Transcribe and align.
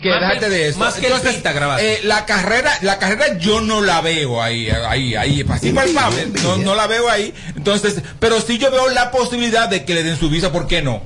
que 0.00 0.10
Más 0.10 0.20
déjate 0.20 0.38
que- 0.38 0.48
de 0.48 0.68
eso. 0.68 0.78
más 0.78 0.94
que 0.94 1.06
Entonces, 1.08 1.32
pista 1.34 1.50
grabaste. 1.52 1.94
eh, 1.94 2.00
la 2.04 2.24
carrera, 2.24 2.70
la 2.82 3.00
carrera 3.00 3.36
yo 3.36 3.60
no 3.60 3.80
la 3.80 4.00
veo 4.00 4.40
ahí, 4.40 4.70
ahí, 4.70 5.16
ahí, 5.16 5.44
así 5.50 5.72
palpable, 5.72 6.26
no, 6.44 6.56
no 6.56 6.76
la 6.76 6.86
veo 6.86 7.10
ahí. 7.10 7.34
Entonces, 7.56 8.00
pero 8.20 8.40
sí 8.40 8.58
yo 8.58 8.70
veo 8.70 8.88
la 8.90 9.10
posibilidad 9.10 9.68
de 9.68 9.84
que 9.84 9.94
le 9.94 10.04
den 10.04 10.16
su 10.16 10.30
visa, 10.30 10.52
¿por 10.52 10.68
qué 10.68 10.82
no? 10.82 11.02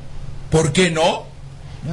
¿Por 0.50 0.74
qué 0.74 0.90
no? 0.90 1.26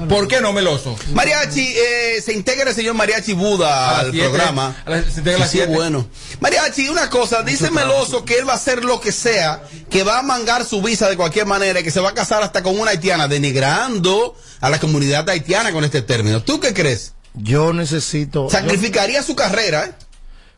¿Por 0.08 0.28
qué 0.28 0.40
no, 0.40 0.54
Meloso? 0.54 0.96
Mariachi, 1.14 1.74
eh, 1.76 2.22
se 2.24 2.34
integra 2.34 2.70
el 2.70 2.76
señor 2.76 2.94
Mariachi 2.94 3.34
Buda 3.34 4.00
al 4.00 4.12
siete, 4.12 4.28
programa. 4.30 4.76
a 4.86 4.90
las- 4.90 5.06
se 5.14 5.20
integra 5.20 5.48
Sí, 5.48 5.60
bueno. 5.68 6.08
Mariachi, 6.40 6.90
una 6.90 7.10
cosa, 7.10 7.42
dice 7.42 7.72
Meloso 7.72 8.24
que 8.24 8.38
él 8.38 8.48
va 8.48 8.54
a 8.54 8.56
hacer 8.58 8.86
lo 8.86 9.02
que 9.02 9.12
sea, 9.12 9.64
que 9.90 10.04
va 10.04 10.20
a 10.20 10.22
mangar 10.22 10.64
su 10.64 10.82
visa 10.82 11.10
de 11.10 11.18
cualquier 11.18 11.48
manera, 11.48 11.80
y 11.80 11.84
que 11.84 11.92
se 11.92 12.00
va 12.00 12.10
a 12.10 12.14
casar 12.14 12.44
hasta 12.44 12.62
con 12.62 12.80
una 12.80 12.92
haitiana, 12.92 13.28
denigrando 13.28 14.36
a 14.62 14.70
la 14.70 14.80
comunidad 14.80 15.28
haitiana 15.30 15.72
con 15.72 15.84
este 15.84 16.02
término. 16.04 16.44
¿Tú 16.44 16.60
qué 16.60 16.74
crees? 16.74 17.14
Yo 17.34 17.74
necesito. 17.74 18.48
Sacrificaría 18.50 19.24
su 19.24 19.36
carrera, 19.36 19.86
¿eh? 19.86 19.92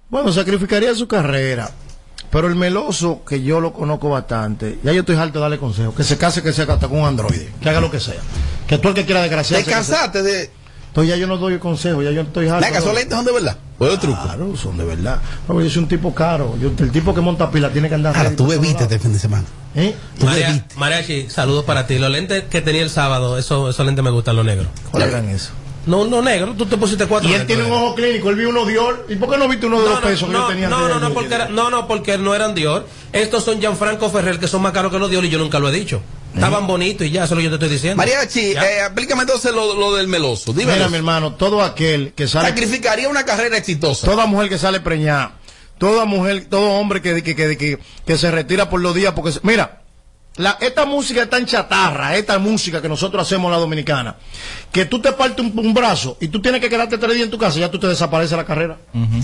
Bueno, 0.10 0.34
sacrificaría 0.34 0.94
su 0.94 1.08
carrera. 1.08 1.72
Pero 2.32 2.48
el 2.48 2.56
meloso, 2.56 3.24
que 3.28 3.44
yo 3.44 3.60
lo 3.60 3.74
conozco 3.74 4.10
bastante, 4.10 4.80
ya 4.84 4.94
yo 4.94 5.02
estoy 5.02 5.16
harto 5.18 5.40
de 5.40 5.42
darle 5.42 5.58
consejo. 5.60 5.94
Que 5.94 6.04
se 6.04 6.18
case, 6.18 6.42
que 6.42 6.54
se 6.54 6.62
hasta 6.62 6.88
con 6.88 7.00
un 7.00 7.06
androide. 7.06 7.52
Que 7.62 7.70
haga 7.70 7.82
lo 7.82 7.92
que 7.92 8.00
sea. 8.00 8.16
Que 8.68 8.78
tú 8.78 8.88
el 8.90 8.94
que 8.94 9.06
quiera 9.06 9.20
¿Te 9.22 9.24
desgraciarse. 9.28 9.66
se- 9.66 9.72
casaste 9.72 10.24
de.? 10.24 10.50
Entonces 10.88 11.10
ya 11.10 11.18
yo 11.18 11.26
no 11.28 11.38
doy 11.38 11.54
el 11.54 11.60
consejo, 11.60 12.02
ya 12.02 12.12
yo 12.12 12.22
estoy 12.22 12.48
harto. 12.50 12.62
¿La 12.62 12.72
casualidad 12.72 13.10
son 13.18 13.26
de 13.26 13.32
verdad? 13.32 13.58
¿O 13.80 13.88
truco? 13.98 14.22
Claro, 14.24 14.56
son 14.58 14.78
de 14.78 14.84
verdad. 14.86 15.20
No, 15.48 15.62
yo 15.62 15.70
soy 15.70 15.84
un 15.84 15.88
tipo 15.90 16.14
caro. 16.14 16.56
Yo, 16.62 16.72
el 16.78 16.92
tipo 16.92 17.14
que 17.16 17.22
monta 17.22 17.50
pila 17.50 17.70
tiene 17.70 17.88
que 17.90 17.96
andar. 17.96 18.16
Ahora, 18.16 18.36
tú 18.36 18.46
bebiste 18.48 18.84
este 18.84 19.00
fin 19.00 19.14
de 19.14 19.20
semana. 19.20 19.44
¿Eh? 19.74 19.96
Tú 20.20 20.26
Maria- 20.26 20.48
bebiste. 20.48 20.76
Mariachi, 20.76 21.30
saludos 21.30 21.64
para 21.66 21.88
ti. 21.88 21.98
Los 21.98 22.12
lentes 22.12 22.44
que 22.50 22.62
tenía 22.62 22.82
el 22.84 22.90
sábado, 22.90 23.38
eso- 23.38 23.70
esos 23.70 23.86
lentes 23.86 24.04
me 24.04 24.12
gustan, 24.12 24.36
los 24.36 24.46
negros. 24.46 24.68
¿Cuál 24.92 25.04
eran 25.04 25.30
eso? 25.30 25.52
No, 25.86 26.06
no 26.06 26.22
negro, 26.22 26.54
tú 26.56 26.66
te 26.68 26.78
pusiste 26.78 27.08
cuatro. 27.08 27.28
Y 27.30 27.34
él 27.34 27.48
tiene 27.48 27.64
un 27.64 27.72
ojo 27.72 27.96
clínico, 27.96 28.30
él 28.30 28.36
vio 28.36 28.50
uno 28.50 28.66
Dior. 28.66 29.08
¿Y 29.10 29.16
por 29.16 29.32
qué 29.32 29.38
no 29.38 29.48
viste 29.48 29.66
uno 29.66 29.80
de 29.80 29.86
No, 29.86 29.90
los 29.94 30.02
no, 30.02 30.08
pesos 30.08 30.28
que 30.28 30.34
no, 30.34 30.42
yo 30.44 30.48
tenía 30.48 30.70
no, 30.70 30.88
no, 30.88 31.00
no, 31.00 31.14
porque 31.14 31.34
era- 31.34 31.50
no, 31.50 31.70
no, 31.72 31.88
porque 31.88 32.18
no 32.20 32.36
eran 32.36 32.54
Dior. 32.54 32.88
Estos 33.12 33.44
son 33.44 33.60
Gianfranco 33.60 34.10
Ferrer, 34.12 34.40
que 34.40 34.48
son 34.48 34.62
más 34.62 34.74
caros 34.74 34.92
que 34.92 35.00
los 35.00 35.10
Dior 35.10 35.26
y 35.26 35.30
yo 35.30 35.40
nunca 35.40 35.58
lo 35.60 35.70
he 35.70 35.72
dicho. 35.72 36.02
Estaban 36.36 36.66
bonitos 36.68 37.06
y 37.08 37.12
ya, 37.12 37.24
eso 37.26 37.34
es 37.34 37.38
lo 37.38 37.38
que 37.38 37.44
yo 37.46 37.50
te 37.50 37.56
estoy 37.66 37.70
diciendo. 37.70 37.98
Mariachi, 37.98 38.40
eh, 38.52 38.82
explícame 38.86 39.24
entonces 39.24 39.52
lo, 39.54 39.74
lo 39.74 39.96
del 39.96 40.08
meloso. 40.08 40.54
Dime. 40.54 40.74
Mira, 40.74 40.88
mi 40.88 40.96
hermano, 40.98 41.34
todo 41.34 41.62
aquel 41.64 42.14
que 42.14 42.28
sale. 42.28 42.48
Sacrificaría 42.50 43.10
una 43.10 43.26
carrera 43.26 43.58
exitosa. 43.58 44.06
Toda 44.08 44.28
mujer 44.28 44.48
que 44.50 44.58
sale 44.58 44.80
preñada, 44.80 45.34
toda 45.78 46.06
mujer, 46.06 46.46
todo 46.50 46.70
hombre 46.74 47.02
que, 47.02 47.22
que, 47.24 47.36
que, 47.36 47.58
que, 47.58 47.80
que 48.06 48.18
se 48.18 48.30
retira 48.32 48.70
por 48.70 48.80
los 48.82 48.96
días, 48.96 49.14
porque, 49.14 49.34
se- 49.34 49.40
mira, 49.44 49.81
la, 50.38 50.58
esta 50.62 50.86
música 50.86 51.24
es 51.24 51.30
tan 51.30 51.46
chatarra, 51.46 52.16
esta 52.16 52.40
música 52.40 52.82
que 52.82 52.88
nosotros 52.88 53.22
hacemos 53.28 53.52
la 53.52 53.58
dominicana, 53.58 54.16
que 54.72 54.86
tú 54.86 55.02
te 55.02 55.12
partes 55.12 55.46
un, 55.46 55.52
un 55.60 55.74
brazo 55.74 56.18
y 56.22 56.30
tú 56.30 56.42
tienes 56.42 56.62
que 56.62 56.70
quedarte 56.70 56.98
tres 56.98 57.14
días 57.16 57.26
en 57.26 57.32
tu 57.32 57.38
casa, 57.38 57.60
ya 57.60 57.70
tú 57.70 57.78
te 57.80 57.88
desaparece 57.88 58.36
la 58.38 58.46
carrera. 58.46 58.78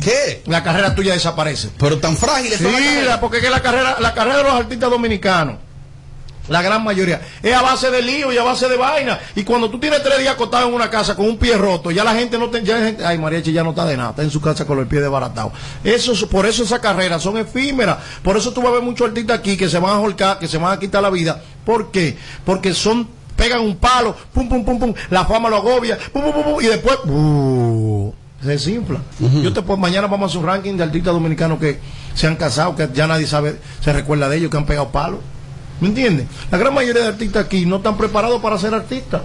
¿Qué? 0.04 0.44
La 0.48 0.64
carrera 0.64 0.94
tuya 0.94 1.14
desaparece. 1.14 1.70
Pero 1.80 1.98
tan 2.00 2.16
frágiles 2.18 2.58
Sí, 2.58 2.64
son 2.64 2.74
las 2.74 2.82
carreras. 2.82 3.06
la- 3.08 3.20
porque 3.22 3.38
es 3.38 3.44
que 3.44 3.50
la 3.50 3.62
carrera, 3.62 3.98
la 4.00 4.14
carrera 4.14 4.38
de 4.38 4.44
los 4.44 4.54
artistas 4.54 4.90
dominicanos, 4.90 5.56
la 6.50 6.62
gran 6.62 6.84
mayoría, 6.84 7.22
es 7.44 7.53
a 7.53 7.62
base 7.62 7.92
de 7.92 8.02
lío 8.02 8.31
y 8.31 8.38
a 8.38 8.44
base 8.44 8.67
de 8.70 8.78
vaina. 8.78 9.20
Y 9.36 9.44
cuando 9.44 9.70
tú 9.70 9.80
tienes 9.80 10.02
tres 10.03 10.20
días 10.20 10.34
acostado 10.36 10.67
en 10.67 10.73
una 10.73 10.89
casa 10.89 11.16
con 11.16 11.26
un 11.26 11.38
pie 11.38 11.58
roto, 11.58 11.92
ya 11.92 12.04
la 12.04 12.14
gente 12.14 12.38
no 12.38 12.50
te, 12.50 12.64
ya 12.64 12.78
gente- 12.78 13.06
ay 13.06 13.17
Mariachi 13.17 13.52
ya 13.52 13.64
no 13.64 13.72
está 13.72 13.86
de 13.86 13.98
nada, 13.98 14.12
está 14.12 14.22
en 14.23 14.31
su 14.31 14.39
casa 14.42 14.66
con 14.66 14.80
el 14.80 14.88
pie 14.88 15.02
desbaratado. 15.02 15.52
Eso, 15.84 16.14
es- 16.14 16.23
por 16.26 16.45
eso 16.45 16.64
esas 16.64 16.80
carreras 16.80 17.22
son 17.22 17.38
efímeras. 17.38 17.98
Por 18.23 18.38
eso 18.38 18.52
tú 18.54 18.62
vas 18.62 18.70
a 18.72 18.76
ver 18.76 18.84
muchos 18.84 19.08
artistas 19.08 19.39
aquí 19.39 19.58
que 19.58 19.70
se 19.70 19.80
van 19.80 19.92
a 19.92 20.00
holcar, 20.00 20.39
que 20.39 20.48
se 20.48 20.58
van 20.58 20.73
a 20.73 20.80
quitar 20.80 21.02
la 21.02 21.09
vida. 21.09 21.42
¿Por 21.66 21.92
qué? 21.92 22.17
Porque 22.45 22.73
son, 22.73 23.08
pegan 23.36 23.59
un 23.61 23.76
palo, 23.76 24.16
pum, 24.34 24.48
pum, 24.50 24.64
pum, 24.66 24.80
pum, 24.80 24.94
la 25.09 25.26
fama 25.26 25.50
lo 25.50 25.58
agobia, 25.58 25.98
pum, 26.14 26.23
pum, 26.23 26.32
pum, 26.34 26.44
pum, 26.44 26.61
y 26.61 26.66
después, 26.66 26.98
uh, 27.06 28.14
se 28.42 28.48
desinfla. 28.50 29.00
Yo 29.44 29.52
te 29.54 29.61
puedo, 29.61 29.78
mañana 29.78 30.08
vamos 30.08 30.30
a 30.30 30.32
hacer 30.32 30.39
un 30.39 30.48
ranking 30.48 30.73
de 30.78 30.84
artistas 30.84 31.14
dominicanos 31.14 31.59
que 31.59 31.80
se 32.16 32.28
han 32.28 32.36
casado, 32.36 32.76
que 32.76 32.88
ya 32.94 33.06
nadie 33.08 33.28
sabe, 33.28 33.58
se 33.84 33.92
recuerda 33.94 34.30
de 34.30 34.38
ellos, 34.38 34.50
que 34.52 34.58
han 34.58 34.66
pegado 34.66 34.89
palos. 34.89 35.20
¿Me 35.80 35.89
entiendes? 35.89 36.27
La 36.52 36.58
gran 36.58 36.73
mayoría 36.73 37.04
de 37.04 37.08
artistas 37.10 37.45
aquí 37.45 37.65
no 37.65 37.77
están 37.77 37.98
preparados 37.98 38.42
para 38.42 38.58
ser 38.58 38.73
artistas. 38.73 39.21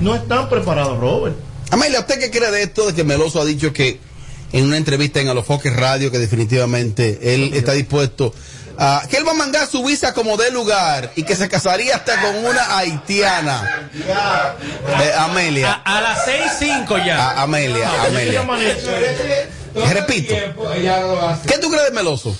No 0.00 0.14
están 0.14 0.48
preparados, 0.48 0.98
Robert. 0.98 1.36
Amelia, 1.70 2.00
¿usted 2.00 2.18
qué 2.18 2.30
cree 2.30 2.50
de 2.50 2.62
esto 2.62 2.86
de 2.86 2.94
que 2.94 3.04
Meloso 3.04 3.40
ha 3.40 3.44
dicho 3.44 3.72
que 3.72 3.98
en 4.52 4.64
una 4.64 4.76
entrevista 4.76 5.20
en 5.20 5.28
Alofoques 5.28 5.74
Radio 5.74 6.10
que 6.10 6.18
definitivamente 6.18 7.34
él 7.34 7.52
está 7.54 7.72
dispuesto 7.72 8.34
a 8.78 9.02
que 9.08 9.16
él 9.18 9.26
va 9.26 9.30
a 9.32 9.34
mandar 9.34 9.66
su 9.66 9.84
visa 9.84 10.12
como 10.14 10.36
de 10.36 10.50
lugar 10.50 11.12
y 11.16 11.22
que 11.24 11.36
se 11.36 11.48
casaría 11.48 11.94
hasta 11.96 12.20
con 12.20 12.44
una 12.44 12.76
haitiana? 12.78 13.88
Eh, 13.94 15.12
Amelia, 15.18 15.82
A, 15.84 15.98
a 15.98 16.00
las 16.00 16.26
6.05 16.26 17.06
ya. 17.06 17.30
a- 17.30 17.42
Amelia, 17.42 17.90
Amelia. 18.06 18.42
Repito, 19.92 20.34
¿qué 21.46 21.58
tú 21.58 21.70
crees 21.70 21.84
de 21.86 21.90
Meloso? 21.92 22.36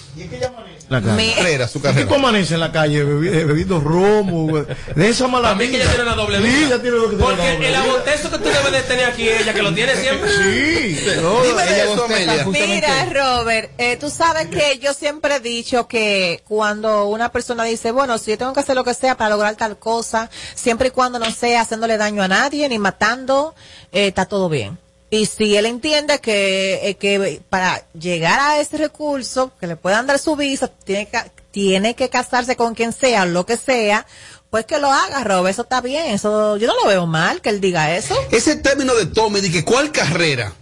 La 0.92 1.00
cara. 1.00 1.14
Me- 1.14 1.34
Carrera, 1.34 1.66
su 1.68 1.80
¿Qué 1.82 1.88
amanece 2.14 2.54
en 2.54 2.60
la 2.60 2.70
calle 2.70 2.98
eh, 3.00 3.44
bebiendo 3.44 3.80
romo? 3.80 4.64
De 4.94 5.08
esa 5.08 5.26
mala 5.26 5.48
También 5.50 5.70
que 5.70 5.76
ella 5.78 5.88
tiene 5.88 6.02
una 6.04 6.14
doble 6.14 6.36
Sí, 6.38 6.42
vida. 6.44 6.66
ella 6.66 6.82
tiene 6.82 6.96
lo 6.98 7.10
que 7.10 7.16
tiene 7.16 7.24
Porque 7.24 7.68
el 7.68 7.74
abortezo 7.74 8.30
que 8.30 8.38
tú 8.38 8.44
debes 8.44 8.72
de 8.72 8.82
tener 8.82 9.06
aquí, 9.06 9.28
ella 9.28 9.52
que 9.54 9.62
lo 9.62 9.72
tiene 9.74 9.96
siempre. 9.96 10.30
Sí. 10.30 11.06
no, 11.22 11.42
Dime 11.42 11.62
ella- 11.64 11.84
eso, 11.84 12.04
Amelia. 12.04 12.44
Mira, 12.46 13.04
Robert, 13.12 13.70
eh, 13.78 13.96
tú 13.96 14.10
sabes 14.10 14.48
que 14.48 14.78
yo 14.78 14.92
siempre 14.94 15.36
he 15.36 15.40
dicho 15.40 15.88
que 15.88 16.42
cuando 16.46 17.06
una 17.06 17.32
persona 17.32 17.64
dice, 17.64 17.90
bueno, 17.90 18.18
si 18.18 18.30
yo 18.32 18.38
tengo 18.38 18.52
que 18.52 18.60
hacer 18.60 18.76
lo 18.76 18.84
que 18.84 18.94
sea 18.94 19.16
para 19.16 19.30
lograr 19.30 19.56
tal 19.56 19.78
cosa, 19.78 20.30
siempre 20.54 20.88
y 20.88 20.90
cuando 20.90 21.18
no 21.18 21.30
sea 21.30 21.62
haciéndole 21.62 21.96
daño 21.96 22.22
a 22.22 22.28
nadie 22.28 22.68
ni 22.68 22.78
matando, 22.78 23.54
eh, 23.92 24.08
está 24.08 24.26
todo 24.26 24.48
bien. 24.48 24.78
Y 25.12 25.26
si 25.26 25.54
él 25.58 25.66
entiende 25.66 26.20
que, 26.20 26.88
eh, 26.88 26.94
que 26.96 27.42
para 27.50 27.82
llegar 27.92 28.40
a 28.40 28.58
ese 28.60 28.78
recurso, 28.78 29.52
que 29.60 29.66
le 29.66 29.76
puedan 29.76 30.06
dar 30.06 30.18
su 30.18 30.36
visa, 30.36 30.68
tiene 30.68 31.06
que, 31.06 31.20
tiene 31.50 31.94
que 31.94 32.08
casarse 32.08 32.56
con 32.56 32.74
quien 32.74 32.94
sea, 32.94 33.26
lo 33.26 33.44
que 33.44 33.58
sea, 33.58 34.06
pues 34.48 34.64
que 34.64 34.78
lo 34.78 34.90
haga, 34.90 35.22
Robert, 35.22 35.52
eso 35.52 35.62
está 35.62 35.82
bien, 35.82 36.06
eso, 36.06 36.56
yo 36.56 36.66
no 36.66 36.74
lo 36.80 36.86
veo 36.88 37.06
mal 37.06 37.42
que 37.42 37.50
él 37.50 37.60
diga 37.60 37.94
eso. 37.94 38.16
Ese 38.30 38.56
término 38.56 38.94
de 38.94 39.04
Tommy, 39.04 39.42
de 39.42 39.52
que 39.52 39.66
¿cuál 39.66 39.92
carrera? 39.92 40.54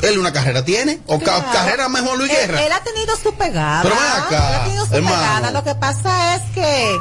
¿Él 0.00 0.18
una 0.18 0.32
carrera 0.32 0.64
tiene? 0.64 1.00
¿O 1.06 1.20
ca- 1.20 1.44
carrera 1.52 1.90
mejor 1.90 2.16
Luis 2.16 2.30
él, 2.30 2.36
Guerra? 2.38 2.64
él 2.64 2.72
ha 2.72 2.82
tenido 2.82 3.14
su 3.16 3.34
pegada. 3.34 3.82
Pero 3.82 3.94
acá, 3.96 4.48
él 4.48 4.54
ha 4.54 4.64
tenido 4.64 4.86
su 4.86 4.94
hermano. 4.94 5.16
pegada. 5.16 5.50
Lo 5.50 5.62
que 5.62 5.74
pasa 5.74 6.36
es 6.36 6.42
que 6.54 6.96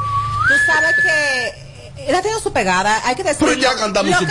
tú 0.49 0.53
sabes 0.67 0.95
que 1.01 2.07
él 2.09 2.15
ha 2.15 2.21
tenido 2.21 2.41
su 2.41 2.51
pegada. 2.51 3.01
Hay 3.05 3.15
que 3.15 3.23
decirlo. 3.23 3.47
Pero 3.47 3.61
ya 3.61 3.73
cantamos 3.75 4.17
su 4.19 4.25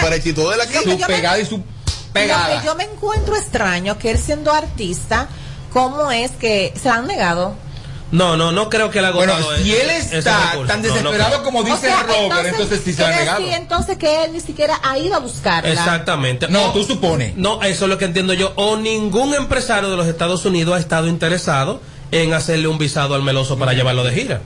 de 0.51 0.57
la 0.59 0.67
que 0.67 0.81
Su 0.81 0.89
me- 0.99 1.07
pegada 1.07 1.39
y 1.39 1.47
su 1.47 1.63
Lo 2.15 2.21
pegada. 2.21 2.61
que 2.61 2.67
yo 2.67 2.75
me 2.75 2.85
encuentro 2.85 3.37
extraño 3.37 3.99
que 3.99 4.11
él 4.11 4.19
siendo 4.19 4.53
artista, 4.53 5.29
¿cómo 5.73 6.11
es 6.13 6.31
que 6.33 6.73
se 6.81 6.89
han 6.91 7.07
negado? 7.07 7.55
No, 8.11 8.37
no, 8.37 8.53
no 8.53 8.69
creo 8.69 8.91
que 8.91 8.99
él 8.99 9.07
ha 9.07 9.11
Bueno, 9.11 9.33
si 9.63 9.75
él 9.75 9.89
está 9.89 10.53
tan 10.67 10.83
No, 10.83 10.89
no 10.89 10.95
desesperado 10.95 11.43
como 11.43 11.63
dice 11.63 11.77
O 11.77 11.81
sea, 11.81 12.03
Robert, 12.03 12.47
entonces 12.49 12.83
sí 12.85 12.93
se 12.93 13.03
ha 13.03 13.09
negado. 13.09 13.39
decir 13.41 13.55
entonces 13.55 13.97
que 13.97 14.25
él 14.25 14.33
ni 14.35 14.41
siquiera 14.41 14.79
ha 14.83 14.99
ido 14.99 15.15
a 15.15 15.19
buscarla. 15.21 15.71
Exactamente. 15.73 16.47
No, 16.49 16.67
O- 16.67 16.73
tú 16.75 16.85
supones. 16.85 17.35
No, 17.37 17.63
eso 17.63 17.87
es 17.87 17.89
lo 17.89 17.97
que 17.97 18.05
entiendo 18.05 18.35
yo. 18.35 18.53
O 18.57 18.77
ningún 18.77 19.33
empresario 19.35 19.89
de 19.91 19.97
los 19.97 20.07
Estados 20.07 20.45
Unidos 20.45 20.77
ha 20.77 20.79
estado 20.79 21.09
interesado 21.09 21.81
en 22.11 22.35
hacerle 22.35 22.69
un 22.69 22.77
visado 22.77 23.15
al 23.15 23.23
meloso 23.23 23.57
para 23.59 23.73
llevarlo 23.73 24.05
de 24.05 24.13
gira. 24.13 24.43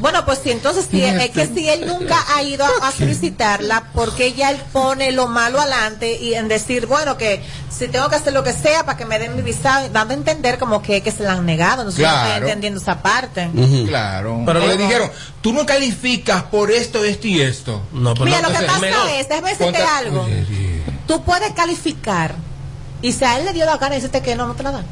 Bueno, 0.00 0.24
pues 0.26 0.40
sí, 0.42 0.50
entonces 0.50 0.86
sí, 0.90 1.02
es 1.02 1.30
que 1.30 1.46
si 1.46 1.68
él 1.68 1.86
nunca 1.86 2.22
ha 2.34 2.42
ido 2.42 2.64
a, 2.66 2.88
a 2.88 2.92
solicitarla, 2.92 3.84
porque 3.94 4.34
ya 4.34 4.50
él 4.50 4.58
pone 4.72 5.10
lo 5.12 5.26
malo 5.26 5.58
adelante 5.60 6.14
y 6.20 6.34
en 6.34 6.48
decir, 6.48 6.86
bueno, 6.86 7.16
que 7.16 7.42
si 7.70 7.88
tengo 7.88 8.08
que 8.10 8.16
hacer 8.16 8.32
lo 8.34 8.44
que 8.44 8.52
sea 8.52 8.84
para 8.84 8.98
que 8.98 9.06
me 9.06 9.18
den 9.18 9.34
mi 9.36 9.42
visado, 9.42 9.88
dando 9.88 10.12
a 10.12 10.16
entender 10.16 10.58
como 10.58 10.82
que, 10.82 11.02
que 11.02 11.10
se 11.10 11.22
la 11.22 11.32
han 11.32 11.46
negado, 11.46 11.82
no 11.84 11.90
Claro. 11.92 12.26
estoy 12.28 12.42
entendiendo 12.50 12.78
esa 12.80 13.02
parte. 13.02 13.48
Claro. 13.88 14.42
Pero 14.44 14.60
le 14.66 14.76
dijeron, 14.76 15.10
tú 15.40 15.52
no 15.54 15.64
calificas 15.64 16.42
por 16.44 16.70
esto, 16.70 17.02
esto 17.04 17.26
y 17.26 17.40
esto. 17.40 17.82
No, 17.92 18.12
pero 18.14 18.26
Mira, 18.26 18.42
no, 18.42 18.48
lo 18.50 18.58
que 18.58 18.64
ese- 18.64 18.66
pasa 18.74 19.16
es, 19.18 19.28
déjame 19.28 19.50
decirte 19.50 19.82
algo, 19.82 20.22
Oye, 20.22 20.44
sí. 20.46 20.82
tú 21.06 21.22
puedes 21.24 21.52
calificar 21.52 22.34
y 23.02 23.12
si 23.12 23.24
a 23.24 23.38
él 23.38 23.46
le 23.46 23.52
dio 23.54 23.64
la 23.64 23.76
gana 23.78 23.94
y 23.94 23.98
decirte 23.98 24.20
que 24.20 24.36
no, 24.36 24.46
no 24.46 24.54
te 24.54 24.62
la 24.62 24.72
dan. 24.72 24.86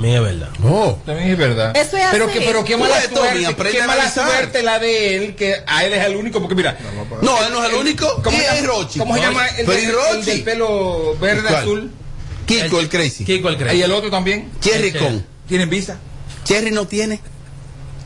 Mí 0.00 0.14
es 0.14 0.20
verdad. 0.20 0.48
Oh. 0.62 0.98
También 1.06 1.30
es 1.30 1.38
verdad. 1.38 1.76
Eso 1.76 1.96
es 1.96 2.04
pero 2.10 2.26
así. 2.26 2.38
que, 2.38 2.44
pero 2.44 2.64
qué 2.64 2.76
mala 2.76 3.00
suerte, 3.00 3.70
qué 3.72 3.82
mala 3.86 4.62
la 4.62 4.78
de 4.78 5.16
él, 5.16 5.34
que 5.36 5.56
a 5.66 5.84
él 5.84 5.94
es 5.94 6.04
el 6.04 6.16
único, 6.16 6.40
porque 6.40 6.54
mira. 6.54 6.76
No, 7.22 7.42
él 7.44 7.52
no 7.52 7.64
es 7.64 7.70
el 7.70 7.76
único. 7.76 8.06
¿Cómo 8.22 8.36
¿Quién 8.36 8.42
se 8.54 8.62
Rochi? 8.62 8.98
¿Cómo 8.98 9.14
se 9.14 9.20
llama 9.20 9.46
el, 9.48 9.66
del- 9.66 9.82
¿y 9.82 9.86
el 9.86 10.24
del 10.24 10.42
pelo 10.44 11.16
verde 11.18 11.42
¿Cuál? 11.48 11.54
azul? 11.56 11.92
Kiko 12.46 12.80
el 12.80 12.88
Crazy. 12.88 13.24
Kiko 13.24 13.48
el 13.48 13.54
Y 13.54 13.58
Crazy. 13.58 13.82
el 13.82 13.92
otro 13.92 14.10
también. 14.10 14.52
Cherry 14.60 14.92
con. 14.92 15.26
¿Tienen 15.48 15.70
visa? 15.70 15.98
Cherry 16.44 16.70
no 16.70 16.86
tiene. 16.86 17.20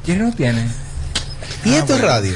¿Quién 0.04 0.18
no 0.24 0.32
tiene? 0.34 0.66
Y 1.64 1.74
esto 1.74 1.94
es 1.94 2.00
radio. 2.00 2.32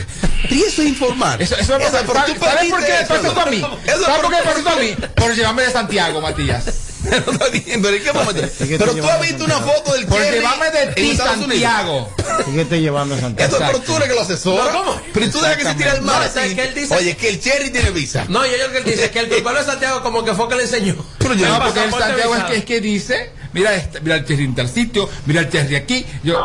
Y 0.50 0.62
eso 0.62 0.82
es 0.82 0.88
informar. 0.88 1.40
Eso, 1.40 1.56
eso 1.56 1.78
me 1.78 1.84
pasa. 1.84 2.04
¿Sabes 2.06 2.10
por 2.10 2.24
qué 2.26 2.32
me 2.32 2.38
pasó 2.38 3.40
a 3.40 3.46
mí? 3.46 3.60
¿Sabes 3.60 4.20
por 4.20 4.30
qué 4.30 4.36
me 4.36 4.42
pasó 4.42 4.68
a 4.68 4.76
mí? 4.76 4.94
Por 5.14 5.34
llevarme 5.34 5.62
de 5.62 5.70
Santiago, 5.72 6.20
Matías. 6.20 6.64
Pero 7.10 7.32
está 7.32 7.48
bien, 7.48 7.82
pero 7.82 7.96
¿en 7.96 8.02
qué 8.02 8.12
momento? 8.12 8.32
te 8.48 8.78
Pero 8.78 8.94
tú 8.94 9.06
has 9.08 9.20
visto 9.20 9.44
una 9.44 9.58
foto 9.60 9.92
del 9.92 10.06
Por 10.06 10.20
Cherry 10.20 10.38
llevarme 10.38 10.70
de 10.70 10.86
ti. 10.94 11.16
Santiago. 11.16 12.14
Síguete 12.44 12.80
llevando 12.80 13.14
a 13.14 13.20
Santiago. 13.20 13.52
Esto 13.52 13.64
es 13.64 13.70
por 13.72 13.80
tú 13.84 13.96
eres 13.96 14.08
que 14.08 14.14
lo 14.14 14.20
asesora. 14.22 14.72
No, 14.72 14.78
¿cómo? 14.84 15.00
Pero 15.12 15.30
tú 15.30 15.40
dejas 15.40 15.56
que 15.58 15.64
se 15.64 15.74
tire 15.74 15.90
el 15.90 16.02
mar. 16.02 16.18
No, 16.20 16.24
es 16.24 16.36
así. 16.36 16.54
que 16.54 16.62
él 16.64 16.74
dice- 16.74 16.94
Oye, 16.96 17.16
que 17.16 17.28
el 17.28 17.40
Cherry 17.40 17.70
tiene 17.70 17.90
visa. 17.90 18.24
No, 18.28 18.44
yo 18.46 18.52
yo 18.56 18.70
que 18.72 18.78
él 18.78 18.84
dice 18.84 19.10
que 19.10 19.18
el 19.20 19.28
culpable 19.28 19.60
de 19.60 19.66
Santiago 19.66 20.02
como 20.02 20.24
que 20.24 20.34
fue 20.34 20.48
que 20.48 20.54
le 20.56 20.62
enseñó. 20.62 20.96
Pero 21.18 21.34
yo 21.34 21.46
No, 21.46 21.58
no, 21.58 21.64
porque 21.64 21.84
el 21.84 21.90
Santiago 21.92 22.34
es 22.36 22.44
que, 22.44 22.56
es 22.56 22.64
que 22.64 22.80
dice, 22.80 23.30
mira, 23.52 23.74
este, 23.74 24.00
mira 24.00 24.16
el 24.16 24.24
cherry 24.26 24.44
en 24.44 24.54
tal 24.54 24.68
sitio, 24.68 25.08
mira 25.26 25.40
el 25.42 25.50
cherry 25.50 25.76
aquí. 25.76 26.06
Yo, 26.22 26.42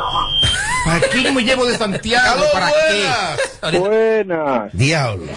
¿para 0.85 1.00
qué 1.09 1.31
me 1.31 1.41
llevo 1.44 1.65
de 1.65 1.77
Santiago? 1.77 2.31
¡Aló, 2.44 2.51
¿Para 2.51 2.67
qué? 2.67 3.79
buenas! 3.79 3.79
Buenas. 3.79 4.69
Diablo. 4.73 5.31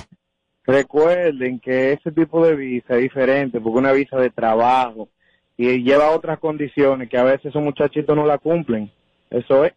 Recuerden 0.64 1.58
que 1.58 1.92
ese 1.92 2.12
tipo 2.12 2.44
de 2.46 2.54
visa 2.54 2.94
es 2.94 3.02
diferente 3.02 3.60
porque 3.60 3.78
una 3.78 3.92
visa 3.92 4.16
de 4.16 4.30
trabajo 4.30 5.08
y 5.56 5.82
lleva 5.82 6.10
otras 6.10 6.38
condiciones 6.38 7.08
que 7.08 7.18
a 7.18 7.24
veces 7.24 7.46
esos 7.46 7.62
muchachitos 7.62 8.14
no 8.14 8.26
la 8.26 8.38
cumplen. 8.38 8.90
Eso 9.30 9.64
es. 9.64 9.72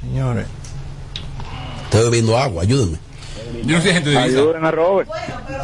Señores. 0.00 0.46
Estoy 1.84 2.04
bebiendo 2.04 2.36
agua, 2.36 2.62
ayúdenme. 2.62 2.98
Yo 3.64 3.76
no 3.76 3.82
soy 3.82 3.92
gente 3.92 4.10
de 4.10 4.16
visa. 4.16 4.38
Ayuden 4.38 4.64
a 4.64 4.70
Robert. 4.70 5.08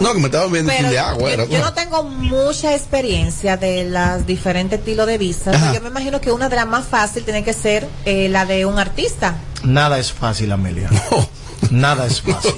No, 0.00 0.12
que 0.12 0.18
me 0.20 0.26
estaba 0.26 0.46
bebiendo 0.46 0.72
Pero 0.76 0.90
de 0.90 0.98
agua. 0.98 1.22
yo, 1.22 1.28
era 1.28 1.44
yo 1.46 1.58
no 1.58 1.74
tengo 1.74 2.02
mucha 2.04 2.74
experiencia 2.74 3.56
de 3.56 3.84
las 3.84 4.26
diferentes 4.26 4.78
estilos 4.78 5.06
de 5.06 5.18
visas. 5.18 5.74
Yo 5.74 5.80
me 5.80 5.88
imagino 5.88 6.20
que 6.20 6.30
una 6.30 6.48
de 6.48 6.56
las 6.56 6.66
más 6.66 6.86
fáciles 6.86 7.24
tiene 7.24 7.42
que 7.42 7.52
ser 7.52 7.86
eh, 8.04 8.28
la 8.28 8.46
de 8.46 8.66
un 8.66 8.78
artista. 8.78 9.36
Nada 9.64 9.98
es 9.98 10.12
fácil, 10.12 10.52
Amelia. 10.52 10.88
Nada 11.70 12.06
es 12.06 12.20
fácil. 12.22 12.54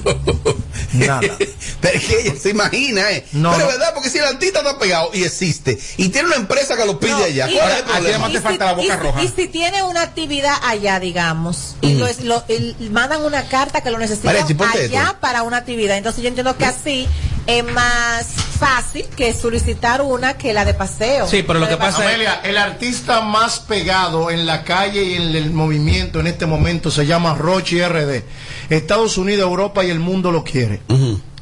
Nada. 0.94 1.20
Pero 1.80 1.98
es 1.98 2.04
que 2.04 2.20
ella 2.20 2.34
se 2.40 2.50
imagina, 2.50 3.10
¿eh? 3.10 3.26
No, 3.32 3.52
Pero 3.52 3.64
no. 3.64 3.70
es 3.70 3.78
verdad, 3.78 3.94
porque 3.94 4.10
si 4.10 4.18
el 4.18 4.24
artista 4.24 4.60
está 4.60 4.78
pegado 4.78 5.10
y 5.12 5.24
existe, 5.24 5.78
y 5.96 6.08
tiene 6.08 6.28
una 6.28 6.36
empresa 6.36 6.76
que 6.76 6.84
lo 6.86 6.98
pide 6.98 7.10
No, 7.12 7.24
allá, 7.24 7.50
y- 7.50 7.54
¿cuál 7.56 7.70
es 7.70 7.76
el 7.78 7.82
Aquí 7.82 7.92
problema? 7.92 8.14
además 8.26 8.32
te 8.32 8.40
falta 8.40 8.64
la 8.66 8.72
boca 8.72 8.86
y 8.86 8.90
si- 8.90 8.96
roja. 8.96 9.22
y 9.24 9.28
si 9.28 9.48
tiene 9.48 9.82
una 9.82 10.02
actividad 10.02 10.54
allá, 10.64 11.00
digamos, 11.00 11.76
y 11.80 11.94
lo, 11.94 12.06
es- 12.06 12.22
lo- 12.24 12.44
y 12.48 12.88
mandan 12.90 13.22
una 13.24 13.46
carta 13.48 13.82
que 13.82 13.90
lo 13.90 13.98
necesitan 13.98 14.36
allá 14.36 15.02
esto. 15.02 15.16
para 15.20 15.42
una 15.42 15.58
actividad. 15.58 15.96
Entonces 15.96 16.22
yo 16.22 16.28
entiendo 16.28 16.56
que 16.56 16.64
así 16.64 17.06
es 17.46 17.64
más 17.64 18.26
fácil 18.26 19.04
que 19.16 19.32
solicitar 19.34 20.00
una 20.00 20.38
que 20.38 20.52
la 20.52 20.64
de 20.64 20.74
paseo. 20.74 21.26
Sí, 21.26 21.42
pero 21.42 21.58
lo 21.58 21.68
que 21.68 21.76
pasa 21.76 22.02
es- 22.04 22.08
Amelia, 22.08 22.40
el 22.44 22.56
artista 22.56 23.20
más 23.20 23.60
pegado 23.60 24.30
en 24.30 24.46
la 24.46 24.64
calle 24.64 25.02
y 25.04 25.14
en 25.14 25.34
el 25.36 25.50
movimiento 25.50 26.20
en 26.20 26.26
este 26.26 26.46
momento 26.46 26.90
se 26.90 27.04
llama 27.06 27.34
Rochi 27.34 27.80
RD. 27.82 28.22
Estados 28.70 29.18
Unidos, 29.18 29.42
Europa 29.48 29.84
y 29.84 29.90
el 29.90 29.98
mundo 30.00 30.30
lo 30.32 30.44
quiere. 30.44 30.80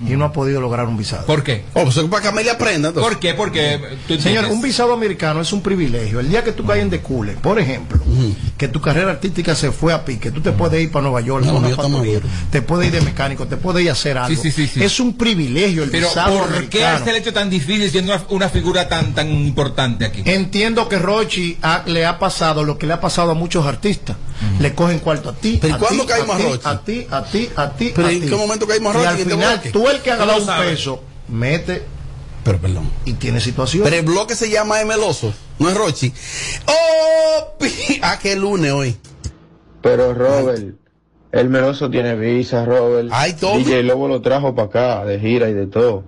Y 0.06 0.16
no 0.16 0.24
ha 0.24 0.32
podido 0.32 0.60
lograr 0.60 0.86
un 0.86 0.96
visado. 0.96 1.24
¿Por 1.26 1.42
qué? 1.42 1.64
Oh, 1.74 1.84
pues 1.84 1.96
es 1.96 2.04
para 2.04 2.22
que 2.22 2.28
Amelia 2.28 2.52
aprenda. 2.52 2.88
entonces. 2.88 3.10
¿Por 3.10 3.20
qué? 3.20 3.34
Porque 3.34 3.80
tú 4.08 4.18
Señor, 4.20 4.46
un 4.46 4.60
visado 4.60 4.92
americano 4.92 5.40
es 5.40 5.52
un 5.52 5.62
privilegio. 5.62 6.20
El 6.20 6.28
día 6.28 6.42
que 6.44 6.52
tú 6.52 6.64
caes 6.66 6.82
en 6.82 6.90
decule, 6.90 7.32
por 7.34 7.58
ejemplo, 7.58 8.00
que 8.56 8.68
tu 8.68 8.80
carrera 8.80 9.10
artística 9.10 9.54
se 9.54 9.70
fue 9.72 9.92
a 9.92 10.04
pique, 10.04 10.30
tú 10.30 10.40
te 10.40 10.52
puedes 10.52 10.82
ir 10.82 10.90
para 10.90 11.02
Nueva 11.04 11.20
York, 11.20 11.44
No, 11.44 11.52
a 11.52 11.54
una 11.54 11.68
te 12.50 12.62
puedes 12.62 12.86
ir 12.88 12.92
de 12.92 13.00
mecánico, 13.00 13.46
te 13.46 13.56
puedes 13.56 13.82
ir 13.84 13.88
a 13.90 13.92
hacer 13.92 14.18
algo. 14.18 14.40
sí, 14.40 14.50
sí, 14.50 14.66
sí. 14.66 14.82
Es 14.82 15.00
un 15.00 15.16
privilegio 15.16 15.84
el 15.84 15.90
Pero 15.90 16.08
visado 16.08 16.38
¿por 16.38 16.68
qué 16.68 16.84
hace 16.84 17.10
el 17.10 17.16
hecho 17.16 17.32
tan 17.32 17.48
difícil 17.50 17.90
siendo 17.90 18.12
una, 18.14 18.22
una 18.30 18.48
figura 18.48 18.88
tan 18.88 19.14
tan 19.14 19.28
importante 19.30 20.04
aquí? 20.04 20.22
Entiendo 20.24 20.88
que 20.88 20.98
Rochi 20.98 21.58
ha- 21.62 21.82
le 21.86 22.06
ha 22.06 22.18
pasado 22.18 22.64
lo 22.64 22.78
que 22.78 22.86
le 22.86 22.92
ha 22.94 23.00
pasado 23.00 23.30
a 23.30 23.34
muchos 23.34 23.66
artistas. 23.66 24.16
Le 24.58 24.74
cogen 24.74 24.98
cuarto 24.98 25.28
a 25.28 25.34
ti. 25.34 25.58
Pero 25.60 25.74
¿y 25.74 25.76
a 25.76 25.78
cuándo 25.78 26.02
ti, 26.04 26.08
caímos 26.08 26.30
a 26.30 26.34
a 26.34 26.38
ti, 26.38 26.44
Rochi? 26.44 26.66
A 26.66 26.80
ti, 26.82 27.06
a 27.10 27.22
ti, 27.24 27.48
a 27.56 27.70
ti. 27.70 27.92
Pero 27.94 28.08
a 28.08 28.12
¿en 28.12 28.20
qué 28.28 28.34
momento 28.36 28.66
caímos 28.66 28.94
a 28.94 28.98
Y 28.98 29.02
Rochi 29.02 29.06
al 29.08 29.14
en 29.14 29.20
este 29.20 29.34
final, 29.34 29.62
tú 29.72 29.88
el 29.92 30.02
que 30.02 30.10
ha 30.10 30.16
ganado 30.16 30.40
un 30.42 30.64
peso, 30.64 31.02
mete 31.28 31.82
Pero 32.44 32.58
perdón. 32.58 32.90
y 33.04 33.14
tiene 33.14 33.40
situación. 33.40 33.84
Pero 33.84 33.96
el 33.96 34.04
bloque 34.04 34.34
se 34.34 34.50
llama. 34.50 34.82
Meloso, 34.84 35.32
no 35.58 35.68
es 35.68 35.76
Rochi. 35.76 36.12
¡Oh! 36.66 37.56
Ah, 38.02 38.18
que 38.20 38.34
lunes 38.36 38.72
hoy. 38.72 38.96
Pero 39.80 40.12
Robert, 40.14 40.74
el 41.30 41.48
Meloso 41.48 41.90
tiene 41.90 42.14
visa, 42.16 42.64
Robert. 42.64 43.08
Ay, 43.12 43.34
Tommy. 43.34 43.64
DJ 43.64 43.84
Lobo 43.84 44.08
lo 44.08 44.20
trajo 44.20 44.54
para 44.54 44.68
acá, 44.68 45.04
de 45.04 45.18
gira 45.20 45.48
y 45.48 45.54
de 45.54 45.66
todo. 45.66 46.04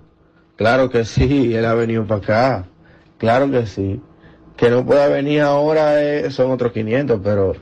Claro 0.56 0.90
que 0.90 1.04
sí, 1.04 1.54
él 1.54 1.64
ha 1.64 1.75
venido 1.75 2.06
para 2.06 2.20
acá. 2.20 2.64
Claro 3.19 3.50
que 3.50 3.66
sí. 3.66 4.00
Que 4.56 4.70
no 4.70 4.84
pueda 4.84 5.08
venir 5.08 5.40
ahora 5.42 6.02
eh, 6.02 6.30
son 6.30 6.50
otros 6.50 6.72
500, 6.72 7.20
pero 7.22 7.54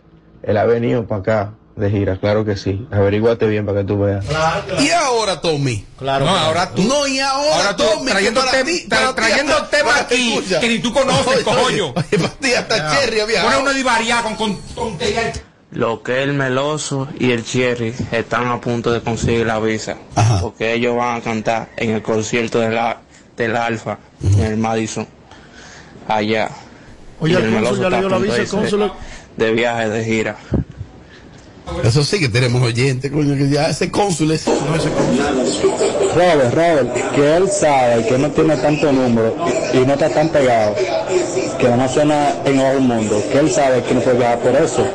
él 0.43 0.57
ha 0.57 0.65
venido 0.65 1.07
para 1.07 1.21
acá 1.21 1.55
de 1.77 1.91
gira, 1.91 2.17
claro 2.19 2.45
que 2.45 2.57
sí. 2.57 2.87
Averíguate 2.91 3.47
bien 3.47 3.65
para 3.65 3.81
que 3.81 3.85
tú 3.87 3.99
veas. 3.99 4.25
Y 4.81 4.91
ahora, 4.91 5.41
Tommy. 5.41 5.85
Claro. 5.99 6.27
no, 6.27 6.33
claro. 6.33 6.47
ahora 6.49 6.71
tú. 6.75 6.83
No, 6.83 7.07
y 7.07 7.19
ahora, 7.21 7.57
Ahora 7.57 7.77
tú, 7.77 7.85
Tommy, 7.85 8.11
trayendo 8.11 8.41
tra- 8.43 9.15
trayendo 9.15 9.55
aquí 9.57 10.33
escucha. 10.35 10.61
que 10.61 10.69
ni 10.69 10.79
tú 10.81 10.93
conoces, 10.93 11.45
ti 12.41 12.53
hasta 12.53 12.91
Cherry 12.93 13.21
había. 13.21 13.43
Pone 13.43 13.57
uno 13.59 13.73
de 13.73 13.83
variar 13.83 14.23
con, 14.23 14.37
con 14.37 14.61
tonterías. 14.75 15.41
Lo 15.71 16.03
que 16.03 16.23
el 16.23 16.35
Meloso 16.35 17.09
y 17.19 17.31
el 17.31 17.45
Cherry 17.45 17.95
están 18.11 18.49
a 18.49 18.61
punto 18.61 18.93
de 18.93 19.01
conseguir 19.01 19.47
la 19.47 19.59
visa. 19.59 19.97
Ajá. 20.15 20.41
Porque 20.43 20.75
ellos 20.75 20.95
van 20.95 21.17
a 21.17 21.21
cantar 21.23 21.71
en 21.77 21.91
el 21.93 22.03
concierto 22.03 22.61
de 22.61 22.71
la, 22.71 22.99
del 23.39 23.57
Alfa, 23.57 23.99
en 24.23 24.41
el 24.41 24.57
Madison, 24.59 25.09
allá. 26.09 26.51
Oye, 27.21 27.33
Y 27.33 27.37
el 27.37 27.43
cónsul 27.43 27.61
Meloso 27.63 27.83
ya 27.83 27.89
le 27.91 27.99
dio 28.01 28.09
la 28.11 28.19
visa, 28.19 28.37
el 28.37 28.49
cónsul. 28.49 28.93
De 29.39 29.53
viaje, 29.53 29.89
de 29.89 30.05
gira. 30.05 30.37
Eso 31.85 32.05
sí 32.05 32.21
que 32.21 32.29
tenemos 32.29 32.63
oyentes, 32.63 33.11
coño, 33.11 33.37
que 33.37 33.49
ya 33.49 33.69
ese 33.69 33.91
cónsul 33.91 34.33
es. 34.33 34.45
Robert, 34.47 36.55
Robert, 36.55 37.13
que 37.15 37.37
él 37.37 37.49
sabe 37.51 38.07
que 38.07 38.19
no 38.19 38.31
tiene 38.31 38.57
tanto 38.57 38.93
número 38.93 39.35
y 39.73 39.79
no 39.79 39.95
está 39.95 40.11
tan 40.11 40.29
pegado, 40.29 40.75
que 41.59 41.69
no 41.69 41.89
suena 41.89 42.35
en 42.45 42.59
todo 42.59 42.73
el 42.73 42.81
mundo, 42.81 43.23
que 43.33 43.39
él 43.39 43.51
sabe 43.51 43.83
que 43.83 43.95
no 43.95 44.01
puede 44.01 44.19
viajar 44.19 44.39
por 44.41 44.55
eso, 44.55 44.87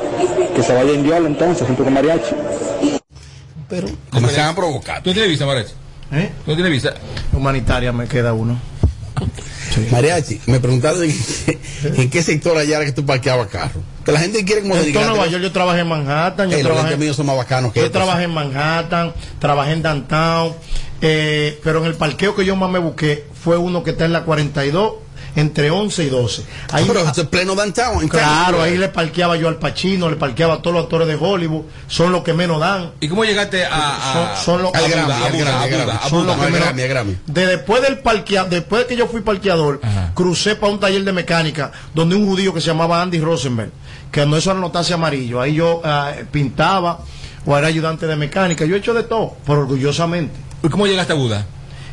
que 0.56 0.64
se 0.64 0.74
vaya 0.74 0.92
a 0.92 0.94
Indiol 0.94 1.26
entonces, 1.26 1.68
junto 1.68 1.84
con 1.84 1.94
Mariachi. 1.94 2.36
Pero 3.68 3.88
comenzaban 4.12 4.52
a 4.52 4.56
provocar. 4.56 5.04
¿Tú 5.04 5.12
tienes 5.12 5.32
visa, 5.32 5.46
Mariachi? 5.46 5.74
¿Eh? 6.12 6.32
¿Tú 6.46 6.54
tienes 6.54 6.72
visa? 6.72 6.94
Humanitaria 7.34 7.92
me 7.92 8.08
queda 8.08 8.34
uno. 8.34 8.58
Mariachi, 9.92 10.42
me 10.48 10.60
preguntaron 10.60 11.04
en, 11.04 11.12
qué- 11.46 11.58
en 11.84 12.10
qué 12.10 12.24
sector 12.24 12.58
allá 12.58 12.78
era 12.78 12.86
que 12.86 12.92
tú 12.92 13.06
parqueabas 13.06 13.48
carro. 13.48 13.82
Que 14.06 14.12
la 14.12 14.20
gente 14.20 14.44
quiere 14.46 14.62
como 14.62 14.76
En 14.76 14.94
Nueva 14.94 15.28
York 15.28 15.44
yo 15.44 15.52
trabajé 15.52 15.82
en 15.82 15.88
Manhattan, 15.88 16.50
yo 16.50 16.58
Eh, 16.58 16.64
trabajé, 16.64 16.98
míos 16.98 17.16
son 17.16 17.26
más 17.26 17.36
bacanos 17.38 17.74
que 17.74 17.80
yo 17.82 17.86
estos. 17.88 18.02
trabajé 18.02 18.24
en 18.24 18.32
Manhattan, 18.34 19.14
trabajé 19.40 19.74
en 19.74 19.82
Downtown, 19.84 20.54
eh, 21.02 21.60
pero 21.64 21.80
en 21.80 21.86
el 21.86 21.96
parqueo 21.96 22.36
que 22.36 22.46
yo 22.46 22.56
más 22.56 22.70
me 22.70 22.80
busqué 22.80 23.26
fue 23.44 23.58
uno 23.58 23.84
que 23.84 23.92
está 23.92 24.06
en 24.06 24.14
la 24.14 24.24
42, 24.24 24.94
entre 25.38 25.72
11 25.72 26.04
y 26.04 26.10
12. 26.10 26.44
Ahí, 26.72 26.84
Pero 26.88 27.00
es 27.08 27.20
pleno 27.28 27.54
downtown. 27.56 28.02
en 28.02 28.10
claro, 28.10 28.62
ahí 28.62 28.76
le 28.78 28.90
parqueaba 28.90 29.38
yo 29.38 29.48
al 29.48 29.58
Pacino, 29.58 30.10
le 30.10 30.16
parqueaba 30.18 30.56
a 30.56 30.62
todos 30.62 30.74
los 30.76 30.84
actores 30.84 31.08
de 31.08 31.16
Hollywood, 31.16 31.62
son 31.88 32.12
los 32.12 32.24
que 32.24 32.34
menos 32.34 32.60
dan. 32.60 32.92
¿Y 33.00 33.08
cómo 33.08 33.24
llegaste 33.24 33.64
a, 33.64 33.70
a, 33.72 34.36
Son- 34.36 34.46
son 34.46 34.62
los- 34.64 34.74
a 34.74 34.80
Al 34.80 34.86
Buda, 36.12 36.36
Grammy, 36.36 36.58
Grammy, 36.58 36.82
Grammy. 36.88 37.18
De 37.28 37.46
después 37.46 37.82
del 37.84 38.00
parquea, 38.00 38.46
después 38.46 38.82
de 38.84 38.88
que 38.88 38.96
yo 38.98 39.08
fui 39.08 39.22
parqueador, 39.22 39.80
crucé 40.16 40.56
para 40.56 40.74
un 40.74 40.80
taller 40.80 41.04
de 41.04 41.14
mecánica 41.14 41.72
donde 41.94 42.16
un 42.16 42.26
judío 42.26 42.54
que 42.54 42.60
se 42.60 42.68
llamaba 42.68 43.02
Andy 43.02 43.20
Rosenberg, 43.20 43.70
que 44.12 44.26
no 44.26 44.38
eso 44.38 44.50
era 44.52 44.60
notarse 44.60 44.94
amarillo, 44.94 45.40
ahí 45.40 45.54
yo 45.54 45.82
ah, 45.86 46.14
pintaba 46.32 47.00
o 47.46 47.56
era 47.58 47.68
ayudante 47.68 48.08
de 48.08 48.16
mecánica, 48.16 48.66
yo 48.66 48.76
he 48.76 48.80
hecho 48.80 48.94
de 48.94 49.04
todo, 49.04 49.36
pero 49.46 49.60
orgullosamente. 49.60 50.36
¿Y 50.64 50.70
cómo 50.70 50.88
llegaste 50.88 51.14
a 51.14 51.16
Buda? 51.16 51.46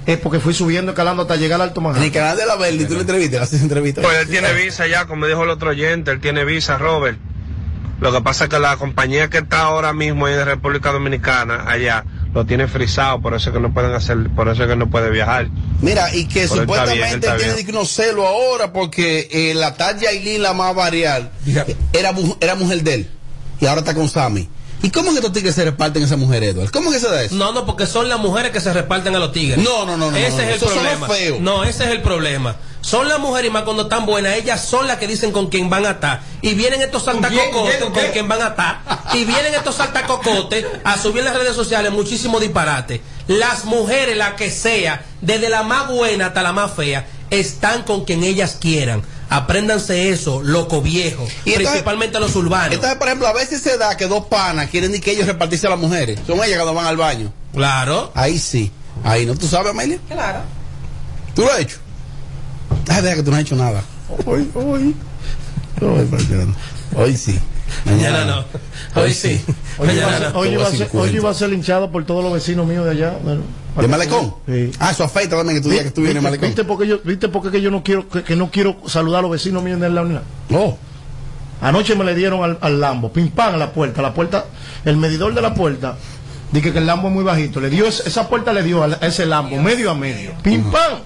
Es 0.07 0.19
porque 0.19 0.39
fui 0.39 0.53
subiendo, 0.53 0.93
escalando 0.93 1.23
hasta 1.23 1.37
llegar 1.37 1.61
al 1.61 1.69
Alto 1.69 1.81
En 1.81 1.87
el 1.87 1.93
Manhattan. 1.93 2.11
canal 2.13 2.37
de 2.37 2.47
la 2.47 2.57
Verdi, 2.57 2.85
tú 2.85 2.95
le 2.95 3.01
entrevistas, 3.01 3.43
haces 3.43 3.63
entrevista. 3.63 4.03
Pues 4.03 4.19
él 4.19 4.29
tiene 4.29 4.53
visa 4.53 4.87
ya, 4.87 5.07
como 5.07 5.27
dijo 5.27 5.45
el 5.45 5.51
otro 5.51 5.71
oyente, 5.71 6.11
él 6.11 6.21
tiene 6.21 6.45
visa, 6.45 6.77
Robert. 6.79 7.19
Lo 8.01 8.13
que 8.13 8.21
pasa 8.21 8.45
es 8.45 8.51
que 8.51 8.59
la 8.59 8.77
compañía 8.77 9.31
que 9.31 9.39
está 9.39 9.61
ahora 9.61 9.93
mismo 9.93 10.27
ahí 10.27 10.35
de 10.35 10.45
República 10.45 10.93
Dominicana, 10.93 11.65
allá, 11.67 12.05
lo 12.35 12.45
tiene 12.45 12.67
frisado, 12.67 13.23
por 13.23 13.35
eso 13.35 13.49
es 13.51 13.55
que 13.55 13.61
no 13.61 13.73
pueden 13.73 13.93
hacer, 13.93 14.29
por 14.35 14.49
eso 14.49 14.65
es 14.65 14.69
que 14.69 14.77
no 14.77 14.91
puede 14.91 15.11
viajar. 15.11 15.49
Mira, 15.81 16.13
y 16.15 16.27
que 16.27 16.47
Pero 16.49 16.63
él 16.63 16.67
bien, 16.67 17.05
él 17.05 17.13
supuestamente 17.13 17.55
tiene 17.55 17.71
unos 17.71 17.91
celos 17.91 18.27
ahora 18.27 18.73
porque 18.73 19.29
eh, 19.31 19.55
la 19.55 19.75
talla 19.75 20.11
Aileen, 20.11 20.43
la 20.43 20.53
más 20.53 20.75
varial, 20.75 21.31
Mira. 21.47 21.65
era, 21.93 22.13
era 22.41 22.55
mujer 22.57 22.83
de 22.83 22.95
él. 22.95 23.11
Y 23.61 23.67
ahora 23.67 23.81
está 23.81 23.95
con 23.95 24.09
Sammy. 24.09 24.49
¿Y 24.85 24.91
cómo 24.91 25.09
es 25.09 25.13
que 25.15 25.21
estos 25.21 25.33
tigres 25.33 25.55
se 25.55 25.65
reparten 25.65 26.03
esa 26.03 26.19
mujer, 26.19 26.45
Edward? 26.45 26.71
¿Cómo 26.71 26.93
es 26.93 26.97
que 27.01 27.07
se 27.07 27.11
da 27.11 27.23
eso? 27.23 27.35
No, 27.37 27.53
no, 27.53 27.65
porque 27.65 27.87
son 27.87 28.07
las 28.11 28.19
mujeres 28.19 28.53
que 28.53 28.61
se 28.61 28.71
reparten 28.71 29.17
a 29.17 29.19
los 29.19 29.33
tigres. 29.33 29.57
No, 29.57 29.87
no, 29.87 29.97
no, 29.97 30.11
no, 30.11 30.17
Ese 30.17 30.31
no, 30.31 30.37
no. 30.37 30.43
es 30.43 30.63
el 30.63 30.69
problema. 30.69 31.09
No, 31.41 31.65
ese 31.65 31.85
es 31.85 31.91
el 31.91 32.03
problema. 32.03 32.57
Son 32.83 33.09
las 33.09 33.19
mujeres 33.19 33.49
y 33.49 33.51
más 33.51 33.63
cuando 33.63 33.85
están 33.85 34.05
buenas, 34.05 34.37
ellas 34.37 34.63
son 34.63 34.87
las 34.87 34.99
que 34.99 35.07
dicen 35.07 35.33
con 35.33 35.47
quién 35.47 35.71
van 35.71 35.87
a 35.87 35.93
estar. 35.93 36.21
Y 36.43 36.53
vienen 36.53 36.83
estos 36.83 37.05
saltacocotes 37.05 37.77
con 37.79 37.95
quién 38.13 38.29
van 38.29 38.43
a 38.43 38.49
estar. 38.49 38.81
Y 39.15 39.25
vienen 39.25 39.55
estos 39.55 39.77
saltacocotes 39.77 40.67
a 40.85 40.99
subir 40.99 41.21
en 41.21 41.25
las 41.25 41.37
redes 41.37 41.57
sociales 41.57 41.91
muchísimo 41.91 42.39
disparate. 42.39 43.01
Las 43.27 43.65
mujeres, 43.65 44.19
la 44.19 44.37
que 44.37 44.51
sea, 44.51 45.03
desde 45.23 45.49
la 45.49 45.63
más 45.63 45.89
buena 45.89 46.27
hasta 46.27 46.43
la 46.43 46.53
más 46.53 46.73
fea, 46.73 47.07
están 47.31 47.85
con 47.85 48.05
quien 48.05 48.23
ellas 48.23 48.59
quieran. 48.61 49.03
Apréndanse 49.37 50.11
eso, 50.11 50.43
loco 50.43 50.81
viejo. 50.83 51.27
Y 51.45 51.51
entonces- 51.51 51.69
principalmente 51.69 52.21
los 52.21 52.35
urbanos. 52.37 52.75
Entonces, 52.75 52.99
por 52.99 53.09
ejemplo, 53.09 53.27
a 53.29 53.33
veces 53.33 53.61
se 53.63 53.77
da 53.79 53.97
que 53.97 54.07
dos 54.07 54.27
panas 54.27 54.71
quieren 54.71 54.93
ni 54.93 55.01
que 55.01 55.13
ellos 55.13 55.27
repartirse 55.27 55.67
a 55.67 55.71
las 55.71 55.79
mujeres. 55.79 56.21
Son 56.27 56.37
ellas 56.39 56.55
cuando 56.57 56.75
van 56.75 56.87
al 56.87 56.97
baño. 56.97 57.33
Claro. 57.53 58.13
Ahí 58.15 58.39
sí. 58.39 58.71
Ahí 59.03 59.27
no. 59.27 59.35
¿Tú 59.35 59.47
sabes, 59.49 59.71
Amelia? 59.71 59.99
Claro. 60.09 60.41
¿Tú 61.35 61.43
lo 61.43 61.53
has 61.53 61.61
hecho? 61.61 61.79
Ah, 62.89 63.01
deja 63.01 63.17
que 63.17 63.23
tú 63.23 63.31
no 63.31 63.37
has 63.37 63.43
hecho 63.43 63.57
nada. 63.57 63.83
Hoy, 64.27 64.49
hoy. 64.55 64.95
Hoy 66.97 67.17
sí. 67.17 67.39
Mañana 67.85 68.25
no. 68.25 68.45
Hoy 69.01 69.13
sí. 69.13 69.41
Hoy 69.79 69.91
iba, 69.91 70.07
a 70.09 70.19
ser- 70.19 70.33
no. 70.33 70.39
hoy 70.39 70.49
iba 70.49 70.63
a 70.63 70.71
ser- 70.71 70.79
50. 70.89 70.99
hoy 70.99 71.17
iba 71.17 71.31
a 71.31 71.35
ser 71.35 71.49
linchado 71.51 71.91
por 71.91 72.05
todos 72.05 72.23
los 72.25 72.33
vecinos 72.33 72.67
míos 72.67 72.85
de 72.85 72.91
allá. 72.93 73.15
Bueno, 73.23 73.43
¿De 73.81 73.89
Malecón? 73.89 74.35
Sí. 74.47 74.71
Ah, 74.79 74.93
eso 74.93 75.03
afecta 75.05 75.37
también 75.37 75.59
que 75.59 75.63
tú 75.63 75.71
digas 75.71 75.93
que 75.93 76.01
en 76.01 76.07
el 76.07 76.13
¿Viste, 76.15 76.21
Malecón. 76.21 76.49
¿Viste 76.49 76.65
por 76.65 76.79
qué 76.79 76.87
yo, 76.87 76.99
viste 77.05 77.29
por 77.29 77.43
qué 77.43 77.51
que 77.51 77.61
yo 77.61 77.71
no 77.71 77.83
quiero 77.83 78.09
que, 78.09 78.23
que 78.23 78.37
no 78.37 78.51
quiero 78.51 78.77
saludar 78.87 79.19
a 79.21 79.23
los 79.23 79.31
vecinos 79.33 79.63
míos 79.63 79.81
en 79.83 79.95
la 79.95 80.03
unidad? 80.03 80.23
Oh, 80.53 80.77
Anoche 81.61 81.95
me 81.95 82.05
le 82.05 82.15
dieron 82.15 82.43
al, 82.45 82.59
al 82.61 82.81
Lambo, 82.81 83.13
pim 83.13 83.31
pam 83.31 83.55
a 83.55 83.57
la 83.57 83.73
puerta, 83.73 84.03
la 84.03 84.13
puerta, 84.13 84.45
el 84.85 84.97
medidor 84.97 85.33
de 85.35 85.41
la 85.41 85.55
puerta, 85.55 85.97
dije 86.53 86.73
que 86.73 86.79
el 86.79 86.87
Lambo 86.87 87.09
es 87.09 87.15
muy 87.15 87.25
bajito, 87.25 87.61
le 87.61 87.71
dio 87.71 87.87
esa 87.87 88.29
puerta 88.29 88.53
le 88.53 88.63
dio 88.63 88.83
a 88.85 88.89
ese 89.01 89.25
Lambo, 89.25 89.57
medio 89.63 89.91
a 89.91 89.95
medio, 89.95 90.33
pim 90.43 90.63
pam. 90.71 90.99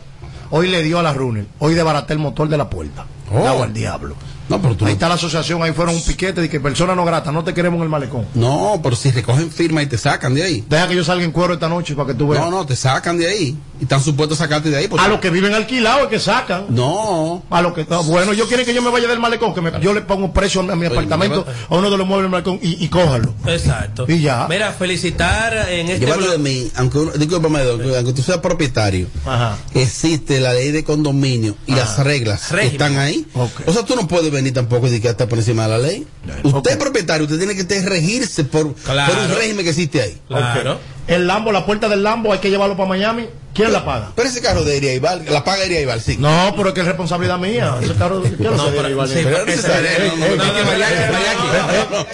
Hoy 0.51 0.69
le 0.69 0.83
dio 0.83 0.99
a 0.99 1.03
la 1.03 1.13
Runner, 1.13 1.47
hoy 1.59 1.75
desbaraté 1.75 2.15
el 2.15 2.19
motor 2.19 2.49
de 2.49 2.57
la 2.57 2.69
puerta. 2.69 3.05
Oh. 3.31 3.63
Al 3.63 3.73
diablo. 3.73 4.17
No, 4.49 4.61
pero 4.62 4.76
tú 4.76 4.85
Ahí 4.85 4.93
no, 4.93 4.95
está 4.95 5.09
la 5.09 5.14
asociación, 5.14 5.62
ahí 5.62 5.73
fueron 5.73 5.95
un 5.95 6.02
piquete 6.02 6.40
de 6.40 6.49
que 6.49 6.61
persona 6.61 6.95
no 6.95 7.05
grata, 7.05 7.31
no 7.33 7.45
te 7.45 7.55
queremos 7.55 7.78
en 7.78 7.85
el 7.85 7.88
malecón. 7.88 8.26
no, 8.35 8.81
pero 8.83 8.97
si 8.97 9.11
recogen 9.11 9.50
firma 9.50 9.83
y 9.83 9.87
te 9.87 9.99
sacan 9.99 10.35
de 10.35 10.43
ahí. 10.43 10.64
Deja 10.69 10.88
que 10.88 10.97
yo 10.97 11.05
salga 11.05 11.25
en 11.25 11.33
cuero 11.33 11.55
esta 11.55 11.69
noche 11.69 11.95
para 11.95 12.09
que 12.09 12.14
tú 12.14 12.28
veas. 12.28 12.45
No, 12.45 12.50
no, 12.50 12.67
te 12.67 12.76
sacan 12.76 13.19
de 13.19 13.28
ahí. 13.28 13.59
Y 13.81 13.85
están 13.85 14.03
supuestos 14.03 14.41
a 14.41 14.45
sacarte 14.45 14.71
de 14.71 14.77
ahí. 14.77 14.89
porque- 14.89 15.05
A 15.05 15.09
los 15.09 15.21
que 15.21 15.31
viven 15.31 15.55
alquilados 15.55 16.03
es 16.05 16.09
que 16.09 16.19
sacan. 16.21 16.67
No. 16.71 17.43
A 17.51 17.63
lo 17.63 17.73
que 17.75 17.87
no, 17.89 18.03
bueno, 18.05 18.33
yo 18.33 18.47
quieren 18.49 18.67
que 18.67 18.75
yo 18.75 18.83
me 18.83 18.91
vaya 18.91 19.07
del 19.09 19.21
malecón, 19.21 19.55
que 19.55 19.61
me- 19.61 19.73
yo 19.81 19.95
le 19.95 20.01
pongo 20.01 20.33
precio 20.33 20.61
a 20.61 20.75
mi 20.77 20.87
apartamento, 20.87 21.47
a 21.69 21.75
uno 21.77 21.91
de 21.91 21.97
los 21.97 22.07
muebles 22.07 22.25
del 22.25 22.31
malecón 22.31 22.59
y, 22.63 22.85
y 22.85 22.89
cójalo. 22.89 23.35
Exacto. 23.47 24.05
Y 24.09 24.21
ya. 24.21 24.47
Mira, 24.49 24.73
felicitar 24.73 25.69
en 25.71 25.89
este 25.91 26.07
Llévalo 26.07 26.31
de 26.31 26.39
mí, 26.39 26.71
aunque, 26.77 26.99
uno- 26.99 27.13
discúlpame, 27.13 27.61
aunque, 27.61 27.97
aunque 27.97 28.13
tú 28.13 28.23
seas 28.23 28.39
propietario, 28.39 29.07
Ajá. 29.25 29.57
existe 29.75 30.41
la 30.41 30.53
ley 30.55 30.71
de 30.73 30.83
condominio 30.85 31.55
y 31.67 31.75
las 31.75 31.99
reglas 31.99 32.51
Régimen. 32.51 32.73
están 32.73 32.99
ahí. 32.99 33.27
O 33.67 33.73
sea, 33.73 33.85
tú 33.85 33.95
no 33.97 34.09
puedes 34.09 34.31
venir 34.33 34.53
tampoco 34.53 34.87
y 34.87 34.91
decir 34.91 35.03
que 35.03 35.09
está 35.09 35.29
por 35.29 35.39
encima 35.39 35.65
de 35.65 35.69
la 35.69 35.79
ley. 35.79 36.07
Usted 36.43 36.73
es 36.73 36.77
propietario, 36.77 37.25
usted 37.27 37.39
tiene 37.39 37.55
que 37.55 37.81
regirse 37.89 38.45
por, 38.45 38.75
Claro. 38.75 39.13
por 39.15 39.23
un 39.25 39.37
régimen 39.37 39.65
que 39.65 39.71
existe 39.71 40.03
ahí. 40.03 40.19
Claro. 40.29 40.79
El 41.07 41.27
Lambo, 41.27 41.53
la 41.53 41.65
puerta 41.65 41.89
del 41.89 42.03
Lambo, 42.03 42.33
hay 42.33 42.39
que 42.39 42.51
llevarlo 42.51 42.77
para 42.77 42.89
Miami. 42.89 43.27
¿Quién 43.59 43.73
la 43.73 43.85
paga? 43.85 44.12
Pero 44.15 44.29
ese 44.29 44.41
carro 44.41 44.62
de 44.62 44.77
Iriaival, 44.77 45.25
la 45.29 45.43
paga 45.43 45.67
Iriaival, 45.67 46.00
sí. 46.00 46.17
No, 46.17 46.55
pero 46.57 46.69
es 46.69 46.75
que 46.77 46.81
es 46.83 46.87
responsabilidad 46.87 47.38
mía. 47.38 47.75
Ese 47.83 47.93
carro, 47.95 48.23
¿quién 48.23 48.37
lo 48.38 48.50
No, 48.53 48.57
sabe? 48.67 48.77
pero- 48.77 48.88
Igual, 48.88 49.09
sí, 49.09 49.15
Pero 49.17 49.31
no 49.31 49.47
no, 49.47 49.47
no, 49.47 50.37
no, 50.37 50.37
no, 50.37 50.47
no, 50.47 50.47
no, 50.47 50.62
no, 50.62 51.67
no, 51.67 51.91
no. 51.91 52.07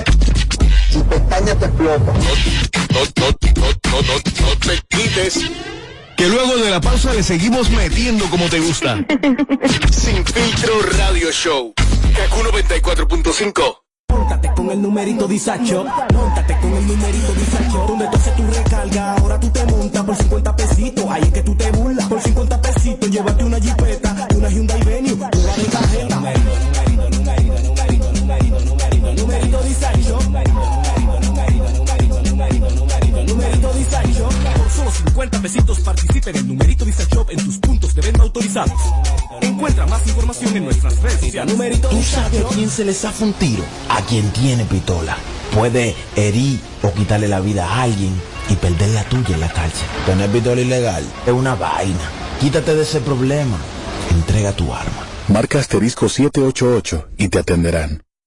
No, 0.95 1.41
no, 1.41 1.55
no, 1.55 1.93
no, 3.91 4.03
no, 4.03 4.15
no 4.41 4.57
te 4.59 4.81
quites. 4.89 5.41
Que 6.17 6.29
luego 6.29 6.57
de 6.57 6.71
la 6.71 6.81
pausa 6.81 7.13
le 7.13 7.23
seguimos 7.23 7.69
metiendo 7.69 8.25
como 8.31 8.49
te 8.49 8.61
gusta. 8.61 9.05
Sin 9.93 10.25
filtro 10.25 10.81
radio 10.97 11.31
show. 11.31 11.75
Kaku 12.17 12.43
94.5. 12.43 13.84
Móntate 14.15 14.51
con 14.55 14.71
el 14.71 14.81
numerito 14.81 15.27
Disacho, 15.27 15.85
móntate 16.13 16.59
con 16.61 16.73
el 16.73 16.87
numerito 16.87 17.33
Disacho, 17.35 17.85
donde 17.89 18.07
tú 18.07 18.17
haces 18.17 18.37
tu 18.37 18.43
recarga, 18.47 19.15
ahora 19.15 19.41
tú 19.41 19.49
te 19.51 19.65
montas 19.65 20.03
por 20.05 20.17
50 20.17 20.57
pesitos, 20.57 21.05
ahí 21.11 21.23
es 21.23 21.33
que 21.33 21.43
tú 21.43 21.55
te 21.55 21.71
burlas, 21.73 22.07
por 22.07 22.21
50 22.21 22.63
pesitos, 22.63 23.11
llévate 23.11 23.45
una 23.45 23.61
jipeta 23.61 24.15
una 24.45 24.49
Hyundai 24.49 24.83
Venue, 24.85 25.13
una 25.15 25.29
de 25.31 25.65
cajeta. 25.71 26.17
Numerito, 26.17 27.11
numerito, 27.11 27.11
numerito, 27.11 28.13
numerito, 28.13 28.13
numerito, 28.13 28.61
numerito, 28.61 29.15
numerito 29.15 29.63
Disacho, 29.63 30.19
numerito 33.27 33.73
Disacho. 33.75 34.29
Por 34.57 34.71
solo 34.71 34.91
50 34.91 35.41
pesitos 35.41 35.81
participa 35.81 36.31
en 36.31 36.37
el 36.37 36.49
numerito 36.49 36.85
Disacho 36.85 37.27
en 37.31 37.45
tus 37.45 37.59
puntos 37.95 38.03
de 38.03 38.03
venta 38.03 38.23
autorizados. 38.23 38.81
Encuentra 39.41 39.87
más 39.87 40.07
información 40.07 40.57
en 40.57 40.65
nuestras 40.65 41.01
redes 41.01 41.21
sociales. 41.21 41.81
¿Tú 41.91 42.03
sabes 42.03 42.45
a 42.45 42.49
quién 42.49 42.71
se 42.71 42.85
le 42.85 42.95
zafa 42.95 43.25
un 43.25 43.33
tiro? 43.35 43.65
A 43.89 44.03
quien 44.03 44.31
tiene 44.33 44.65
pistola. 44.65 45.17
Puede 45.55 45.95
herir 46.17 46.61
o 46.83 46.93
quitarle 46.93 47.29
la 47.29 47.41
vida 47.41 47.69
a 47.69 47.83
alguien 47.83 48.13
y 48.49 48.55
perder 48.55 48.91
la 48.91 49.05
tuya 49.05 49.35
en 49.35 49.41
la 49.41 49.53
cárcel. 49.53 49.87
Tener 50.07 50.31
pistola 50.31 50.61
ilegal 50.61 51.05
es 51.27 51.33
una 51.33 51.55
vaina. 51.55 52.11
Quítate 52.41 52.75
de 52.75 52.83
ese 52.83 53.01
problema. 53.01 53.57
Entrega 54.11 54.53
tu 54.53 54.73
arma. 54.73 55.07
Marca 55.29 55.59
asterisco 55.59 56.09
788 56.09 57.09
y 57.17 57.29
te 57.29 57.39
atenderán. 57.39 58.03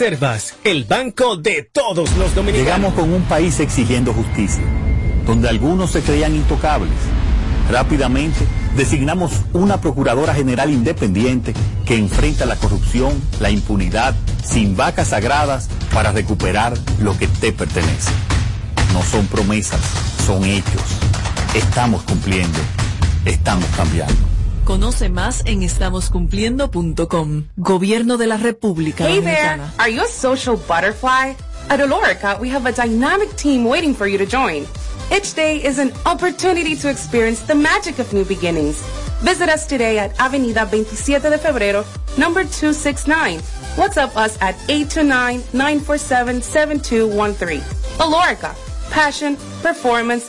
el 0.00 0.84
banco 0.84 1.36
de 1.36 1.64
todos 1.72 2.16
los 2.16 2.32
dominicanos. 2.32 2.64
Llegamos 2.64 2.94
con 2.94 3.12
un 3.12 3.22
país 3.22 3.58
exigiendo 3.58 4.12
justicia, 4.12 4.62
donde 5.26 5.48
algunos 5.48 5.90
se 5.90 6.02
creían 6.02 6.36
intocables. 6.36 6.92
Rápidamente 7.68 8.38
designamos 8.76 9.32
una 9.52 9.80
Procuradora 9.80 10.34
General 10.34 10.70
independiente 10.70 11.52
que 11.84 11.96
enfrenta 11.96 12.46
la 12.46 12.54
corrupción, 12.54 13.12
la 13.40 13.50
impunidad, 13.50 14.14
sin 14.44 14.76
vacas 14.76 15.08
sagradas 15.08 15.68
para 15.92 16.12
recuperar 16.12 16.74
lo 17.00 17.18
que 17.18 17.26
te 17.26 17.52
pertenece. 17.52 18.12
No 18.92 19.02
son 19.02 19.26
promesas, 19.26 19.80
son 20.24 20.44
hechos. 20.44 20.82
Estamos 21.54 22.04
cumpliendo, 22.04 22.58
estamos 23.24 23.66
cambiando. 23.76 24.37
Conoce 24.68 25.08
más 25.08 25.42
en 25.46 25.62
estamoscumpliendo.com. 25.62 27.44
Gobierno 27.56 28.18
de 28.18 28.26
la 28.26 28.36
República 28.36 29.08
Hey 29.08 29.22
there, 29.22 29.56
Dominicana. 29.56 29.72
are 29.78 29.90
you 29.90 30.02
a 30.02 30.06
social 30.06 30.58
butterfly? 30.58 31.34
At 31.70 31.80
Olorica, 31.80 32.38
we 32.38 32.50
have 32.50 32.66
a 32.68 32.72
dynamic 32.72 33.34
team 33.36 33.64
waiting 33.64 33.94
for 33.94 34.06
you 34.06 34.18
to 34.18 34.26
join. 34.26 34.66
Each 35.10 35.32
day 35.34 35.56
is 35.64 35.78
an 35.78 35.90
opportunity 36.04 36.76
to 36.76 36.90
experience 36.90 37.40
the 37.46 37.54
magic 37.54 37.98
of 37.98 38.12
new 38.12 38.26
beginnings. 38.26 38.82
Visit 39.22 39.48
us 39.48 39.64
today 39.66 39.96
at 39.98 40.12
Avenida 40.20 40.66
27 40.66 41.30
de 41.30 41.38
Febrero, 41.38 41.86
number 42.18 42.44
269. 42.44 43.40
WhatsApp 43.76 44.14
us 44.18 44.36
at 44.42 44.54
829-947-7213. 44.68 47.62
Olorica, 48.00 48.54
passion, 48.90 49.38
performance, 49.62 50.28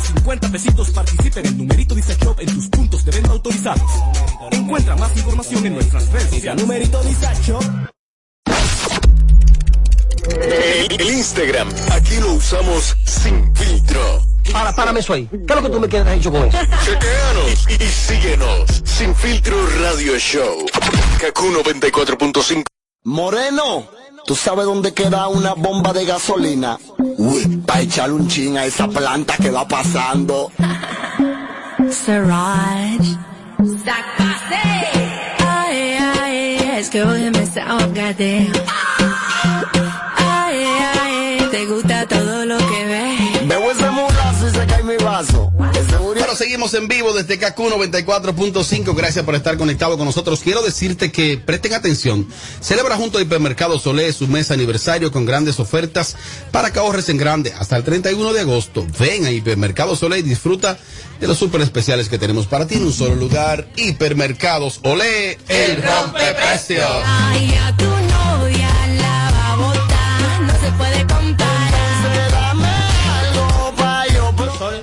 solo 0.00 0.18
50 0.18 0.48
pesitos 0.50 0.90
participa 0.90 1.40
en 1.40 1.46
el 1.46 1.58
numerito 1.58 1.94
Disacho 1.94 2.36
en 2.38 2.54
tus 2.54 2.68
puntos 2.68 3.04
de 3.04 3.10
venta 3.12 3.30
autorizados. 3.30 3.90
Encuentra 4.52 4.96
más 4.96 5.16
información 5.16 5.66
en 5.66 5.74
nuestras 5.74 6.08
redes 6.12 6.30
sociales. 6.30 6.62
Numerito 6.62 7.02
Disacho. 7.02 7.58
El, 10.40 11.00
el 11.00 11.10
Instagram, 11.10 11.68
aquí 11.90 12.16
lo 12.20 12.34
usamos 12.34 12.96
sin 13.04 13.54
filtro. 13.56 14.22
Para, 14.52 14.74
párame 14.74 15.00
eso 15.00 15.14
ahí. 15.14 15.26
¿Qué 15.26 15.36
es 15.36 15.54
lo 15.56 15.62
que 15.62 15.70
tú 15.70 15.80
me 15.80 15.88
quieres 15.88 16.18
hecho 16.18 16.30
con 16.30 16.44
eso? 16.44 16.58
Chequeanos 16.84 17.66
y, 17.68 17.82
y 17.82 17.88
síguenos. 17.88 18.82
Sin 18.84 19.14
filtro 19.14 19.56
radio 19.80 20.18
show. 20.18 20.66
Kaku 21.20 21.46
94.5. 21.46 22.64
Moreno, 23.04 23.88
¿tú 24.28 24.36
sabes 24.36 24.66
dónde 24.66 24.92
queda 24.92 25.26
una 25.28 25.54
bomba 25.54 25.94
de 25.94 26.04
gasolina? 26.04 26.78
Uy, 27.16 27.46
para 27.66 27.80
echarle 27.80 28.14
un 28.14 28.28
chin 28.28 28.58
a 28.58 28.66
esa 28.66 28.86
planta 28.86 29.34
que 29.38 29.50
va 29.50 29.66
pasando. 29.66 30.52
Siraj. 31.90 33.00
Ay, 35.38 35.98
ay, 36.20 36.58
es 36.76 36.90
que 36.90 37.02
hoy 37.02 37.30
me. 37.30 37.38
Seguimos 46.38 46.72
en 46.74 46.86
vivo 46.86 47.12
desde 47.12 47.36
KQ 47.36 47.58
94.5. 47.58 48.94
Gracias 48.94 49.24
por 49.24 49.34
estar 49.34 49.58
conectado 49.58 49.96
con 49.98 50.06
nosotros. 50.06 50.40
Quiero 50.40 50.62
decirte 50.62 51.10
que 51.10 51.36
presten 51.36 51.74
atención. 51.74 52.28
Celebra 52.60 52.96
junto 52.96 53.18
a 53.18 53.22
Hipermercado 53.22 53.78
Solé 53.78 54.12
su 54.12 54.28
mes 54.28 54.52
aniversario 54.52 55.10
con 55.10 55.26
grandes 55.26 55.58
ofertas 55.58 56.16
para 56.52 56.72
que 56.72 56.78
ahorres 56.78 57.08
en 57.08 57.16
grande 57.16 57.52
hasta 57.58 57.76
el 57.76 57.82
31 57.82 58.32
de 58.32 58.40
agosto. 58.40 58.86
Ven 59.00 59.26
a 59.26 59.32
Hipermercado 59.32 59.96
Solé 59.96 60.20
y 60.20 60.22
disfruta 60.22 60.78
de 61.20 61.26
los 61.26 61.36
super 61.36 61.60
especiales 61.60 62.08
que 62.08 62.18
tenemos 62.18 62.46
para 62.46 62.66
ti 62.66 62.76
en 62.76 62.84
un 62.84 62.92
solo 62.92 63.16
lugar. 63.16 63.68
Hipermercados 63.76 64.78
Olé, 64.84 65.38
el 65.48 65.82
rompe 65.82 66.34
precios. 66.34 66.86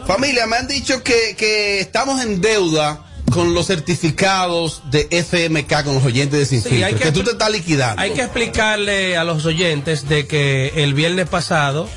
Familia, 0.05 0.45
me 0.45 0.57
han 0.57 0.67
dicho 0.67 1.03
que, 1.03 1.35
que 1.35 1.79
estamos 1.79 2.21
en 2.21 2.39
deuda 2.41 3.01
con 3.31 3.53
los 3.55 3.67
certificados 3.67 4.83
de 4.91 5.07
FMK 5.09 5.83
con 5.83 5.95
los 5.95 6.05
oyentes 6.05 6.39
de 6.39 6.45
Sin 6.45 6.61
Sí, 6.61 6.69
Filtro, 6.69 6.97
que, 6.97 7.03
que 7.05 7.11
tú 7.11 7.23
te 7.23 7.31
estás 7.31 7.49
liquidando. 7.51 8.01
Hay 8.01 8.11
que 8.11 8.21
explicarle 8.21 9.17
a 9.17 9.23
los 9.23 9.45
oyentes 9.45 10.07
de 10.07 10.27
que 10.27 10.71
el 10.75 10.93
viernes 10.93 11.27
pasado 11.27 11.89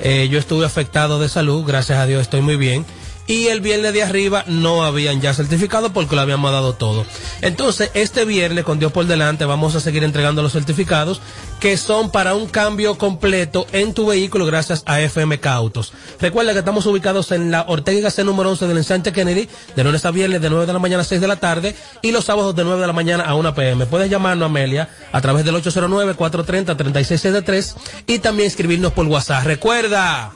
eh, 0.00 0.28
yo 0.28 0.38
estuve 0.38 0.66
afectado 0.66 1.20
de 1.20 1.28
salud, 1.28 1.64
gracias 1.64 1.98
a 1.98 2.06
Dios 2.06 2.22
estoy 2.22 2.40
muy 2.40 2.56
bien. 2.56 2.84
Y 3.32 3.46
el 3.46 3.62
viernes 3.62 3.94
de 3.94 4.02
arriba 4.02 4.44
no 4.46 4.84
habían 4.84 5.22
ya 5.22 5.32
certificado 5.32 5.90
porque 5.90 6.14
lo 6.14 6.20
habíamos 6.20 6.52
dado 6.52 6.74
todo. 6.74 7.06
Entonces, 7.40 7.90
este 7.94 8.26
viernes, 8.26 8.62
con 8.62 8.78
Dios 8.78 8.92
por 8.92 9.06
delante, 9.06 9.46
vamos 9.46 9.74
a 9.74 9.80
seguir 9.80 10.04
entregando 10.04 10.42
los 10.42 10.52
certificados 10.52 11.22
que 11.58 11.78
son 11.78 12.10
para 12.10 12.34
un 12.34 12.46
cambio 12.46 12.98
completo 12.98 13.66
en 13.72 13.94
tu 13.94 14.04
vehículo 14.04 14.44
gracias 14.44 14.82
a 14.84 15.00
FMK 15.00 15.46
Autos. 15.46 15.94
Recuerda 16.20 16.52
que 16.52 16.58
estamos 16.58 16.84
ubicados 16.84 17.32
en 17.32 17.50
la 17.50 17.64
Ortega 17.68 18.02
Gasset 18.02 18.26
número 18.26 18.50
11 18.50 18.66
del 18.66 18.76
ensanche 18.76 19.14
Kennedy, 19.14 19.48
de 19.76 19.82
lunes 19.82 20.04
a 20.04 20.10
viernes 20.10 20.42
de 20.42 20.50
9 20.50 20.66
de 20.66 20.72
la 20.74 20.78
mañana 20.78 21.00
a 21.00 21.04
6 21.04 21.18
de 21.18 21.28
la 21.28 21.36
tarde 21.36 21.74
y 22.02 22.12
los 22.12 22.26
sábados 22.26 22.54
de 22.54 22.64
9 22.64 22.82
de 22.82 22.86
la 22.86 22.92
mañana 22.92 23.24
a 23.24 23.34
1 23.34 23.54
pm. 23.54 23.86
Puedes 23.86 24.10
llamarnos, 24.10 24.44
Amelia, 24.44 24.90
a 25.10 25.22
través 25.22 25.46
del 25.46 25.54
809-430-3663 25.54 27.76
y 28.08 28.18
también 28.18 28.48
escribirnos 28.48 28.92
por 28.92 29.06
WhatsApp. 29.06 29.46
Recuerda, 29.46 30.34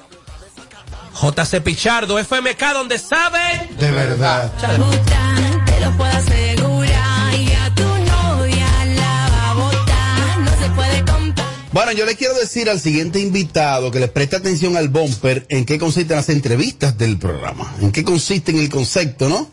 JC 1.20 1.62
Pichardo, 1.62 2.18
FMK, 2.18 2.72
donde 2.74 2.98
saben. 2.98 3.76
De 3.78 3.90
verdad. 3.90 4.52
Te 4.60 5.80
lo 5.80 5.96
puedo 5.96 6.10
asegurar. 6.12 7.34
Y 7.34 7.52
a 7.52 7.74
tu 7.74 7.82
novia 7.82 8.84
la 8.94 9.28
va 9.30 9.50
a 9.50 9.54
botar, 9.54 10.38
no 10.40 10.50
se 10.50 10.70
puede 10.70 10.98
comparar. 11.04 11.54
Bueno, 11.72 11.92
yo 11.92 12.04
le 12.04 12.16
quiero 12.16 12.34
decir 12.34 12.68
al 12.68 12.80
siguiente 12.80 13.18
invitado 13.20 13.90
que 13.90 14.00
le 14.00 14.08
preste 14.08 14.36
atención 14.36 14.76
al 14.76 14.88
bumper 14.88 15.46
en 15.48 15.64
qué 15.64 15.78
consisten 15.78 16.16
las 16.16 16.28
entrevistas 16.28 16.98
del 16.98 17.18
programa, 17.18 17.74
en 17.80 17.92
qué 17.92 18.04
consiste 18.04 18.52
en 18.52 18.58
el 18.58 18.68
concepto, 18.68 19.28
¿no? 19.28 19.50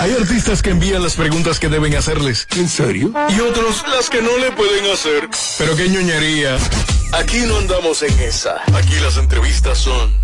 Hay 0.00 0.12
artistas 0.12 0.62
que 0.62 0.70
envían 0.70 1.02
las 1.02 1.14
preguntas 1.14 1.58
que 1.58 1.68
deben 1.68 1.96
hacerles. 1.96 2.46
¿En 2.56 2.68
serio? 2.68 3.12
Y 3.30 3.40
otros 3.40 3.82
las 3.88 4.08
que 4.08 4.22
no 4.22 4.36
le 4.38 4.52
pueden 4.52 4.88
hacer. 4.92 5.28
Pero 5.58 5.74
qué 5.74 5.88
ñoñería. 5.88 6.56
Aquí 7.12 7.38
no 7.38 7.56
andamos 7.58 8.02
en 8.02 8.16
esa. 8.20 8.62
Aquí 8.74 8.94
las 9.00 9.16
entrevistas 9.16 9.78
son 9.78 10.16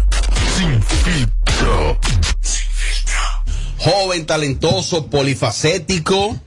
sin 0.57 0.81
filtro. 0.81 1.99
Joven, 3.79 4.27
talentoso, 4.27 5.09
polifacético, 5.09 6.39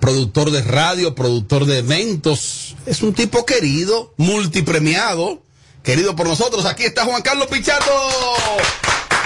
productor 0.00 0.50
de 0.50 0.62
radio, 0.62 1.14
productor 1.14 1.64
de 1.64 1.78
eventos. 1.78 2.74
Es 2.86 3.02
un 3.02 3.14
tipo 3.14 3.46
querido, 3.46 4.14
multipremiado, 4.16 5.42
querido 5.84 6.16
por 6.16 6.26
nosotros. 6.26 6.66
Aquí 6.66 6.82
está 6.82 7.04
Juan 7.04 7.22
Carlos 7.22 7.46
Pichardo. 7.46 7.92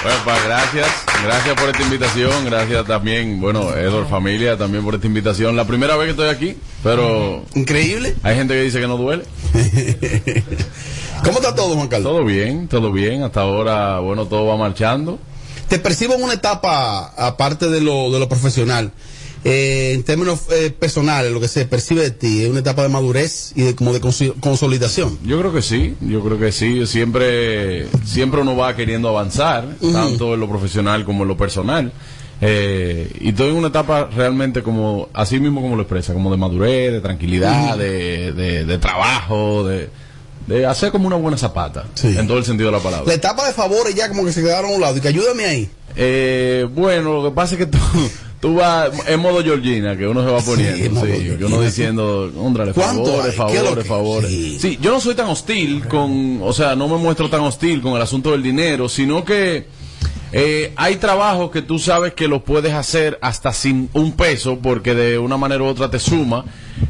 Bueno, 0.02 0.18
pues 0.24 0.44
gracias, 0.44 0.88
gracias 1.22 1.54
por 1.60 1.68
esta 1.68 1.82
invitación, 1.82 2.44
gracias 2.46 2.86
también, 2.86 3.38
bueno, 3.38 3.74
Edward 3.74 4.08
Familia 4.08 4.56
también 4.56 4.82
por 4.82 4.94
esta 4.94 5.06
invitación. 5.06 5.56
La 5.56 5.66
primera 5.66 5.94
vez 5.96 6.06
que 6.06 6.10
estoy 6.12 6.28
aquí, 6.28 6.56
pero... 6.82 7.44
Increíble. 7.54 8.16
Hay 8.22 8.34
gente 8.34 8.54
que 8.54 8.62
dice 8.62 8.80
que 8.80 8.86
no 8.88 8.96
duele. 8.96 9.24
¿Cómo 11.22 11.38
está 11.38 11.54
todo, 11.54 11.74
Juan 11.74 11.88
Carlos? 11.88 12.12
Todo 12.12 12.24
bien, 12.24 12.66
todo 12.66 12.92
bien, 12.92 13.22
hasta 13.24 13.42
ahora, 13.42 13.98
bueno, 13.98 14.24
todo 14.24 14.46
va 14.46 14.56
marchando. 14.56 15.18
Te 15.68 15.78
percibo 15.78 16.14
en 16.14 16.22
una 16.22 16.32
etapa, 16.32 17.12
aparte 17.16 17.68
de 17.68 17.82
lo, 17.82 18.10
de 18.10 18.18
lo 18.18 18.28
profesional, 18.28 18.92
eh, 19.44 19.92
en 19.94 20.02
términos 20.02 20.40
eh, 20.50 20.70
personales, 20.70 21.32
lo 21.32 21.40
que 21.40 21.48
se 21.48 21.64
percibe 21.64 22.02
de 22.02 22.10
ti, 22.10 22.42
es 22.42 22.50
una 22.50 22.60
etapa 22.60 22.82
de 22.82 22.88
madurez 22.88 23.52
y 23.54 23.62
de, 23.62 23.74
como 23.74 23.92
de 23.92 24.00
consolidación. 24.00 25.18
Yo 25.24 25.38
creo 25.38 25.52
que 25.52 25.62
sí, 25.62 25.96
yo 26.00 26.22
creo 26.22 26.38
que 26.38 26.52
sí. 26.52 26.86
Siempre, 26.86 27.86
siempre 28.04 28.40
uno 28.40 28.56
va 28.56 28.76
queriendo 28.76 29.08
avanzar, 29.08 29.66
tanto 29.92 30.34
en 30.34 30.40
lo 30.40 30.48
profesional 30.48 31.04
como 31.04 31.22
en 31.22 31.28
lo 31.28 31.36
personal. 31.36 31.92
Eh, 32.42 33.10
y 33.20 33.30
estoy 33.30 33.50
en 33.50 33.56
una 33.56 33.68
etapa 33.68 34.08
realmente 34.14 34.62
como, 34.62 35.08
así 35.12 35.38
mismo 35.40 35.60
como 35.60 35.76
lo 35.76 35.82
expresa, 35.82 36.14
como 36.14 36.30
de 36.30 36.36
madurez, 36.36 36.92
de 36.92 37.00
tranquilidad, 37.00 37.76
de, 37.76 38.32
de 38.32 38.78
trabajo, 38.78 39.66
de, 39.66 39.90
de 40.46 40.66
hacer 40.66 40.90
como 40.90 41.06
una 41.06 41.16
buena 41.16 41.36
zapata, 41.36 41.84
en 42.02 42.26
todo 42.26 42.38
el 42.38 42.44
sentido 42.44 42.70
de 42.70 42.76
la 42.76 42.82
palabra. 42.82 43.06
La 43.06 43.14
etapa 43.14 43.46
de 43.46 43.52
favores 43.52 43.94
ya 43.94 44.08
como 44.08 44.24
que 44.24 44.32
se 44.32 44.42
quedaron 44.42 44.72
a 44.72 44.74
un 44.74 44.80
lado 44.80 44.96
y 44.96 45.00
que 45.00 45.08
ayúdame 45.08 45.44
ahí. 45.44 45.70
Eh, 45.96 46.66
bueno, 46.72 47.22
lo 47.22 47.30
que 47.30 47.34
pasa 47.34 47.54
es 47.54 47.58
que 47.58 47.66
tú, 47.66 47.78
tú 48.40 48.54
vas 48.54 48.90
en 49.06 49.20
modo 49.20 49.42
Georgina, 49.42 49.96
que 49.96 50.06
uno 50.08 50.24
se 50.24 50.30
va 50.30 50.40
Sí, 50.40 50.50
poniendo, 50.50 51.00
sí, 51.02 51.36
que 51.38 51.44
uno 51.44 51.60
diciendo, 51.60 52.32
"Óndrale, 52.36 52.72
¿Cuánto 52.72 53.04
favores, 53.06 53.34
favores, 53.36 53.86
favores. 53.86 54.30
Sí. 54.60 54.78
yo 54.80 54.90
no 54.90 55.00
soy 55.00 55.14
tan 55.14 55.28
hostil 55.28 55.86
con, 55.86 56.40
o 56.42 56.52
sea, 56.52 56.74
no 56.74 56.88
me 56.88 56.96
muestro 56.96 57.28
tan 57.28 57.40
hostil 57.42 57.80
con 57.82 57.94
el 57.94 58.02
asunto 58.02 58.32
del 58.32 58.42
dinero, 58.42 58.88
sino 58.88 59.24
que 59.24 59.66
eh, 60.32 60.72
hay 60.76 60.96
trabajos 60.96 61.50
que 61.50 61.60
tú 61.60 61.78
sabes 61.80 62.14
que 62.14 62.28
los 62.28 62.42
puedes 62.42 62.72
hacer 62.72 63.18
hasta 63.20 63.52
sin 63.52 63.90
un 63.94 64.12
peso, 64.12 64.58
porque 64.62 64.94
de 64.94 65.18
una 65.18 65.36
manera 65.36 65.62
u 65.64 65.66
otra 65.66 65.90
te 65.90 65.98
suma, 65.98 66.44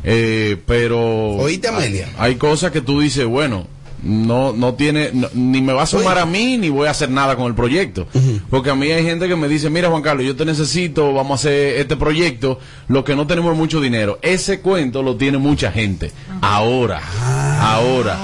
eh, 0.05 0.57
pero... 0.67 1.31
Oíste, 1.37 1.69
Amelia. 1.69 2.09
Hay, 2.19 2.33
hay 2.33 2.35
cosas 2.37 2.71
que 2.71 2.83
tú 2.83 3.01
dices, 3.01 3.25
bueno, 3.27 3.67
no, 4.03 4.53
no 4.53 4.75
tiene, 4.75 5.11
no- 5.13 5.29
ni 5.35 5.61
me 5.63 5.73
va 5.73 5.83
a 5.83 5.87
sumar 5.87 6.19
a 6.19 6.27
mí, 6.27 6.57
ni 6.59 6.69
voy 6.69 6.87
a 6.89 6.91
hacer 6.91 7.11
nada 7.11 7.37
con 7.37 7.47
el 7.47 7.55
proyecto. 7.55 8.07
Porque 8.51 8.71
a 8.71 8.75
mí 8.75 8.91
hay 8.91 9.05
gente 9.05 9.29
que 9.29 9.37
me 9.37 9.49
dice, 9.49 9.71
mira 9.71 9.89
Juan 9.91 10.03
Carlos, 10.03 10.25
yo 10.27 10.37
te 10.37 10.45
necesito, 10.45 11.13
vamos 11.13 11.33
a 11.33 11.35
hacer 11.49 11.77
este 11.81 11.97
proyecto, 11.97 12.59
lo 12.89 13.05
que 13.05 13.15
no 13.17 13.27
tenemos 13.27 13.57
mucho 13.57 13.81
dinero. 13.81 14.19
Ese 14.23 14.61
cuento 14.61 15.03
lo 15.03 15.17
tiene 15.17 15.39
mucha 15.39 15.71
gente. 15.73 16.13
Ahora, 16.41 17.01
ahora. 17.61 18.17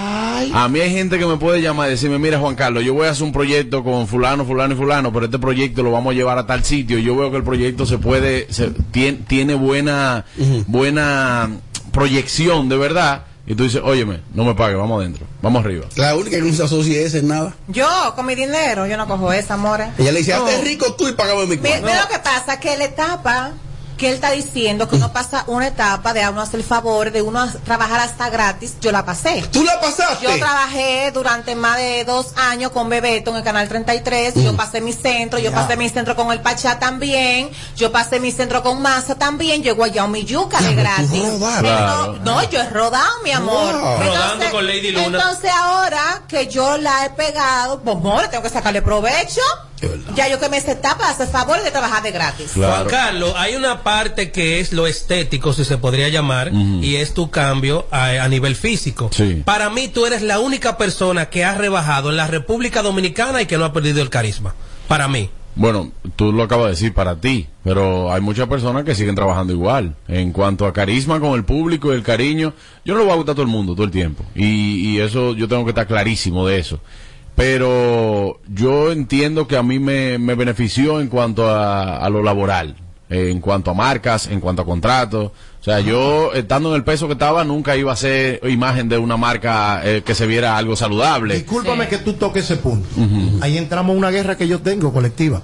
A 0.54 0.68
mí 0.68 0.80
hay 0.80 0.90
gente 0.92 1.18
que 1.18 1.26
me 1.26 1.36
puede 1.38 1.60
llamar 1.60 1.88
y 1.88 1.92
decirme, 1.92 2.18
mira 2.18 2.38
Juan 2.38 2.54
Carlos, 2.54 2.84
yo 2.84 2.94
voy 2.94 3.06
a 3.06 3.10
hacer 3.10 3.24
un 3.24 3.32
proyecto 3.32 3.82
con 3.82 4.06
fulano, 4.06 4.44
fulano 4.44 4.74
y 4.74 4.76
fulano, 4.76 5.12
pero 5.12 5.24
este 5.26 5.38
proyecto 5.38 5.82
lo 5.82 5.90
vamos 5.90 6.12
a 6.12 6.14
llevar 6.14 6.38
a 6.38 6.46
tal 6.46 6.62
sitio. 6.64 6.98
Yo 6.98 7.16
veo 7.16 7.30
que 7.30 7.38
el 7.38 7.42
proyecto 7.42 7.84
se 7.86 7.98
puede, 7.98 8.46
se, 8.52 8.70
tiene, 8.90 9.18
tiene 9.26 9.54
buena, 9.54 10.24
buena 10.66 11.50
proyección 11.92 12.68
de 12.68 12.76
verdad. 12.76 13.22
Y 13.46 13.54
tú 13.54 13.62
dices, 13.62 13.80
óyeme, 13.85 14.22
no 14.35 14.44
me 14.44 14.54
pague, 14.54 14.74
vamos 14.74 15.00
adentro, 15.00 15.24
vamos 15.40 15.64
arriba. 15.64 15.87
La 15.96 16.16
única 16.16 16.37
que 16.37 16.42
no 16.42 16.52
se 16.52 16.64
asocia 16.64 17.00
es 17.00 17.14
en 17.14 17.28
nada. 17.28 17.54
Yo, 17.68 17.87
con 18.16 18.26
mi 18.26 18.35
dinero, 18.35 18.87
yo 18.87 18.96
no 18.96 19.06
cojo 19.06 19.32
esa, 19.32 19.54
amores. 19.54 19.88
Ella 19.98 20.11
le 20.12 20.18
dice, 20.18 20.35
No. 20.37 20.46
hazte 20.46 20.62
rico 20.62 20.94
tú 20.94 21.06
y 21.06 21.12
pagame 21.12 21.42
mi 21.46 21.56
Mira, 21.56 21.61
cuenta. 21.62 21.87
mira 21.87 22.02
lo 22.02 22.09
que 22.09 22.18
pasa, 22.18 22.59
que 22.59 22.76
la 22.76 22.85
etapa 22.87 23.52
que 23.96 24.09
él 24.09 24.14
está 24.14 24.30
diciendo 24.32 24.88
que 24.88 24.96
uno 24.96 25.12
pasa 25.12 25.44
una 25.46 25.68
etapa 25.68 26.12
de 26.12 26.22
a 26.22 26.30
uno 26.30 26.42
hacer 26.42 26.62
favor, 26.62 27.11
de 27.12 27.22
uno 27.22 27.46
trabajar 27.64 28.00
hasta 28.00 28.28
gratis, 28.28 28.74
yo 28.80 28.92
la 28.92 29.04
pasé. 29.04 29.42
¿Tú 29.52 29.64
la 29.64 29.80
pasaste? 29.80 30.24
Yo 30.24 30.38
trabajé 30.38 31.11
durante 31.12 31.54
más 31.54 31.76
de 31.78 32.04
dos 32.04 32.28
años 32.37 32.72
con 32.72 32.88
Bebeto 32.88 33.30
en 33.30 33.37
el 33.38 33.42
canal 33.42 33.68
33, 33.68 34.35
yo 34.35 34.52
Mm. 34.52 34.56
pasé 34.56 34.80
mi 34.80 34.92
centro, 34.92 35.38
yo 35.38 35.50
Ya. 35.50 35.56
pasé 35.56 35.76
mi 35.76 35.88
centro 35.88 36.14
con 36.14 36.30
el 36.32 36.40
Pachá 36.40 36.78
también, 36.78 37.50
yo 37.76 37.90
pasé 37.92 38.20
mi 38.20 38.32
centro 38.32 38.62
con 38.62 38.82
Masa 38.82 39.14
también, 39.14 39.62
yo 39.62 39.72
he 39.72 39.74
guayado 39.74 40.09
mi 40.09 40.24
yuca 40.24 40.61
de 40.61 40.74
gratis. 40.74 41.22
Claro. 41.61 42.18
No, 42.24 42.42
yo 42.50 42.61
he 42.61 42.68
rodado, 42.70 43.22
mi 43.24 43.30
amor. 43.32 43.72
Wow. 43.80 43.98
Rodando 43.98 44.50
con 44.50 44.66
Lady 44.66 44.90
Luna. 44.90 45.06
Entonces 45.06 45.50
ahora 45.50 46.22
que 46.28 46.46
yo 46.48 46.76
la 46.76 47.06
he 47.06 47.11
pegado, 47.11 47.80
pues 47.80 47.96
more, 47.98 48.28
tengo 48.28 48.42
que 48.42 48.50
sacarle 48.50 48.82
provecho. 48.82 49.40
Ya 50.14 50.26
yo 50.28 50.40
que 50.40 50.48
me 50.48 50.56
etapa 50.56 50.96
para 50.96 51.11
hacer 51.11 51.28
favor 51.28 51.62
de 51.62 51.70
trabajar 51.70 52.02
de 52.02 52.11
gratis. 52.11 52.52
Juan 52.54 52.87
Carlos, 52.87 53.35
hay 53.37 53.56
una 53.56 53.82
parte 53.87 54.33
que 54.33 54.59
es 54.59 54.72
lo 54.72 54.88
estético, 54.88 55.53
si 55.53 55.64
se 55.64 55.79
podría 55.79 56.09
llamar, 56.09 56.51
y 56.53 56.96
es 56.96 57.14
tu 57.14 57.31
cambio 57.31 57.87
a, 57.92 58.25
a 58.25 58.29
nivel 58.29 58.57
físico. 58.57 59.11
Sí. 59.12 59.42
Para 59.44 59.70
mí, 59.70 59.87
tú 59.87 60.07
eres 60.07 60.22
la 60.22 60.40
única 60.40 60.77
persona 60.77 61.27
que 61.27 61.44
ha 61.44 61.55
rebajado 61.55 62.11
en 62.11 62.16
la 62.16 62.27
República 62.27 62.83
Dominicana 62.83 63.42
y 63.42 63.46
que 63.46 63.57
no 63.57 63.64
ha 63.64 63.72
perdido 63.72 64.03
el 64.03 64.11
carisma. 64.11 64.57
Para 64.88 65.07
mí. 65.07 65.31
Bueno, 65.55 65.92
tú 66.16 66.33
lo 66.33 66.42
acabas 66.42 66.66
de 66.66 66.70
decir 66.72 66.94
para 66.94 67.20
ti, 67.20 67.46
pero 67.62 68.12
hay 68.12 68.20
muchas 68.20 68.49
personas 68.49 68.83
que 68.83 68.96
siguen 68.96 69.14
trabajando 69.14 69.53
igual. 69.53 69.94
En 70.09 70.33
cuanto 70.33 70.66
a 70.66 70.72
carisma 70.72 71.20
con 71.20 71.35
el 71.35 71.44
público 71.44 71.92
y 71.92 71.96
el 71.96 72.03
cariño, 72.03 72.55
yo 72.85 72.94
no 72.94 72.99
lo 72.99 73.05
voy 73.05 73.12
a 73.12 73.16
gustar 73.16 73.35
a 73.35 73.37
todo 73.37 73.46
el 73.46 73.53
mundo 73.53 73.75
todo 73.75 73.85
el 73.85 73.92
tiempo. 73.92 74.25
Y, 74.35 74.90
y 74.90 74.99
eso 74.99 75.33
yo 75.35 75.46
tengo 75.46 75.64
que 75.64 75.70
estar 75.70 75.87
clarísimo 75.87 76.44
de 76.44 76.59
eso. 76.59 76.81
Pero 77.37 78.40
yo 78.49 78.90
entiendo 78.90 79.46
que 79.46 79.57
a 79.57 79.62
mí 79.62 79.79
me, 79.79 80.18
me 80.18 80.35
benefició 80.35 81.01
en 81.01 81.07
cuanto 81.09 81.49
a, 81.49 81.99
a 81.99 82.11
lo 82.11 82.22
laboral, 82.25 82.75
en 83.08 83.40
cuanto 83.40 83.70
a 83.70 83.74
marcas, 83.74 84.26
en 84.26 84.40
cuanto 84.40 84.62
a 84.62 84.64
contratos. 84.64 85.30
O 85.60 85.64
sea, 85.64 85.80
yo 85.80 86.32
estando 86.32 86.70
en 86.70 86.76
el 86.76 86.84
peso 86.84 87.06
que 87.06 87.14
estaba 87.14 87.44
nunca 87.44 87.76
iba 87.76 87.92
a 87.92 87.96
ser 87.96 88.40
imagen 88.48 88.88
de 88.88 88.98
una 88.98 89.16
marca 89.16 89.80
eh, 89.84 90.02
que 90.04 90.14
se 90.14 90.26
viera 90.26 90.56
algo 90.56 90.76
saludable. 90.76 91.34
Discúlpame 91.34 91.88
que 91.88 91.98
tú 91.98 92.14
toques 92.14 92.44
ese 92.44 92.56
punto. 92.56 92.88
Ahí 93.40 93.58
entramos 93.58 93.94
a 93.94 93.98
una 93.98 94.10
guerra 94.10 94.36
que 94.36 94.48
yo 94.48 94.60
tengo 94.60 94.92
colectiva. 94.92 95.42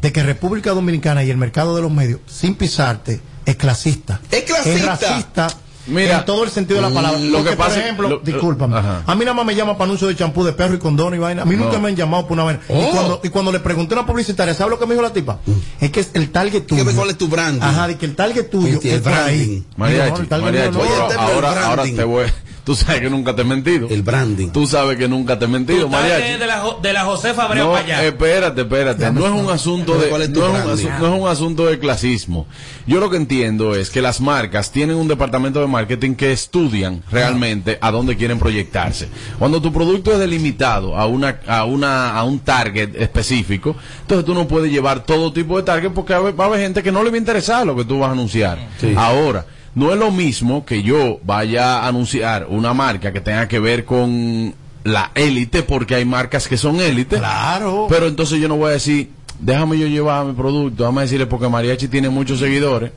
De 0.00 0.12
que 0.12 0.22
República 0.22 0.72
Dominicana 0.72 1.24
y 1.24 1.30
el 1.30 1.36
mercado 1.36 1.76
de 1.76 1.82
los 1.82 1.92
medios, 1.92 2.20
sin 2.26 2.54
pisarte, 2.54 3.20
es 3.44 3.56
clasista. 3.56 4.20
Es 4.30 4.42
clasista. 4.44 4.86
racista. 4.86 5.48
Mira, 5.86 6.18
en 6.20 6.24
todo 6.24 6.44
el 6.44 6.50
sentido 6.50 6.80
de 6.80 6.88
la 6.88 6.94
palabra. 6.94 7.18
lo 7.18 7.38
Porque, 7.38 7.50
que 7.50 7.56
pasa- 7.56 7.70
por 7.70 7.78
ejemplo, 7.78 8.08
lo- 8.08 8.18
discúlpame. 8.20 8.76
Ajá. 8.78 9.02
A 9.06 9.14
mí 9.14 9.24
nada 9.24 9.34
más 9.34 9.44
me 9.44 9.54
llama 9.54 9.72
para 9.74 9.84
anuncio 9.86 10.06
de 10.08 10.14
champú 10.16 10.44
de 10.44 10.52
perro 10.52 10.74
y 10.74 10.78
condón 10.78 11.14
y 11.14 11.18
vaina. 11.18 11.42
A 11.42 11.44
mí 11.44 11.56
nunca 11.56 11.78
me 11.78 11.88
han 11.88 11.96
llamado 11.96 12.22
por 12.24 12.32
una 12.34 12.44
vaina. 12.44 12.60
Y, 12.68 12.72
Oh. 12.72 12.90
cuando, 12.92 13.20
y 13.24 13.28
cuando 13.30 13.50
le 13.52 13.60
pregunté 13.60 13.94
a 13.94 13.98
una 13.98 14.06
publicitaria, 14.06 14.54
¿sabes 14.54 14.70
lo 14.70 14.78
que 14.78 14.86
me 14.86 14.94
dijo 14.94 15.02
la 15.02 15.12
tipa? 15.12 15.40
Es 15.80 15.90
que 15.90 16.00
es 16.00 16.10
el 16.14 16.30
target 16.30 16.66
tuyo. 16.66 16.84
¿Cuál 16.94 17.10
es 17.10 17.18
tu 17.18 17.26
branding? 17.28 17.62
Ajá, 17.62 17.88
de 17.88 17.96
que 17.98 18.06
el 18.06 18.14
target 18.14 18.48
tuyo 18.48 18.78
el 18.82 18.88
es 18.90 19.00
por 19.00 19.12
ahí. 19.12 19.64
no, 19.76 19.86
el 19.86 20.28
target 20.28 20.44
mariachi, 20.44 20.70
mío 20.76 20.84
no. 20.84 20.90
ahora- 20.92 21.04
Oye, 21.06 21.14
el 21.14 21.18
ahora, 21.18 21.48
ahora 21.48 21.72
branding. 21.74 21.96
te 21.96 22.04
voy. 22.04 22.26
Tú 22.64 22.76
sabes 22.76 23.00
que 23.00 23.10
nunca 23.10 23.34
te 23.34 23.42
he 23.42 23.44
mentido. 23.44 23.88
El 23.90 24.02
branding. 24.02 24.50
Tú 24.50 24.68
sabes 24.68 24.96
que 24.96 25.08
nunca 25.08 25.36
te 25.36 25.46
he 25.46 25.48
mentido, 25.48 25.88
mariachi. 25.88 26.32
de, 26.34 26.38
de 26.38 26.46
la, 26.46 26.62
de 26.80 26.92
la 26.92 27.04
Josefa 27.04 27.42
Abreu 27.46 27.64
No, 27.66 27.72
para 27.72 27.84
allá. 27.84 28.04
espérate, 28.06 28.60
espérate. 28.60 29.10
No 29.10 29.26
es 29.26 29.32
un 29.32 29.50
asunto 29.50 29.98
de, 29.98 30.08
¿Cuál 30.08 30.22
es 30.22 30.32
tu 30.32 30.38
no 30.38 30.46
es 30.46 30.52
un, 30.54 30.64
branding? 30.64 30.86
asu- 30.86 30.98
no 31.00 31.14
es 31.16 31.20
un 31.22 31.28
asunto 31.28 31.66
de 31.66 31.80
clasismo. 31.80 32.46
Yo 32.86 33.00
lo 33.00 33.10
que 33.10 33.16
entiendo 33.16 33.74
es 33.74 33.90
que 33.90 34.00
las 34.00 34.20
marcas 34.20 34.70
tienen 34.70 34.94
un 34.94 35.08
departamento 35.08 35.60
de 35.60 35.66
marketing 35.66 36.14
que 36.14 36.30
estudian 36.30 37.02
realmente 37.10 37.78
a 37.80 37.90
dónde 37.90 38.16
quieren 38.16 38.38
proyectarse. 38.38 39.08
Cuando 39.40 39.60
tu 39.60 39.72
producto 39.72 40.12
es 40.12 40.20
delimitado 40.20 40.96
a 40.96 41.06
una, 41.06 41.40
a 41.48 41.64
una, 41.64 42.12
a 42.16 42.22
un 42.22 42.38
target 42.38 42.94
específico, 42.94 43.74
entonces 44.02 44.24
tú 44.24 44.34
no 44.34 44.46
puedes 44.46 44.70
llevar 44.70 45.04
todo 45.04 45.32
tipo 45.32 45.56
de 45.56 45.64
target 45.64 45.90
porque 45.90 46.12
va 46.12 46.18
a 46.18 46.22
haber- 46.22 46.38
va 46.40 46.44
a 46.44 46.46
haber 46.46 46.60
gente 46.60 46.82
que 46.84 46.92
no 46.92 47.02
le 47.02 47.10
va 47.10 47.16
a 47.16 47.18
interesar 47.18 47.66
lo 47.66 47.74
que 47.74 47.84
tú 47.84 47.98
vas 47.98 48.10
a 48.10 48.12
anunciar. 48.12 48.58
Ahora, 48.96 49.46
no 49.74 49.92
es 49.92 49.98
lo 49.98 50.10
mismo 50.10 50.64
que 50.64 50.82
yo 50.82 51.20
vaya 51.24 51.78
a 51.78 51.88
anunciar 51.88 52.46
una 52.48 52.74
marca 52.74 53.12
que 53.12 53.20
tenga 53.20 53.48
que 53.48 53.58
ver 53.58 53.84
con 53.84 54.54
la 54.84 55.10
élite, 55.14 55.62
porque 55.62 55.94
hay 55.94 56.04
marcas 56.04 56.48
que 56.48 56.56
son 56.56 56.80
élite. 56.80 57.18
Claro. 57.18 57.86
Pero 57.88 58.06
entonces 58.06 58.40
yo 58.40 58.48
no 58.48 58.56
voy 58.56 58.70
a 58.70 58.72
decir, 58.74 59.10
déjame 59.38 59.78
yo 59.78 59.86
llevar 59.86 60.24
mi 60.24 60.32
producto, 60.32 60.82
déjame 60.84 61.02
decirle, 61.02 61.26
porque 61.26 61.48
Mariachi 61.48 61.88
tiene 61.88 62.08
muchos 62.08 62.38
seguidores, 62.38 62.92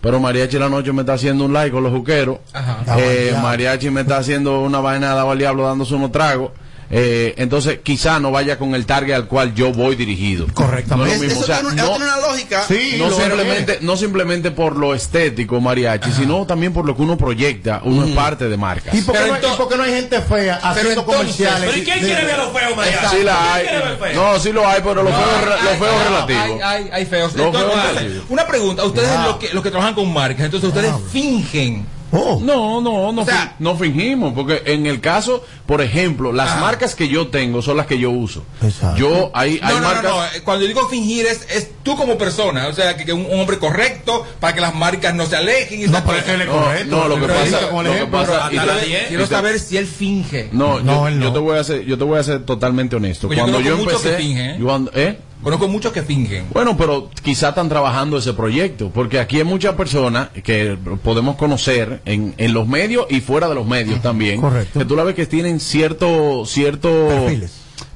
pero 0.00 0.20
Mariachi 0.20 0.58
la 0.58 0.68
noche 0.68 0.92
me 0.92 1.02
está 1.02 1.14
haciendo 1.14 1.44
un 1.44 1.52
like 1.52 1.70
con 1.70 1.82
los 1.82 1.92
juqueros, 1.92 2.38
al 2.52 3.00
eh. 3.00 3.34
Mariachi 3.40 3.90
me 3.90 4.02
está 4.02 4.18
haciendo 4.18 4.60
una 4.60 4.80
vaina 4.80 5.14
de 5.14 5.20
al 5.20 5.38
diablo 5.38 5.66
dándose 5.66 5.94
unos 5.94 6.12
tragos. 6.12 6.50
Eh, 6.96 7.34
entonces 7.38 7.80
quizá 7.82 8.20
no 8.20 8.30
vaya 8.30 8.56
con 8.56 8.72
el 8.76 8.86
target 8.86 9.14
al 9.14 9.26
cual 9.26 9.52
yo 9.52 9.72
voy 9.72 9.96
dirigido. 9.96 10.46
Correctamente. 10.54 10.96
No 10.96 11.12
es 11.12 11.18
lo 11.20 11.24
mismo, 11.26 11.40
Eso 11.40 11.40
o 11.42 11.46
sea, 11.46 11.60
tiene, 11.60 11.74
no- 11.82 11.88
tiene 11.88 12.04
una 12.04 12.20
lógica. 12.20 12.64
Sí, 12.68 12.94
no 12.98 13.10
simplemente, 13.10 13.78
no 13.80 13.96
simplemente 13.96 14.50
por 14.52 14.76
lo 14.76 14.94
estético, 14.94 15.60
mariachi, 15.60 16.12
sino 16.12 16.46
también 16.46 16.72
por 16.72 16.84
lo 16.86 16.94
que 16.94 17.02
uno 17.02 17.18
proyecta. 17.18 17.80
Uno 17.82 18.04
es 18.06 18.12
parte 18.14 18.48
de 18.48 18.56
marcas. 18.56 18.94
¿Y 18.94 19.02
por, 19.02 19.12
qué 19.16 19.20
no, 19.20 19.24
hay- 19.26 19.30
entonces- 19.40 19.54
y 19.54 19.58
por 19.60 19.68
qué 19.68 19.76
no 19.76 19.82
hay 19.82 19.92
gente 19.92 20.20
fea 20.20 20.54
haciendo 20.62 20.90
entonces- 20.92 21.16
comerciales? 21.16 21.60
Pero 21.70 21.76
¿y 21.78 21.84
quién 21.84 22.00
de- 22.00 22.06
quiere 22.06 22.24
ver 22.26 22.34
a 22.34 22.44
los 22.44 22.52
feos, 22.60 22.76
Mariachi? 22.76 23.16
Sí 23.16 23.22
la 23.24 23.54
hay. 23.54 23.62
¿Quién 23.66 23.74
quiere 23.80 23.88
ver 23.88 23.98
feos? 23.98 24.14
No, 24.14 24.38
sí 24.40 24.52
lo 24.52 24.68
hay, 24.68 24.80
pero 24.84 25.02
lo 25.02 25.10
feo 25.10 25.18
es 25.20 25.40
re- 25.44 25.46
lo 25.64 25.70
Hay- 25.70 25.78
feo 25.78 25.88
es 25.88 25.96
hay- 25.98 26.04
relativo. 26.08 26.40
Hay, 26.40 26.60
hay, 26.84 26.90
hay 26.92 27.06
feos. 27.06 27.32
Entonces, 27.34 28.22
una 28.28 28.46
pregunta. 28.46 28.84
Ustedes 28.84 29.10
Wow. 29.10 29.26
los, 29.26 29.36
que, 29.38 29.52
los 29.52 29.62
que 29.64 29.70
trabajan 29.72 29.94
con 29.94 30.12
marcas, 30.12 30.44
entonces 30.44 30.68
ustedes 30.68 30.92
fingen. 31.10 31.86
Oh. 32.16 32.38
No, 32.40 32.80
no, 32.80 33.12
no, 33.12 33.22
O 33.22 33.24
sea- 33.24 33.54
fi- 33.58 33.64
no 33.64 33.76
fingimos, 33.76 34.32
porque 34.34 34.62
en 34.66 34.86
el 34.86 35.00
caso, 35.00 35.44
por 35.66 35.82
ejemplo, 35.82 36.32
las 36.32 36.50
Ah. 36.52 36.60
marcas 36.60 36.94
que 36.94 37.08
yo 37.08 37.26
tengo 37.28 37.60
son 37.60 37.76
las 37.76 37.86
que 37.86 37.98
yo 37.98 38.10
uso. 38.10 38.44
Exacto. 38.62 38.96
Yo, 38.98 39.30
hay, 39.34 39.58
hay 39.62 39.74
No, 39.74 39.80
no, 39.80 39.86
marcas... 39.86 40.02
no, 40.04 40.16
no. 40.20 40.24
eh, 40.26 40.42
Cuando 40.44 40.64
digo 40.66 40.88
fingir 40.88 41.26
es, 41.26 41.46
es 41.50 41.70
tú 41.82 41.96
como 41.96 42.16
persona. 42.16 42.68
O 42.68 42.72
sea, 42.72 42.96
que, 42.96 43.04
que 43.04 43.12
un, 43.12 43.26
un 43.26 43.40
hombre 43.40 43.58
correcto 43.58 44.24
para 44.38 44.54
que 44.54 44.60
las 44.60 44.74
marcas 44.74 45.14
no 45.14 45.26
se 45.26 45.36
alejen. 45.36 45.80
Y 45.82 45.86
No, 45.86 46.02
pero 46.04 46.18
él 46.18 46.40
es 46.42 46.46
No, 46.46 46.52
correcto. 46.52 46.96
no, 46.96 47.08
lo 47.08 47.14
que 47.20 47.26
pasa- 47.26 47.60
lo 47.72 47.82
que 47.92 48.06
pasa- 48.06 48.48
y 48.52 48.58
te- 48.58 49.06
quiero 49.08 49.26
saber 49.26 49.58
si 49.58 49.76
él 49.76 49.86
finge. 49.86 50.48
No, 50.52 50.78
No, 50.80 50.94
yo, 51.02 51.08
él 51.08 51.18
no. 51.18 51.24
yo 51.26 51.32
te 51.32 51.38
voy 51.40 51.58
a 51.58 51.64
ser, 51.64 51.84
yo 51.84 51.98
te 51.98 52.04
voy 52.04 52.18
a 52.18 52.22
ser 52.22 52.44
totalmente 52.44 52.94
honesto. 52.96 53.26
Porque 53.26 53.36
yo 53.38 53.42
Cuando 53.42 53.60
yo, 53.60 53.76
muchos 53.76 53.94
empecé, 53.94 54.16
que 54.16 54.22
fingen, 54.22 54.50
¿eh? 54.50 54.56
yo 54.60 54.66
ando- 54.68 54.90
¿eh? 54.94 55.18
Conozco 55.44 55.68
muchos 55.68 55.92
que 55.92 56.02
fingen. 56.02 56.46
Bueno, 56.52 56.76
pero 56.76 57.10
quizá 57.22 57.50
están 57.50 57.68
trabajando 57.68 58.16
ese 58.18 58.32
proyecto, 58.32 58.90
porque 58.92 59.20
aquí 59.20 59.36
hay 59.38 59.44
muchas 59.44 59.74
personas 59.74 60.30
que 60.30 60.76
podemos 61.02 61.36
conocer 61.36 62.00
en, 62.06 62.34
en 62.38 62.52
los 62.54 62.66
medios 62.66 63.06
y 63.10 63.20
fuera 63.20 63.48
de 63.48 63.54
los 63.54 63.66
medios 63.66 64.00
también, 64.02 64.40
Correcto. 64.40 64.78
que 64.80 64.84
tú 64.84 64.96
la 64.96 65.04
ves 65.04 65.14
que 65.14 65.26
tienen 65.26 65.60
cierto, 65.60 66.44
cierto 66.46 66.88
Perfiles. 67.08 67.52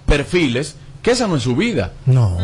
perfiles, 0.07 0.77
que 1.03 1.13
esa 1.13 1.27
no 1.27 1.37
es 1.37 1.43
su 1.43 1.57
vida. 1.57 1.93
No. 2.07 2.37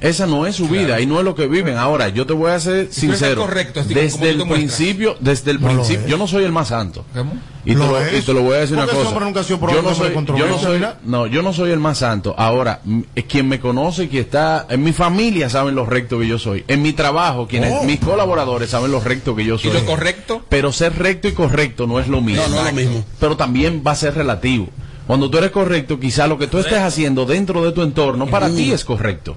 Esa 0.00 0.26
no 0.26 0.46
es 0.46 0.56
su 0.56 0.66
vida 0.68 1.00
y 1.00 1.06
no 1.06 1.18
es 1.18 1.24
lo 1.24 1.34
que 1.34 1.46
viven. 1.46 1.76
Ahora, 1.76 2.08
yo 2.08 2.26
te 2.26 2.32
voy 2.32 2.50
a 2.50 2.58
ser 2.58 2.88
sincero. 2.92 3.42
correcto, 3.42 3.80
así 3.80 3.94
desde 3.94 4.30
el 4.30 4.48
principio, 4.48 5.16
desde 5.20 5.50
el 5.52 5.60
principio, 5.60 6.06
yo 6.06 6.16
no 6.16 6.26
soy 6.26 6.44
el 6.44 6.52
más 6.52 6.68
santo. 6.68 7.04
¿Cómo? 7.14 7.34
Y 7.70 7.74
te, 7.74 7.78
Lo 7.80 7.86
lo, 7.88 8.00
es. 8.00 8.22
y 8.22 8.24
te 8.24 8.32
lo 8.32 8.42
voy 8.42 8.54
a 8.56 8.60
decir 8.60 8.76
una 8.76 8.86
Porque 8.86 9.04
cosa. 9.04 9.20
nunca 9.20 9.40
ha 9.40 9.44
sido 9.44 9.60
yo 9.70 9.82
no 9.82 9.94
soy, 9.94 10.14
yo 10.38 10.46
no 10.46 10.58
soy, 10.58 10.78
mira. 10.78 10.98
no, 11.04 11.26
yo 11.26 11.42
no 11.42 11.52
soy 11.52 11.70
el 11.70 11.78
más 11.78 11.98
santo. 11.98 12.34
Ahora, 12.38 12.80
quien 13.28 13.46
me 13.46 13.60
conoce 13.60 14.04
y 14.04 14.08
que 14.08 14.20
está 14.20 14.66
en 14.70 14.82
mi 14.82 14.92
familia 14.94 15.50
saben 15.50 15.74
lo 15.74 15.84
recto 15.84 16.18
que 16.18 16.26
yo 16.26 16.38
soy. 16.38 16.64
En 16.66 16.80
mi 16.80 16.94
trabajo, 16.94 17.46
quienes, 17.46 17.74
Oh. 17.74 17.84
mis 17.84 18.00
colaboradores 18.00 18.70
saben 18.70 18.90
lo 18.90 19.00
recto 19.00 19.36
que 19.36 19.44
yo 19.44 19.56
¿Y 19.56 19.58
soy. 19.58 19.72
lo 19.72 19.84
correcto? 19.84 20.40
Pero 20.48 20.72
ser 20.72 20.96
recto 20.98 21.28
y 21.28 21.32
correcto 21.32 21.86
no 21.86 22.00
es 22.00 22.08
lo 22.08 22.22
mismo. 22.22 22.42
No, 22.48 22.54
no 22.54 22.60
es 22.60 22.66
lo 22.68 22.72
mismo. 22.72 23.04
Pero 23.20 23.36
también 23.36 23.82
va 23.86 23.90
a 23.90 23.96
ser 23.96 24.14
relativo. 24.14 24.68
Cuando 25.06 25.28
tú 25.30 25.36
eres 25.36 25.50
correcto, 25.50 26.00
quizá 26.00 26.26
lo 26.26 26.38
que 26.38 26.46
tú 26.46 26.58
estés 26.58 26.78
haciendo 26.80 27.26
dentro 27.26 27.64
de 27.64 27.72
tu 27.72 27.82
entorno 27.82 28.26
para 28.28 28.48
ti 28.48 28.72
es 28.72 28.84
correcto. 28.84 29.36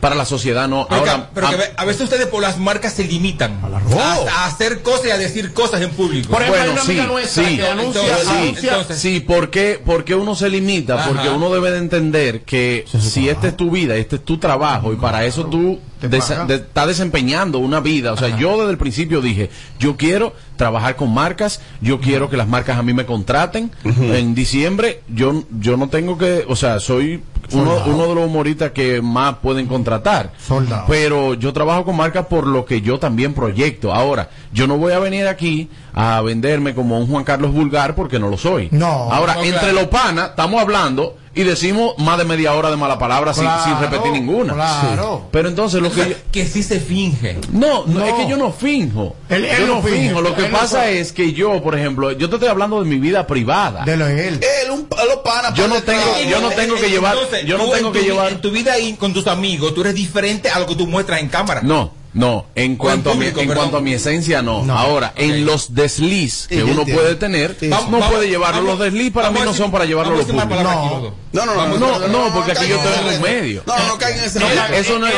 Para 0.00 0.14
la 0.14 0.24
sociedad 0.24 0.68
no. 0.68 0.86
Pero, 0.88 1.00
Ahora, 1.00 1.16
que, 1.16 1.22
pero 1.34 1.48
que 1.48 1.54
a- 1.54 1.58
ve- 1.58 1.72
a 1.76 1.84
veces 1.84 2.02
ustedes 2.02 2.26
por 2.26 2.42
las 2.42 2.58
marcas 2.58 2.92
se 2.94 3.04
limitan 3.04 3.60
a, 3.62 4.14
a 4.30 4.46
hacer 4.46 4.82
cosas 4.82 5.06
y 5.06 5.10
a 5.10 5.18
decir 5.18 5.52
cosas 5.52 5.80
en 5.82 5.90
público. 5.90 6.30
Por 6.30 6.42
ejemplo, 6.42 6.62
hay 6.62 6.68
Bueno, 6.68 6.82
una 6.82 6.82
sí, 6.82 6.90
amiga 6.98 7.06
nuestra 7.06 7.44
sí. 7.48 7.56
que 7.56 7.66
anuncia, 7.66 8.00
Entonces, 8.02 8.28
sí, 8.60 8.66
entonces- 8.68 8.98
Sí, 8.98 9.20
¿por 9.20 9.50
qué, 9.50 9.80
por 9.84 10.04
qué 10.04 10.14
uno 10.14 10.34
se 10.34 10.48
limita? 10.48 10.94
Ajá. 10.94 11.08
Porque 11.08 11.28
uno 11.28 11.50
debe 11.52 11.70
de 11.70 11.78
entender 11.78 12.42
que 12.42 12.84
si 13.00 13.28
esta 13.28 13.48
es 13.48 13.56
tu 13.56 13.70
vida, 13.70 13.96
este 13.96 14.16
es 14.16 14.24
tu 14.24 14.38
trabajo 14.38 14.92
y 14.92 14.96
para 14.96 15.24
eso 15.24 15.46
tú 15.46 15.78
desa- 16.00 16.28
pagan. 16.30 16.46
de- 16.48 16.54
estás 16.56 16.86
desempeñando 16.88 17.58
una 17.58 17.80
vida. 17.80 18.12
O 18.12 18.16
sea, 18.16 18.36
yo 18.36 18.58
desde 18.58 18.72
el 18.72 18.78
principio 18.78 19.20
dije, 19.20 19.50
yo 19.78 19.96
quiero 19.96 20.34
trabajar 20.56 20.96
con 20.96 21.12
marcas, 21.12 21.60
yo 21.80 22.00
quiero 22.00 22.28
que 22.30 22.36
las 22.36 22.48
marcas 22.48 22.78
a 22.78 22.82
mí 22.82 22.92
me 22.92 23.06
contraten. 23.06 23.70
En 23.84 24.34
diciembre 24.34 25.02
yo, 25.08 25.44
yo 25.58 25.76
no 25.76 25.88
tengo 25.88 26.18
que, 26.18 26.44
o 26.48 26.56
sea, 26.56 26.80
soy 26.80 27.22
uno, 27.52 27.82
uno 27.86 28.08
de 28.08 28.14
los 28.14 28.26
humoristas 28.26 28.72
que 28.72 29.00
más 29.02 29.36
pueden 29.38 29.66
contratar. 29.66 30.32
Soldado. 30.38 30.84
Pero 30.88 31.34
yo 31.34 31.52
trabajo 31.52 31.84
con 31.84 31.96
marcas 31.96 32.26
por 32.26 32.46
lo 32.46 32.64
que 32.64 32.80
yo 32.80 32.98
también 32.98 33.34
proyecto. 33.34 33.92
Ahora, 33.92 34.30
yo 34.52 34.66
no 34.66 34.76
voy 34.78 34.92
a 34.92 34.98
venir 34.98 35.26
aquí 35.26 35.68
a 35.94 36.20
venderme 36.22 36.74
como 36.74 36.98
un 36.98 37.06
Juan 37.08 37.24
Carlos 37.24 37.52
vulgar 37.52 37.94
porque 37.94 38.18
no 38.18 38.28
lo 38.28 38.36
soy. 38.38 38.68
No. 38.70 38.86
Ahora, 39.12 39.34
No, 39.34 39.42
entre 39.44 39.58
claro. 39.60 39.74
los 39.74 39.86
panas, 39.86 40.30
estamos 40.30 40.60
hablando 40.60 41.16
y 41.34 41.44
decimos 41.44 41.94
más 41.98 42.18
de 42.18 42.24
media 42.26 42.52
hora 42.52 42.70
de 42.70 42.76
mala 42.76 42.98
palabra 42.98 43.32
sin- 43.32 43.44
Claro, 43.44 43.64
sin, 43.64 43.78
repetir 43.80 44.12
ninguna. 44.12 44.52
claro. 44.52 45.28
Pero 45.30 45.48
entonces 45.48 45.80
lo 45.80 45.90
que 45.90 46.10
yo- 46.10 46.16
que 46.30 46.46
sí 46.46 46.62
se 46.62 46.78
finge. 46.80 47.38
no, 47.52 47.86
no, 47.86 48.00
No. 48.00 48.04
es 48.06 48.12
que 48.14 48.28
yo 48.28 48.36
no 48.36 48.52
finjo. 48.52 49.16
Él- 49.30 49.46
él 49.46 49.60
yo 49.60 49.66
no 49.76 49.82
finge. 49.82 49.98
finjo. 50.08 50.20
Lo 50.20 50.34
que 50.34 50.44
Él 50.46 50.50
pasa 50.50 50.90
es 50.90 51.12
que 51.12 51.32
yo, 51.32 51.62
por 51.62 51.74
ejemplo, 51.74 52.12
yo 52.12 52.28
te 52.28 52.36
estoy 52.36 52.48
hablando 52.50 52.82
de 52.82 52.86
mi 52.88 52.98
vida 52.98 53.26
privada. 53.26 53.84
de 53.86 53.96
lo 53.96 54.04
de 54.06 54.28
él. 54.28 54.40
Él, 54.64 54.70
un 54.70 54.84
palo 54.84 55.22
pana. 55.22 55.54
Yo 55.54 55.68
no 55.68 55.80
tengo- 55.82 56.02
yo 56.28 56.40
no 56.42 56.50
tengo 56.50 56.74
que 56.76 56.88
llevar- 56.90 57.16
yo 57.46 57.56
no 57.58 57.64
tengo 57.70 57.88
en 57.88 57.92
que 57.94 57.98
tu, 58.00 58.04
llevar- 58.04 58.32
En 58.32 58.40
tu 58.42 58.50
vida 58.50 58.74
ahí 58.74 58.94
con 58.98 59.12
tus 59.14 59.26
amigos, 59.26 59.74
tú 59.74 59.80
eres 59.80 59.94
diferente 59.94 60.50
a 60.50 60.58
lo 60.58 60.66
que 60.66 60.74
tú 60.76 60.86
muestras 60.86 61.20
en 61.20 61.28
cámara. 61.28 61.62
No, 61.62 61.92
No, 62.14 62.46
en 62.54 62.76
cuanto, 62.76 63.12
a, 63.12 63.14
mi, 63.14 63.26
en 63.26 63.54
cuanto 63.54 63.78
a 63.78 63.80
mi 63.80 63.94
esencia, 63.94 64.42
no. 64.42 64.64
No. 64.64 64.76
Ahora, 64.78 65.12
en 65.16 65.46
los 65.46 65.74
desliz 65.74 66.46
que 66.48 66.62
uno 66.62 66.80
entiendo. 66.80 67.02
puede 67.02 67.14
tener, 67.14 67.56
Sí, 67.58 67.68
no. 67.68 67.76
Vamos- 67.76 68.10
puede 68.10 68.28
llevarlo. 68.28 68.62
vamos- 68.62 68.78
los 68.78 68.92
desliz 68.92 69.12
para 69.12 69.30
mí 69.30 69.40
no 69.44 69.54
son 69.54 69.70
para 69.70 69.84
llevarlo 69.84 70.14
a 70.14 70.16
los 70.18 70.26
públicos. 70.26 70.62
No. 70.62 71.22
No, 71.32 71.46
no, 71.46 71.54
no. 71.54 71.78
No, 71.78 72.08
no, 72.08 72.34
porque 72.34 72.52
aquí 72.52 72.68
yo 72.68 72.76
estoy 72.76 73.08
en 73.08 73.16
un 73.16 73.22
medio. 73.22 73.62
No, 73.66 73.74
no 73.88 73.98
caigan 73.98 74.20
en 74.20 74.24
ese 74.26 74.38
eso 74.38 74.98
no 74.98 75.06
es, 75.06 75.14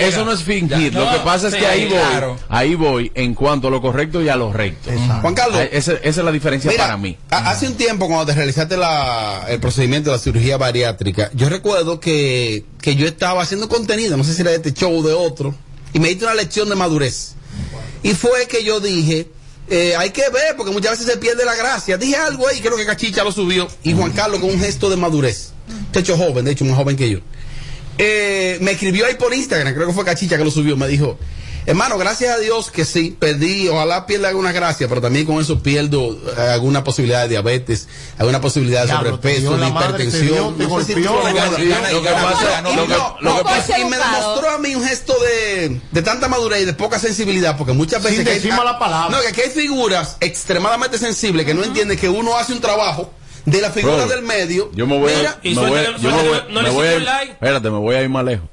eso 0.00 0.24
no 0.24 0.36
fingir. 0.36 0.94
Lo 0.94 1.10
que 1.10 1.18
pasa 1.18 1.48
es 1.48 1.54
que 1.54 1.66
ahí 1.66 1.86
voy, 1.88 2.36
ahí 2.48 2.74
voy 2.74 3.12
en 3.14 3.34
cuanto 3.34 3.68
a 3.68 3.70
lo 3.70 3.80
correcto 3.80 4.22
y 4.22 4.28
a 4.28 4.36
lo 4.36 4.52
recto. 4.52 4.90
Juan 5.20 5.34
Carlos. 5.34 5.60
Esa, 5.70 5.92
es 6.02 6.16
la 6.16 6.32
diferencia 6.32 6.70
para 6.76 6.96
mí. 6.96 7.16
hace 7.30 7.68
un 7.68 7.74
tiempo 7.74 8.06
cuando 8.06 8.26
te 8.26 8.34
realizaste 8.34 8.76
la, 8.76 9.44
el 9.48 9.60
procedimiento 9.60 10.10
de 10.10 10.16
la 10.16 10.22
cirugía 10.22 10.56
bariátrica, 10.56 11.30
yo 11.34 11.48
recuerdo 11.48 12.00
que, 12.00 12.64
que 12.80 12.96
yo 12.96 13.06
estaba 13.06 13.42
haciendo 13.42 13.68
contenido, 13.68 14.16
no 14.16 14.24
sé 14.24 14.34
si 14.34 14.42
era 14.42 14.50
de 14.50 14.56
este 14.56 14.72
show 14.72 14.98
o 14.98 15.02
de 15.06 15.12
otro, 15.12 15.54
y 15.92 15.98
me 15.98 16.08
diste 16.08 16.24
una 16.24 16.34
lección 16.34 16.68
de 16.68 16.74
madurez. 16.74 17.34
Y 18.02 18.14
fue 18.14 18.46
que 18.46 18.62
yo 18.62 18.80
dije, 18.80 19.28
eh, 19.68 19.94
hay 19.96 20.10
que 20.10 20.28
ver, 20.30 20.56
porque 20.56 20.72
muchas 20.72 20.92
veces 20.92 21.06
se 21.06 21.16
pierde 21.18 21.44
la 21.44 21.54
gracia. 21.54 21.96
Dije 21.96 22.16
algo 22.16 22.46
ahí, 22.46 22.60
creo 22.60 22.76
que 22.76 22.86
Cachicha 22.86 23.24
lo 23.24 23.32
subió, 23.32 23.68
y 23.82 23.94
Juan 23.94 24.12
Carlos 24.12 24.40
con 24.40 24.50
un 24.50 24.60
gesto 24.60 24.88
de 24.88 24.96
madurez. 24.96 25.50
Muchacho 25.86 26.16
joven, 26.16 26.44
de 26.44 26.52
hecho, 26.52 26.64
más 26.64 26.76
joven 26.76 26.96
que 26.96 27.10
yo. 27.10 27.18
Eh, 27.98 28.58
me 28.60 28.72
escribió 28.72 29.06
ahí 29.06 29.14
por 29.14 29.32
Instagram, 29.34 29.74
creo 29.74 29.86
que 29.86 29.92
fue 29.92 30.04
Cachicha 30.04 30.36
que 30.36 30.44
lo 30.44 30.50
subió, 30.50 30.76
me 30.76 30.86
dijo, 30.86 31.18
hermano, 31.66 31.98
gracias 31.98 32.34
a 32.34 32.38
Dios 32.38 32.70
que 32.70 32.84
sí, 32.84 33.16
perdí, 33.18 33.68
ojalá 33.68 34.06
pierda 34.06 34.28
alguna 34.28 34.52
gracia, 34.52 34.88
pero 34.88 35.00
también 35.00 35.26
con 35.26 35.40
eso 35.40 35.62
pierdo 35.62 36.16
eh, 36.36 36.40
alguna 36.52 36.82
posibilidad 36.84 37.22
de 37.22 37.28
diabetes, 37.28 37.88
alguna 38.18 38.40
posibilidad 38.40 38.82
de 38.86 38.92
sobrepeso, 38.92 39.52
de 39.52 39.58
la 39.58 39.68
hipertensión. 39.68 40.56
lo 43.20 43.36
que 43.36 43.42
pasa- 43.44 43.78
Y 43.78 43.84
me 43.84 43.96
demostró 43.96 44.50
a 44.50 44.58
mí 44.58 44.74
un 44.74 44.84
gesto 44.84 45.14
de, 45.20 45.80
de 45.90 46.02
tanta 46.02 46.28
madurez 46.28 46.62
y 46.62 46.64
de 46.64 46.74
poca 46.74 46.98
sensibilidad, 46.98 47.56
porque 47.56 47.72
muchas 47.72 48.02
veces. 48.02 48.18
Sin 48.18 48.24
que 48.26 48.32
hay- 48.52 48.56
mala 48.56 48.78
palabra. 48.78 49.16
No, 49.16 49.22
que 49.22 49.28
aquí 49.28 49.40
hay 49.42 49.50
figuras 49.50 50.16
extremadamente 50.20 50.98
sensibles 50.98 51.44
que 51.46 51.54
no 51.54 51.64
entienden 51.64 51.98
que 51.98 52.08
uno 52.08 52.36
hace 52.36 52.52
un 52.52 52.60
trabajo 52.60 53.12
de 53.44 53.60
la 53.60 53.70
figura 53.70 53.96
Bro, 53.96 54.08
del 54.08 54.22
medio. 54.22 54.70
Yo 54.74 54.86
me 54.86 54.98
voy 54.98 55.12
a, 55.12 55.16
Mira, 55.16 55.38
me 55.42 55.54
voy, 55.68 55.80
yo 56.00 56.10
me 56.10 56.22
voy, 56.28 56.38
no 56.50 56.62
me 56.62 56.70
voy 56.70 56.86
a 56.86 57.22
espérate, 57.22 57.70
me 57.70 57.78
voy 57.78 57.94
a 57.96 58.02
ir 58.02 58.08
más 58.08 58.24
lejos. 58.24 58.48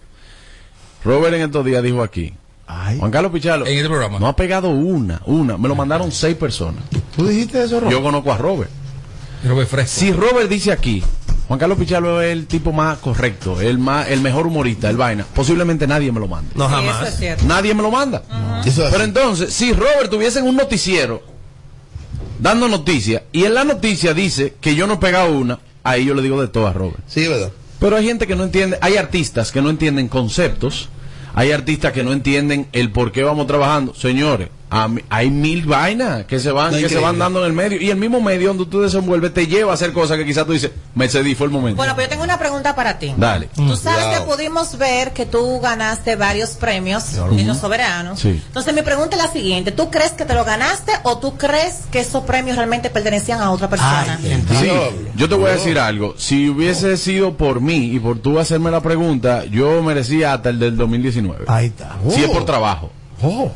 Robert 1.03 1.33
en 1.35 1.41
estos 1.41 1.65
días 1.65 1.83
dijo 1.83 2.01
aquí, 2.01 2.33
Ay. 2.67 2.97
Juan 2.99 3.11
Carlos 3.11 3.31
Pichalo, 3.31 3.65
En 3.67 3.75
este 3.77 3.89
programa. 3.89 4.19
no 4.19 4.27
ha 4.27 4.35
pegado 4.35 4.69
una, 4.69 5.21
una, 5.25 5.57
me 5.57 5.67
lo 5.67 5.75
mandaron 5.75 6.11
seis 6.11 6.35
personas. 6.35 6.83
¿Tú 7.15 7.27
dijiste 7.27 7.61
eso, 7.63 7.79
Ron? 7.81 7.89
Yo 7.91 8.01
conozco 8.01 8.31
a 8.31 8.37
Robert. 8.37 8.69
Robert 9.45 9.69
Fresco. 9.69 9.99
Si 9.99 10.11
Robert 10.13 10.49
dice 10.49 10.71
aquí, 10.71 11.03
Juan 11.47 11.59
Carlos 11.59 11.77
Pichalo 11.77 12.21
es 12.21 12.31
el 12.31 12.47
tipo 12.47 12.71
más 12.71 12.99
correcto, 12.99 13.59
el 13.59 13.77
más, 13.77 14.07
el 14.09 14.21
mejor 14.21 14.47
humorista, 14.47 14.89
el 14.89 14.95
vaina, 14.95 15.25
posiblemente 15.35 15.85
nadie 15.87 16.11
me 16.13 16.21
lo 16.21 16.27
mande. 16.29 16.51
No, 16.55 16.67
Sí, 16.69 16.73
jamás. 16.73 16.95
eso 17.01 17.05
es 17.09 17.17
cierto. 17.19 17.45
Nadie 17.45 17.73
me 17.73 17.81
lo 17.83 17.91
manda. 17.91 18.23
Eso 18.65 18.85
es 18.85 18.91
Pero 18.93 19.03
entonces, 19.03 19.53
si 19.53 19.73
Robert 19.73 20.09
tuviese 20.09 20.39
en 20.39 20.47
un 20.47 20.55
noticiero 20.55 21.21
dando 22.39 22.67
noticias 22.69 23.23
y 23.33 23.43
en 23.43 23.53
la 23.53 23.63
noticia 23.65 24.13
dice 24.13 24.55
que 24.61 24.75
yo 24.75 24.87
no 24.87 24.93
he 24.93 24.97
pegado 24.97 25.31
una, 25.37 25.59
ahí 25.83 26.05
yo 26.05 26.13
le 26.13 26.21
digo 26.21 26.41
de 26.41 26.47
todo 26.47 26.67
a 26.67 26.73
Robert. 26.73 26.99
Sí, 27.07 27.27
¿verdad? 27.27 27.51
Pero 27.79 27.97
hay 27.97 28.05
gente 28.05 28.25
que 28.25 28.35
no 28.37 28.43
entiende, 28.43 28.77
hay 28.81 28.95
artistas 28.95 29.51
que 29.51 29.61
no 29.61 29.69
entienden 29.69 30.07
conceptos, 30.07 30.87
hay 31.33 31.51
artistas 31.51 31.93
que 31.93 32.03
no 32.03 32.13
entienden 32.13 32.67
el 32.73 32.91
por 32.91 33.11
qué 33.11 33.23
vamos 33.23 33.47
trabajando. 33.47 33.93
Señores, 33.93 34.49
a 34.75 34.89
hay 35.09 35.29
mil 35.29 35.65
vainas 35.65 36.25
que 36.25 36.39
se 36.39 36.51
van, 36.51 36.71
No, 36.71 36.77
que 36.79 36.89
se 36.89 36.97
van 36.99 37.19
dando 37.19 37.39
en 37.41 37.45
el 37.45 37.53
medio 37.53 37.79
y 37.79 37.91
el 37.91 37.97
mismo 37.97 38.19
medio 38.21 38.47
donde 38.49 38.65
tú 38.65 38.81
desenvuelves 38.81 39.33
te 39.33 39.45
lleva 39.45 39.71
a 39.71 39.75
hacer 39.75 39.93
cosas 39.93 40.17
que 40.17 40.25
quizás 40.25 40.45
tú 40.47 40.53
dices, 40.53 40.71
me 40.95 41.07
cedí, 41.09 41.35
fue 41.35 41.45
el 41.47 41.51
momento. 41.53 41.77
Bueno, 41.77 41.93
pues 41.93 42.07
yo 42.07 42.09
tengo 42.09 42.23
una 42.23 42.39
pregunta 42.39 42.75
para 42.75 42.97
ti. 42.97 43.13
Dale. 43.15 43.49
Tú 43.55 43.75
sabes 43.75 44.05
Wow. 44.05 44.13
que 44.15 44.21
pudimos 44.31 44.77
ver 44.79 45.13
que 45.13 45.25
tú 45.27 45.59
ganaste 45.59 46.15
varios 46.15 46.51
premios 46.51 47.13
en 47.15 47.47
los 47.47 47.57
soberanos. 47.59 48.19
Sí. 48.19 48.41
Entonces 48.47 48.73
mi 48.73 48.81
pregunta 48.81 49.15
es 49.15 49.21
la 49.21 49.31
siguiente, 49.31 49.71
¿tú 49.71 49.91
crees 49.91 50.13
que 50.13 50.25
te 50.25 50.33
lo 50.33 50.43
ganaste 50.43 50.91
o 51.03 51.19
tú 51.19 51.37
crees 51.37 51.81
que 51.91 51.99
esos 51.99 52.23
premios 52.23 52.57
realmente 52.57 52.89
pertenecían 52.89 53.41
a 53.41 53.51
otra 53.51 53.69
persona? 53.69 54.17
Sí, 54.59 54.69
yo 55.15 55.29
te 55.29 55.35
voy 55.35 55.49
a 55.51 55.53
decir 55.53 55.77
algo. 55.77 56.15
Si 56.17 56.49
hubiese 56.49 56.97
sido 56.97 57.37
por 57.37 57.61
mí 57.61 57.91
y 57.93 57.99
por 57.99 58.17
tú 58.19 58.39
hacerme 58.39 58.71
la 58.71 58.81
pregunta, 58.81 59.45
yo 59.45 59.83
merecía 59.83 60.33
hasta 60.33 60.49
el 60.49 60.57
del 60.59 60.75
2019. 60.77 61.45
Ahí 61.47 61.67
está. 61.67 61.95
Si 62.09 62.23
es 62.23 62.29
Oh. 62.29 62.33
por 62.33 62.45
trabajo. 62.45 62.91
Oh. 63.21 63.51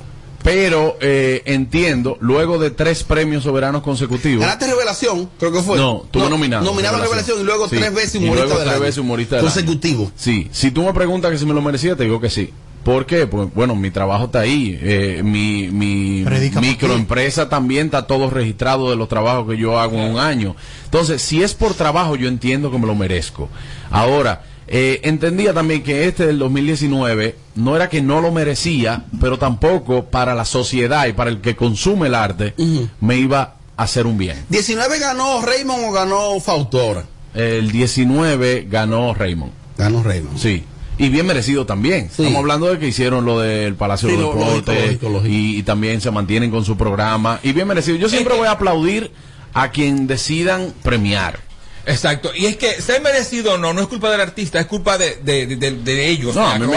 Pero 0.47 0.95
eh, 1.01 1.41
entiendo, 1.43 2.17
luego 2.21 2.57
de 2.57 2.71
tres 2.71 3.03
premios 3.03 3.43
soberanos 3.43 3.81
consecutivos. 3.81 4.39
Ganaste 4.45 4.67
revelación, 4.67 5.29
creo 5.37 5.51
que 5.51 5.61
fue. 5.61 5.77
No, 5.77 6.05
tuve 6.09 6.29
nominado. 6.29 6.63
Nominado 6.63 6.95
a 6.95 7.01
revelación 7.01 7.41
y 7.41 7.43
luego 7.43 7.67
Sí. 7.67 7.75
tres 7.75 7.93
veces 7.93 8.15
Y 8.15 8.17
humorista 8.19 8.45
luego 8.45 8.59
del 8.59 8.69
tres 8.69 8.79
veces 8.79 8.97
humorista 8.99 9.35
del 9.35 9.45
año. 9.45 9.53
Consecutivo. 9.53 10.11
Sí, 10.15 10.47
si 10.53 10.71
tú 10.71 10.83
me 10.83 10.93
preguntas 10.93 11.31
que 11.31 11.37
si 11.37 11.45
me 11.45 11.53
lo 11.53 11.61
merecía, 11.61 11.97
te 11.97 12.03
digo 12.05 12.21
que 12.21 12.29
sí. 12.29 12.53
¿Por 12.85 13.05
qué? 13.05 13.27
Pues 13.27 13.53
bueno, 13.53 13.75
mi 13.75 13.91
trabajo 13.91 14.25
está 14.25 14.39
ahí. 14.39 14.79
eh, 14.81 15.19
mi 15.21 15.67
mi 15.67 16.23
microempresa 16.61 17.49
también 17.49 17.87
está 17.87 18.07
todo 18.07 18.29
registrado 18.29 18.89
de 18.89 18.95
los 18.95 19.09
trabajos 19.09 19.49
que 19.49 19.57
yo 19.57 19.77
hago 19.77 19.97
en 19.97 20.11
un 20.13 20.19
año. 20.19 20.55
Entonces, 20.85 21.21
si 21.21 21.43
es 21.43 21.53
por 21.53 21.73
trabajo, 21.73 22.15
yo 22.15 22.29
entiendo 22.29 22.71
que 22.71 22.77
me 22.77 22.87
lo 22.87 22.95
merezco. 22.95 23.49
Ahora, 23.91 24.43
eh, 24.67 24.99
entendía 25.03 25.53
también 25.53 25.81
que 25.83 26.07
este 26.07 26.27
del 26.27 26.39
2019 26.39 27.35
no 27.55 27.75
era 27.75 27.89
que 27.89 28.01
no 28.01 28.21
lo 28.21 28.31
merecía, 28.31 29.05
pero 29.21 29.39
tampoco 29.39 30.05
para 30.05 30.35
la 30.35 30.45
sociedad 30.45 31.07
y 31.07 31.13
para 31.13 31.29
el 31.29 31.39
que 31.41 31.55
consume 31.55 32.07
el 32.07 32.15
arte 32.15 32.53
me 32.99 33.17
iba 33.17 33.55
a 33.77 33.83
hacer 33.83 34.05
un 34.05 34.17
bien. 34.17 34.45
19 34.49 34.99
ganó 34.99 35.41
Raymond 35.41 35.85
o 35.85 35.91
ganó 35.91 36.39
Fautora. 36.39 37.05
El 37.33 37.71
19 37.71 38.67
ganó 38.69 39.13
Raymond. 39.13 39.51
Ganó 39.77 40.03
Raymond. 40.03 40.37
Sí. 40.37 40.63
Y 40.97 41.09
bien 41.09 41.27
merecido 41.27 41.65
también. 41.65 42.09
Sí. 42.11 42.23
Estamos 42.23 42.39
hablando 42.39 42.67
de 42.67 42.79
que 42.79 42.87
hicieron 42.87 43.23
lo 43.23 43.39
del 43.39 43.75
Palacio 43.75 44.09
Sí, 44.09 44.15
de 44.15 44.23
Deportes. 44.23 44.99
Y, 45.29 45.57
y 45.57 45.63
también 45.63 46.01
se 46.01 46.09
mantienen 46.09 46.49
con 46.49 46.65
su 46.65 46.75
programa. 46.75 47.39
Y 47.43 47.53
bien 47.53 47.67
merecido. 47.67 47.97
Yo 47.97 48.09
siempre 48.09 48.35
voy 48.35 48.47
a 48.47 48.51
aplaudir 48.51 49.11
a 49.53 49.69
quien 49.69 50.07
decidan 50.07 50.73
premiar. 50.83 51.39
Exacto. 51.87 52.31
Y 52.35 52.45
es 52.45 52.57
que 52.57 52.81
ser 52.81 53.01
merecido 53.01 53.53
o 53.53 53.57
no, 53.57 53.73
no 53.73 53.81
es 53.81 53.87
culpa 53.87 54.11
del 54.11 54.19
artista, 54.21 54.59
es 54.59 54.65
culpa 54.67 54.97
de, 54.97 55.15
de, 55.23 55.47
de, 55.47 55.55
de- 55.55 55.71
de 55.83 56.07
ellos. 56.09 56.35
No, 56.35 56.47
de 56.47 56.55
a 56.55 56.59
mí, 56.59 56.67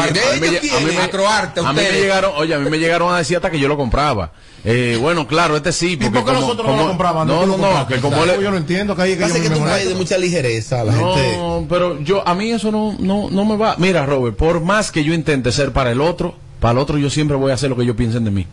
me, 1.83 1.91
llegaron, 1.93 2.33
oye, 2.37 2.55
a 2.55 2.59
mí 2.59 2.71
me 2.71 2.79
llegaron 2.79 3.13
a 3.13 3.19
decir 3.19 3.37
hasta 3.37 3.51
que 3.51 3.59
yo 3.59 3.67
lo 3.69 3.77
compraba. 3.77 4.33
Eh, 4.65 4.99
bueno, 5.01 5.27
claro, 5.27 5.57
este 5.57 5.73
sí. 5.73 5.93
¿Y 5.93 5.97
Porque 5.97 6.11
por 6.11 6.21
qué 6.21 6.27
como- 6.35 6.41
los 6.41 6.51
otros 6.51 6.67
no 6.69 6.77
lo 6.77 6.89
compraban? 6.89 7.27
No, 7.27 7.41
¿Tú 7.41 7.47
no, 7.47 7.57
no, 7.57 7.87
que 7.89 7.97
como 7.99 8.25
le- 8.25 8.41
Yo 8.43 8.51
no 8.51 8.57
entiendo 8.57 8.95
que 8.95 9.03
hay 9.03 9.15
que 9.17 9.23
Pasa 9.23 9.41
que 9.41 9.51
tú 9.51 9.65
de 9.65 9.95
mucha 9.95 10.17
ligereza 10.17 10.85
la 10.85 10.93
gente. 10.93 11.37
No, 11.37 11.67
pero 11.69 12.01
yo, 12.03 12.27
a 12.27 12.35
mí 12.35 12.51
eso 12.53 12.71
no, 12.71 12.95
no, 12.99 13.29
no 13.31 13.45
me 13.45 13.57
va. 13.57 13.75
Mira, 13.79 14.07
Robert, 14.07 14.37
por 14.37 14.61
más 14.61 14.93
que 14.93 15.03
yo 15.03 15.13
intente 15.15 15.51
ser 15.51 15.73
para 15.73 15.91
el 15.91 16.01
otro, 16.01 16.37
para 16.61 16.73
el 16.73 16.79
otro 16.79 16.99
yo 16.99 17.11
siempre 17.11 17.37
voy 17.37 17.51
a 17.51 17.55
hacer 17.55 17.71
lo 17.71 17.77
que 17.77 17.83
ellos 17.83 17.97
piensen 17.97 18.25
de 18.25 18.31
mí. 18.31 18.47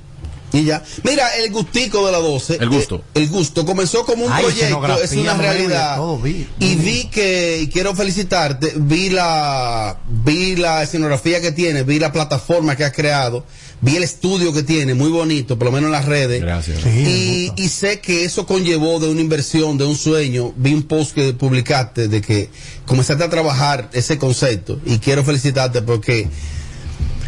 Y 0.53 0.63
ya. 0.63 0.81
Mira, 1.03 1.27
el 1.43 1.51
gustico 1.51 2.05
de 2.05 2.11
la 2.13 2.19
12. 2.19 2.57
El 2.61 2.69
gusto. 2.69 2.95
eh, 3.13 3.19
el 3.21 3.27
gusto 3.27 3.65
comenzó 3.65 4.05
como 4.05 4.25
un 4.25 4.31
Ay, 4.31 4.45
proyecto, 4.45 5.03
es 5.03 5.11
una 5.11 5.33
realidad. 5.35 5.97
todo, 5.97 6.17
vi. 6.19 6.47
y 6.59 6.75
vi 6.75 7.03
que, 7.09 7.59
y 7.63 7.67
quiero 7.67 7.93
felicitarte, 7.93 8.71
vi 8.77 9.09
la, 9.09 9.99
vi 10.07 10.55
la 10.55 10.83
escenografía 10.83 11.41
que 11.41 11.51
tiene, 11.51 11.83
vi 11.83 11.99
la 11.99 12.13
plataforma 12.13 12.77
que 12.77 12.85
has 12.85 12.93
creado, 12.93 13.43
vi 13.81 13.97
el 13.97 14.03
estudio 14.03 14.53
que 14.53 14.63
tiene, 14.63 14.93
muy 14.93 15.09
bonito, 15.09 15.57
por 15.59 15.65
lo 15.65 15.71
menos 15.73 15.87
en 15.87 15.91
las 15.91 16.05
redes. 16.05 16.41
Gracias. 16.41 16.81
Sí, 16.81 17.51
Y, 17.57 17.61
y 17.63 17.67
sé 17.67 17.99
que 17.99 18.23
eso 18.23 18.45
conllevó 18.45 19.01
de 19.01 19.09
una 19.09 19.19
inversión, 19.19 19.77
de 19.77 19.83
un 19.83 19.97
sueño. 19.97 20.53
Vi 20.55 20.73
un 20.73 20.83
post 20.83 21.13
que 21.13 21.33
publicaste 21.33 22.07
de 22.07 22.21
que 22.21 22.49
comenzaste 22.85 23.23
a 23.25 23.29
trabajar 23.29 23.89
ese 23.91 24.17
concepto 24.17 24.79
y 24.85 24.99
quiero 24.99 25.25
felicitarte 25.25 25.81
porque 25.81 26.29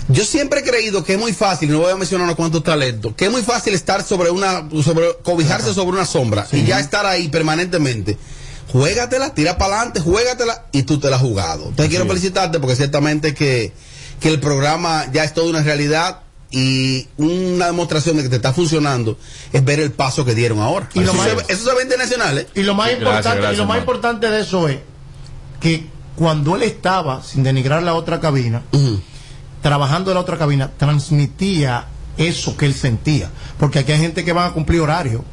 yo 0.09 0.25
siempre 0.25 0.59
he 0.59 0.63
creído 0.63 1.03
que 1.03 1.13
es 1.13 1.19
muy 1.19 1.33
fácil, 1.33 1.71
no 1.71 1.79
voy 1.79 1.91
a 1.91 1.95
mencionar 1.95 2.25
unos 2.25 2.35
cuantos 2.35 2.63
talentos, 2.63 3.13
que 3.15 3.25
es 3.25 3.31
muy 3.31 3.41
fácil 3.43 3.73
estar 3.73 4.03
sobre 4.03 4.29
una, 4.31 4.67
sobre, 4.83 5.15
cobijarse 5.23 5.73
sobre 5.73 5.91
una 5.97 6.05
sombra 6.05 6.45
y 6.51 6.63
ya 6.63 6.79
estar 6.79 7.05
ahí 7.05 7.29
permanentemente. 7.29 8.17
Juégatela, 8.71 9.33
tira 9.33 9.57
para 9.57 9.75
adelante, 9.77 9.99
juégatela 9.99 10.65
y 10.71 10.83
tú 10.83 10.99
te 10.99 11.09
la 11.09 11.15
has 11.15 11.21
jugado. 11.21 11.71
Te 11.75 11.87
quiero 11.89 12.05
felicitarte 12.05 12.59
porque 12.59 12.75
ciertamente 12.75 13.33
que, 13.33 13.71
que 14.19 14.29
el 14.29 14.39
programa 14.39 15.05
ya 15.11 15.23
es 15.23 15.33
toda 15.33 15.49
una 15.49 15.63
realidad 15.63 16.21
y 16.51 17.07
una 17.17 17.67
demostración 17.67 18.17
de 18.17 18.23
que 18.23 18.29
te 18.29 18.35
está 18.37 18.53
funcionando 18.53 19.17
es 19.53 19.63
ver 19.63 19.79
el 19.79 19.91
paso 19.91 20.23
que 20.25 20.33
dieron 20.35 20.59
ahora. 20.59 20.89
Y 20.93 20.99
lo 20.99 21.05
eso, 21.05 21.13
más- 21.15 21.29
se, 21.47 21.53
eso 21.53 21.69
se 21.69 21.75
ve 21.75 21.83
internacional, 21.83 22.37
¿eh? 22.39 22.47
Y 22.55 22.63
lo 22.63 22.73
más 22.75 22.87
Gracias, 22.89 23.07
importante, 23.07 23.37
y 23.37 23.41
gracias, 23.41 23.57
lo 23.59 23.65
más 23.65 23.77
importante 23.79 24.29
de 24.29 24.41
eso 24.41 24.67
es 24.67 24.77
que 25.59 25.85
cuando 26.15 26.55
él 26.55 26.63
estaba, 26.63 27.23
sin 27.23 27.43
denigrar 27.43 27.81
la 27.83 27.93
otra 27.95 28.19
cabina. 28.19 28.63
Trabajando 29.61 30.11
en 30.11 30.15
la 30.15 30.21
otra 30.21 30.37
cabina, 30.37 30.71
transmitía 30.77 31.85
eso 32.17 32.57
que 32.57 32.65
él 32.65 32.73
sentía. 32.73 33.29
Porque 33.57 33.79
aquí 33.79 33.93
hay 33.93 33.99
gente 33.99 34.25
que 34.25 34.33
va 34.33 34.45
a 34.47 34.51
cumplir 34.51 34.81
horario. 34.81 35.23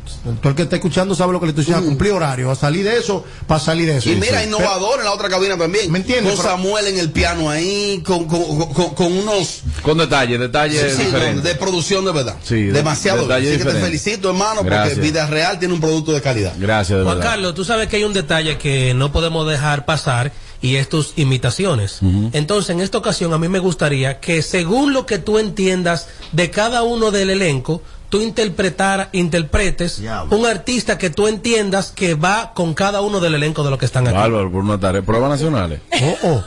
Todo 0.40 0.50
el 0.50 0.54
que 0.56 0.62
está 0.62 0.76
escuchando 0.76 1.16
sabe 1.16 1.32
lo 1.32 1.40
que 1.40 1.46
le 1.46 1.50
estoy 1.50 1.64
diciendo, 1.64 1.84
a 1.84 1.88
cumplir 1.88 2.12
horario, 2.12 2.48
a 2.50 2.54
salir 2.54 2.84
de 2.84 2.96
eso, 2.96 3.24
para 3.48 3.58
salir 3.60 3.86
de 3.88 3.96
eso. 3.98 4.08
Y 4.10 4.14
mira, 4.16 4.40
Sí. 4.40 4.46
innovador 4.46 5.00
en 5.00 5.04
la 5.04 5.12
otra 5.12 5.28
cabina 5.28 5.56
también. 5.56 5.90
¿Me 5.90 5.98
entiendes? 5.98 6.34
Con 6.34 6.44
Samuel 6.44 6.86
en 6.86 6.98
el 6.98 7.10
piano 7.10 7.50
ahí, 7.50 8.02
con, 8.06 8.26
con, 8.26 8.72
con- 8.72 8.94
con 8.94 9.12
unos 9.12 9.62
Con 9.82 9.98
detalles, 9.98 10.38
detalles 10.38 10.96
Sí, 10.96 11.04
de 11.42 11.54
producción 11.56 12.04
de 12.04 12.12
verdad. 12.12 12.36
Sí, 12.44 12.54
de- 12.66 12.72
Demasiado. 12.72 13.22
detalle 13.22 13.48
Así 13.54 13.58
que 13.58 13.64
te 13.70 13.80
felicito, 13.80 14.28
hermano, 14.30 14.62
Gracias. 14.62 14.94
porque 14.94 15.08
Vida 15.08 15.26
Real 15.26 15.58
tiene 15.58 15.74
un 15.74 15.80
producto 15.80 16.12
de 16.12 16.20
calidad. 16.22 16.52
Gracias, 16.56 16.98
de 16.98 17.04
Juan 17.04 17.18
verdad. 17.18 17.30
Carlos, 17.32 17.54
tú 17.54 17.64
sabes 17.64 17.88
que 17.88 17.96
hay 17.96 18.04
un 18.04 18.12
detalle 18.12 18.58
que 18.58 18.94
no 18.94 19.10
podemos 19.12 19.46
dejar 19.48 19.84
pasar 19.84 20.32
y 20.66 20.76
es 20.76 20.88
tus 20.88 21.12
imitaciones. 21.16 22.00
Entonces, 22.32 22.70
en 22.70 22.80
esta 22.80 22.98
ocasión, 22.98 23.32
a 23.32 23.38
mí 23.38 23.48
me 23.48 23.60
gustaría 23.60 24.18
que 24.18 24.42
según 24.42 24.92
lo 24.92 25.06
que 25.06 25.18
tú 25.18 25.38
entiendas 25.38 26.08
de 26.32 26.50
cada 26.50 26.82
uno 26.82 27.12
del 27.12 27.30
elenco, 27.30 27.82
tú 28.08 28.20
interpretar, 28.22 29.08
interpretes 29.12 30.00
un 30.30 30.46
artista 30.46 30.96
que 30.98 31.10
tú 31.10 31.26
entiendas 31.26 31.90
que 31.90 32.14
va 32.14 32.52
con 32.54 32.72
cada 32.74 33.00
uno 33.00 33.20
del 33.20 33.34
elenco 33.34 33.64
de 33.64 33.70
los 33.70 33.78
que 33.78 33.84
están 33.86 34.06
aquí. 34.06 34.16
Bárbaro, 34.16 34.50
por 34.50 34.62
una 34.64 34.78
tarea. 34.78 35.02
Pruebas 35.02 35.28
nacionales. 35.30 35.80
Oh, 36.02 36.16
oh. 36.22 36.44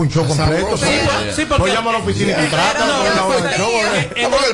Un 0.00 0.08
show 0.10 0.26
completo. 0.26 0.76
Sí, 0.76 0.86
sí, 1.34 1.44
porque- 1.46 1.60
Pues 1.62 1.74
llama 1.74 1.90
a 1.90 1.92
la 1.94 1.98
oficina 2.00 2.32
y 2.32 2.34
contrata. 2.34 2.86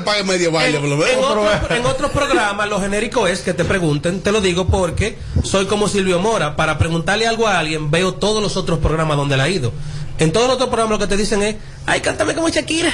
Pague 0.04 0.24
medio 0.24 0.50
baile, 0.50 0.78
por 0.78 0.88
lo 0.88 0.96
menos. 0.96 1.12
En, 1.12 1.18
otro- 1.24 1.76
en 1.76 1.86
otros 1.86 2.10
programas, 2.10 2.68
lo 2.68 2.80
genérico 2.80 3.26
es 3.26 3.40
que 3.40 3.54
te 3.54 3.64
pregunten, 3.64 4.20
te 4.20 4.32
lo 4.32 4.40
digo 4.40 4.66
porque 4.66 5.16
soy 5.44 5.66
como 5.66 5.88
Silvio 5.88 6.18
Mora. 6.20 6.56
Para 6.56 6.78
preguntarle 6.78 7.26
algo 7.26 7.46
a 7.46 7.58
alguien, 7.58 7.90
veo 7.90 8.14
todos 8.14 8.42
los 8.42 8.56
otros 8.56 8.78
programas 8.80 9.16
donde 9.16 9.36
la 9.36 9.44
ha 9.44 9.48
ido. 9.48 9.72
En 10.18 10.32
todos 10.32 10.46
los 10.46 10.56
otros 10.56 10.68
programas 10.68 10.98
lo 10.98 11.06
que 11.06 11.06
te 11.08 11.16
dicen 11.16 11.42
es, 11.42 11.56
ay, 11.86 12.00
cántame 12.00 12.34
como 12.34 12.48
Shakira, 12.48 12.92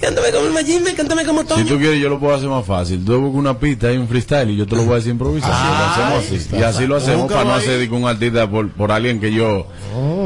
cántame 0.00 0.30
como 0.32 0.46
el 0.46 0.52
Majimbe, 0.52 0.94
cántame 0.94 1.24
como 1.24 1.42
Si 1.42 1.46
Toño. 1.48 1.66
tú 1.66 1.78
quieres, 1.78 2.00
yo 2.00 2.08
lo 2.08 2.18
puedo 2.18 2.34
hacer 2.34 2.48
más 2.48 2.64
fácil. 2.66 3.04
Tú 3.04 3.18
buscas 3.20 3.38
una 3.38 3.58
pista 3.58 3.92
y 3.92 3.96
un 3.98 4.08
freestyle 4.08 4.50
y 4.50 4.56
yo 4.56 4.66
te 4.66 4.76
lo 4.76 4.82
voy 4.84 4.94
a 4.94 4.96
decir 4.96 5.12
improvisado. 5.12 5.52
lo 5.52 5.84
hacemos 5.84 6.24
así. 6.24 6.56
Y 6.58 6.62
así 6.62 6.86
lo 6.86 6.96
hacemos 6.96 7.30
para 7.30 7.44
no 7.44 7.54
hacer 7.54 7.78
de 7.78 7.88
que 7.88 7.94
un 7.94 8.06
artista 8.08 8.48
por, 8.50 8.70
por 8.72 8.90
alguien 8.92 9.20
que 9.20 9.32
yo, 9.32 9.66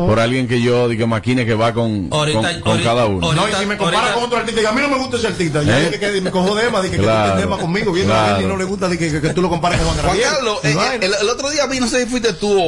por 0.06 0.20
alguien 0.20 0.46
que 0.48 0.60
yo, 0.62 0.88
de 0.88 0.96
que 0.96 1.06
maquine 1.06 1.44
que 1.46 1.54
va 1.54 1.72
con, 1.74 2.08
Ahorita- 2.10 2.40
con, 2.40 2.60
con 2.60 2.72
ahorita- 2.72 2.82
cada 2.90 3.06
uno. 3.06 3.32
No, 3.32 3.48
y 3.48 3.52
si 3.52 3.66
me 3.66 3.76
compara 3.76 3.98
ahorita- 3.98 4.14
con 4.14 4.24
otro 4.24 4.38
artista, 4.38 4.60
diga, 4.60 4.70
a 4.70 4.74
mí 4.74 4.80
no 4.82 4.88
me 4.88 4.98
gusta 4.98 5.16
ese 5.16 5.26
artista. 5.26 5.62
Yo 5.62 5.72
¿Eh? 5.72 5.90
dije 5.90 5.98
que 5.98 6.20
me 6.20 6.30
cojo 6.30 6.54
Dema, 6.54 6.80
dije 6.82 6.96
que 6.96 7.02
Claro, 7.02 7.34
tú 7.34 7.40
tema 7.40 7.58
conmigo, 7.58 7.92
viene 7.92 8.12
a 8.12 8.14
claro. 8.16 8.38
él 8.38 8.44
y 8.44 8.48
no 8.48 8.56
le 8.56 8.64
gusta 8.64 8.88
de 8.88 8.98
que, 8.98 9.10
que, 9.10 9.20
que 9.20 9.30
tú 9.30 9.42
lo 9.42 9.48
compares 9.50 9.78
con 9.80 9.88
Juan 9.88 9.98
Juan 9.98 10.06
Gabriel. 10.16 10.30
Carlos, 10.34 10.58
Y 10.62 10.66
eh, 10.68 10.74
vaina. 10.74 11.06
el, 11.06 11.14
el 11.20 11.28
otro 11.28 11.50
día 11.50 11.66
vi, 11.66 11.80
no 11.80 11.88
sé 11.88 12.00
si 12.04 12.06
fuiste 12.10 12.32
tú 12.34 12.50
o, 12.52 12.62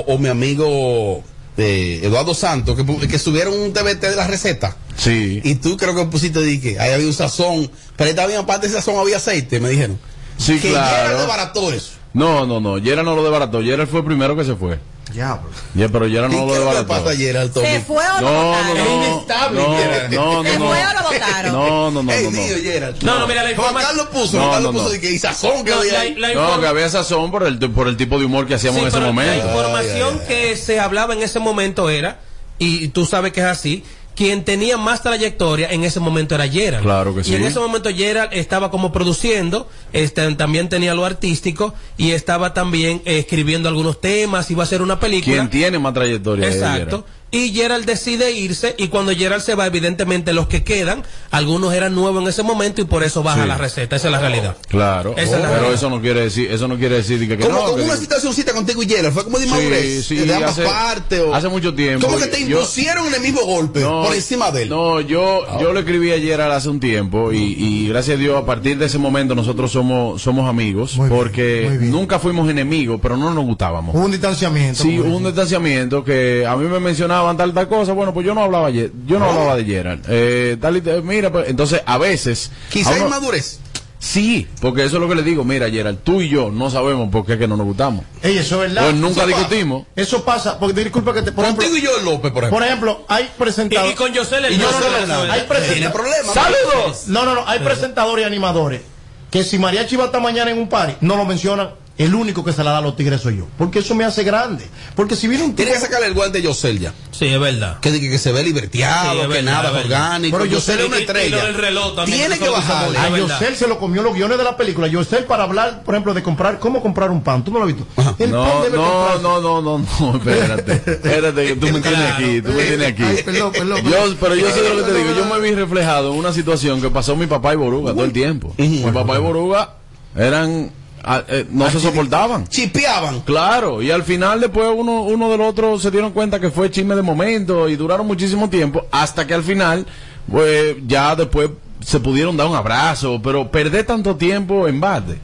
o- 0.00 0.14
o 0.14 0.18
mi 0.18 0.28
amigo 0.28 1.22
eh, 1.58 2.00
Eduardo 2.02 2.34
Santos, 2.34 2.76
que, 2.76 2.84
pu- 2.84 3.06
que 3.08 3.18
subieron 3.18 3.54
un 3.54 3.72
TBT 3.72 4.00
de 4.10 4.16
la 4.16 4.26
receta. 4.26 4.76
Sí. 4.96 5.40
Y 5.44 5.54
tú 5.56 5.76
creo 5.76 5.94
que 5.94 6.04
pusiste 6.06 6.40
de 6.40 6.60
que 6.60 6.78
ahí 6.80 6.92
había 6.92 7.06
un 7.06 7.12
sazón, 7.12 7.70
pero 7.96 8.08
ahí 8.10 8.16
también 8.16 8.40
aparte 8.40 8.66
de 8.68 8.72
sazón 8.74 8.96
había 8.96 9.16
aceite, 9.18 9.60
me 9.60 9.68
dijeron. 9.70 9.98
Sí, 10.38 10.58
que 10.58 10.70
claro. 10.70 10.96
Gerard 11.08 11.18
desbarató 11.20 11.72
eso. 11.72 11.92
No, 12.14 12.46
no, 12.46 12.60
no. 12.60 12.78
Yera 12.78 13.02
no 13.02 13.14
lo 13.14 13.22
desbarató. 13.22 13.60
Yera 13.60 13.86
fue 13.86 14.00
el 14.00 14.06
primero 14.06 14.36
que 14.36 14.44
se 14.44 14.54
fue. 14.54 14.78
Ya, 15.14 15.38
pero 15.74 16.06
Yera 16.08 16.26
¿Y 16.26 16.30
no 16.32 16.40
lo 16.46 16.52
qué 16.52 16.58
desbarató. 16.58 16.86
pasa, 16.88 17.16
Gerard, 17.16 17.50
Tommy? 17.50 17.66
¿Se 17.68 17.80
fue 17.80 18.02
o 18.04 18.20
lo 18.20 18.20
No, 18.20 18.32
no, 18.32 18.48
votaron? 18.48 18.76
no. 18.76 18.82
Es 18.84 19.08
inestable, 19.08 19.60
No, 19.60 19.66
no, 19.68 20.42
no, 20.42 20.50
¿Se 20.50 20.58
no. 20.58 20.66
fue 20.66 20.78
o 20.86 20.92
lo 20.92 21.02
votaron? 21.08 21.52
No, 21.52 21.90
no, 21.90 22.02
no, 22.02 22.12
Ey, 22.12 22.24
no, 22.24 22.30
no. 22.30 22.92
tío. 22.92 22.92
No, 23.02 23.18
no, 23.20 23.26
mira, 23.28 23.42
la 23.42 23.48
Juan 23.50 23.52
información- 23.52 23.82
Carlos 23.96 24.06
puso, 24.12 24.36
No, 24.36 24.42
Juan 24.42 24.52
Carlos 24.54 24.72
no, 24.72 24.78
puso 24.80 24.84
no. 24.84 24.90
de 24.90 25.00
que 25.00 25.10
y 25.12 25.18
sazón 25.18 25.64
que 25.64 25.70
No, 25.70 25.78
había 25.78 25.92
la- 25.92 26.00
ahí. 26.00 26.14
la 26.16 26.34
No, 26.34 26.40
inform- 26.56 26.60
que 26.60 26.66
había 26.66 26.88
sazón 26.90 27.30
por 27.30 27.46
el, 27.46 27.58
por 27.70 27.86
el 27.88 27.96
tipo 27.96 28.18
de 28.18 28.24
humor 28.24 28.46
que 28.46 28.54
hacíamos 28.54 28.78
Sí, 28.80 28.82
en 28.82 28.88
ese 28.88 29.00
momento. 29.00 29.32
La 29.44 29.50
información 29.52 30.20
que 30.26 30.56
se 30.56 30.80
hablaba 30.80 31.14
en 31.14 31.22
ese 31.22 31.38
momento 31.38 31.88
era, 31.88 32.18
y 32.58 32.88
tú 32.88 33.06
sabes 33.06 33.32
que 33.32 33.40
es 33.40 33.46
así, 33.46 33.84
quien 34.16 34.44
tenía 34.44 34.78
más 34.78 35.02
trayectoria 35.02 35.70
en 35.70 35.84
ese 35.84 36.00
momento 36.00 36.34
era 36.34 36.48
Gerald. 36.48 36.82
Claro 36.82 37.14
que 37.14 37.20
Y 37.20 37.24
sí. 37.24 37.34
en 37.34 37.44
ese 37.44 37.60
momento 37.60 37.90
Gerald 37.94 38.30
estaba 38.32 38.70
como 38.70 38.90
produciendo, 38.90 39.68
este, 39.92 40.34
también 40.34 40.68
tenía 40.68 40.94
lo 40.94 41.04
artístico 41.04 41.74
y 41.98 42.12
estaba 42.12 42.54
también 42.54 43.02
eh, 43.04 43.18
escribiendo 43.18 43.68
algunos 43.68 44.00
temas, 44.00 44.50
iba 44.50 44.62
a 44.62 44.66
hacer 44.66 44.80
una 44.80 44.98
película. 44.98 45.36
¿Quién 45.36 45.50
tiene 45.50 45.78
más 45.78 45.92
trayectoria? 45.94 46.48
Exacto. 46.48 47.04
Y 47.32 47.50
Gerald 47.52 47.84
decide 47.86 48.30
irse 48.32 48.74
y 48.78 48.88
cuando 48.88 49.12
Gerald 49.14 49.42
se 49.42 49.54
va, 49.56 49.66
evidentemente 49.66 50.32
los 50.32 50.46
que 50.46 50.62
quedan, 50.62 51.02
algunos 51.32 51.74
eran 51.74 51.94
nuevos 51.94 52.22
en 52.22 52.28
ese 52.28 52.42
momento 52.44 52.80
y 52.80 52.84
por 52.84 53.02
eso 53.02 53.22
baja 53.24 53.42
Sí. 53.42 53.48
la 53.48 53.58
receta. 53.58 53.96
Esa 53.96 54.08
es 54.08 54.12
la 54.12 54.20
realidad. 54.20 54.56
Claro, 54.68 55.10
Esa 55.12 55.22
es 55.22 55.30
la 55.32 55.36
pero 55.38 55.50
realidad. 55.50 55.72
eso 55.74 55.90
no 55.90 56.00
quiere 56.00 56.20
decir, 56.20 56.50
eso 56.50 56.68
no 56.68 56.78
quiere 56.78 56.96
decir 56.96 57.18
que, 57.28 57.36
que 57.36 57.44
Como, 57.44 57.54
no. 57.58 57.64
como 57.64 57.76
que 57.76 57.82
una 57.82 57.92
digo- 57.94 58.00
situacióncita 58.00 58.52
contigo 58.52 58.82
y 58.82 58.88
Gerard, 58.88 59.12
fue 59.12 59.24
como 59.24 59.38
de 59.38 59.44
Sí, 59.46 59.50
madurez, 59.50 60.06
sí, 60.06 60.14
de 60.16 60.34
ambas 60.34 60.52
hace- 60.52 60.62
partes. 60.62 61.20
O, 61.20 61.34
hace 61.34 61.48
mucho 61.48 61.74
tiempo. 61.74 62.06
Como 62.06 62.18
que 62.18 62.26
te 62.28 62.40
Yo- 62.46 62.58
impusieron 62.58 63.06
en 63.08 63.14
el 63.14 63.20
mismo 63.20 63.40
golpe, 63.44 63.80
por 63.82 64.14
encima 64.14 64.50
de 64.52 64.62
él. 64.62 64.68
No, 64.68 65.00
yo, 65.00 65.44
yo 65.60 65.72
le 65.72 65.80
escribí 65.80 66.12
ayer 66.12 66.40
hace 66.40 66.68
un 66.68 66.78
tiempo 66.80 67.32
y, 67.32 67.38
y 67.38 67.88
gracias 67.88 68.16
a 68.16 68.20
Dios 68.20 68.40
a 68.40 68.46
partir 68.46 68.78
de 68.78 68.86
ese 68.86 68.98
momento 68.98 69.34
nosotros 69.34 69.72
somos, 69.72 70.22
somos 70.22 70.48
amigos 70.48 70.96
Muy 70.96 71.08
porque 71.08 71.68
bien. 71.78 71.90
nunca 71.90 72.18
fuimos 72.20 72.48
enemigos, 72.48 73.00
pero 73.02 73.16
no 73.16 73.34
nos 73.34 73.44
gustábamos. 73.44 73.94
Hubo 73.96 74.04
un 74.04 74.12
distanciamiento. 74.12 74.82
Sí, 74.82 74.98
hubo 75.00 75.16
un 75.16 75.24
distanciamiento 75.24 76.04
que 76.04 76.46
a 76.46 76.56
mí 76.56 76.66
me 76.68 76.78
mencionaban 77.16 77.36
tal 77.36 77.54
tal 77.54 77.68
cosa, 77.68 77.92
bueno, 77.92 78.12
pues 78.12 78.26
yo 78.26 78.34
no 78.34 78.42
hablaba 78.42 78.66
ayer, 78.68 78.90
yo 79.06 79.18
no 79.18 79.26
hablaba 79.26 79.56
de 79.56 79.64
Gerald. 79.64 80.04
Eh, 80.08 80.56
tal 80.60 80.76
y 80.76 80.80
tal, 80.80 81.02
mira, 81.02 81.30
pues, 81.32 81.48
entonces 81.48 81.82
a 81.86 81.98
veces 81.98 82.50
Quizá 82.70 82.90
a 82.90 82.94
hay 82.94 83.00
uno- 83.00 83.10
madurez. 83.10 83.60
Sí, 83.98 84.46
porque 84.60 84.84
eso 84.84 84.96
es 84.96 85.02
lo 85.02 85.08
que 85.08 85.14
le 85.16 85.22
digo, 85.22 85.42
mira 85.42 85.68
Gerald, 85.70 85.98
tú 86.04 86.20
y 86.20 86.28
yo 86.28 86.50
no 86.50 86.70
sabemos 86.70 87.08
por 87.10 87.24
qué 87.24 87.32
es 87.32 87.38
que 87.38 87.48
no 87.48 87.56
nos 87.56 87.66
gustamos. 87.66 88.04
Ey, 88.22 88.36
eso 88.38 88.56
es 88.62 88.68
verdad. 88.68 88.82
Pues 88.90 88.94
nunca 88.94 89.22
Eso 89.22 89.30
pasa. 89.30 89.38
discutimos. 89.38 89.86
Eso 89.96 90.24
pasa, 90.24 90.58
porque 90.60 90.84
disculpa 90.84 91.14
que 91.14 91.22
te. 91.22 91.32
Por 91.32 91.44
ejemplo, 91.44 91.64
Contigo 91.66 91.82
y 91.82 91.86
yo, 91.86 92.04
López, 92.04 92.30
por 92.30 92.44
ejemplo. 92.44 92.50
por 92.50 92.62
ejemplo, 92.66 93.04
hay 93.08 93.30
presentadores. 93.38 93.90
Y- 93.90 93.94
y 93.94 93.96
con 93.96 94.12
Yosel 94.12 94.44
el 94.44 94.52
Y 94.52 94.58
Yosel 94.58 95.08
no, 95.08 95.24
no, 95.26 95.32
hay 95.32 95.42
Tiene 95.72 95.90
problemas. 95.90 96.34
¡Saludos! 96.34 97.04
No, 97.08 97.24
no, 97.24 97.34
no. 97.34 97.48
Hay 97.48 97.60
presentadores 97.60 98.22
y 98.22 98.26
animadores 98.26 98.82
que 99.30 99.42
si 99.42 99.58
Mariachi 99.58 99.96
va 99.96 100.04
a 100.04 100.06
estar 100.06 100.20
mañana 100.20 100.50
en 100.50 100.58
un 100.58 100.68
party, 100.68 100.96
no 101.00 101.16
lo 101.16 101.24
mencionan. 101.24 101.70
El 101.98 102.14
único 102.14 102.44
que 102.44 102.52
se 102.52 102.62
la 102.62 102.72
da 102.72 102.78
a 102.78 102.80
los 102.82 102.94
tigres 102.94 103.22
soy 103.22 103.38
yo. 103.38 103.46
Porque 103.56 103.78
eso 103.78 103.94
me 103.94 104.04
hace 104.04 104.22
grande. 104.22 104.66
Porque 104.94 105.16
si 105.16 105.28
viene 105.28 105.44
un 105.44 105.54
Tiene 105.56 105.72
que 105.72 105.80
sacarle 105.80 106.06
el 106.08 106.12
guante 106.14 106.38
a 106.38 106.40
Yosel 106.42 106.78
ya. 106.78 106.92
Sí, 107.10 107.24
es 107.26 107.40
verdad. 107.40 107.80
Que, 107.80 107.90
que, 107.90 108.10
que 108.10 108.18
se 108.18 108.32
ve 108.32 108.42
liberteado, 108.42 109.14
Sí, 109.14 109.20
que 109.22 109.26
verdad, 109.28 109.42
nada 109.62 109.78
es 109.78 109.84
orgánico. 109.86 110.36
Pero 110.36 110.50
Yosel 110.50 110.80
es 110.80 110.86
una 110.88 110.96
y- 110.96 111.00
y 111.00 111.02
estrella. 111.04 111.44
del 111.46 111.54
reloj 111.54 111.94
también, 111.96 112.18
Tiene 112.18 112.38
que 112.38 112.48
bajarle. 112.50 112.98
A. 112.98 113.16
Yosel 113.16 113.56
se 113.56 113.66
lo 113.66 113.78
comió 113.78 114.02
los 114.02 114.14
guiones 114.14 114.36
de 114.36 114.44
la 114.44 114.56
película. 114.58 114.88
Yosel 114.88 115.24
para 115.24 115.44
hablar, 115.44 115.82
por 115.84 115.94
ejemplo, 115.94 116.12
de 116.12 116.22
comprar, 116.22 116.58
cómo 116.58 116.82
comprar 116.82 117.10
un 117.10 117.22
pan. 117.22 117.42
¿Tú 117.42 117.50
no 117.50 117.60
lo 117.60 117.64
has 117.64 117.74
visto? 117.74 117.86
El 118.18 118.30
pan 118.30 118.30
No, 118.30 118.62
debe 118.62 118.76
no, 118.76 119.18
no, 119.20 119.40
no, 119.40 119.62
no, 119.62 119.78
no, 119.78 120.16
espérate. 120.18 120.72
Espérate, 120.74 121.46
que 121.46 121.56
tú 121.56 121.66
me 121.68 121.80
tienes 121.80 122.12
aquí, 122.12 122.42
tú 122.42 122.52
me 122.52 122.62
tienes 122.64 122.88
aquí. 122.88 123.02
Ay, 123.04 123.22
perdón, 123.24 123.52
perdón. 123.52 123.80
Yo, 123.84 124.16
pero 124.20 124.34
yo 124.34 124.50
sé 124.50 124.68
lo 124.68 124.76
que 124.84 124.92
te 124.92 124.98
digo, 124.98 125.14
yo 125.16 125.24
me 125.34 125.40
vi 125.40 125.54
reflejado 125.54 126.12
en 126.12 126.18
una 126.18 126.32
situación 126.34 126.82
que 126.82 126.90
pasó 126.90 127.16
mi 127.16 127.26
papá 127.26 127.54
y 127.54 127.56
Boruga 127.56 127.92
todo 127.94 128.04
el 128.04 128.12
tiempo. 128.12 128.54
Mi 128.58 128.82
papá 128.92 129.16
y 129.16 129.20
Boruga 129.20 129.76
eran, 130.14 130.70
ah, 131.06 131.22
eh, 131.28 131.46
no 131.50 131.70
se 131.70 131.80
soportaban. 131.80 132.46
Chipeaban. 132.48 133.20
Claro, 133.20 133.80
y 133.80 133.90
al 133.90 134.02
final 134.02 134.40
después 134.40 134.68
uno, 134.76 135.02
uno 135.02 135.30
del 135.30 135.40
otro 135.40 135.78
se 135.78 135.90
dieron 135.90 136.12
cuenta 136.12 136.40
que 136.40 136.50
fue 136.50 136.70
chisme 136.70 136.94
de 136.94 137.02
momento 137.02 137.68
y 137.68 137.76
duraron 137.76 138.06
muchísimo 138.06 138.50
tiempo 138.50 138.84
hasta 138.90 139.26
que 139.26 139.34
al 139.34 139.42
final, 139.42 139.86
pues 140.30 140.76
ya 140.86 141.16
después 141.16 141.50
se 141.86 142.00
pudieron 142.00 142.36
dar 142.36 142.48
un 142.48 142.56
abrazo, 142.56 143.20
pero 143.22 143.48
perder 143.52 143.86
tanto 143.86 144.16
tiempo 144.16 144.66
en 144.66 144.80
balde. 144.80 145.20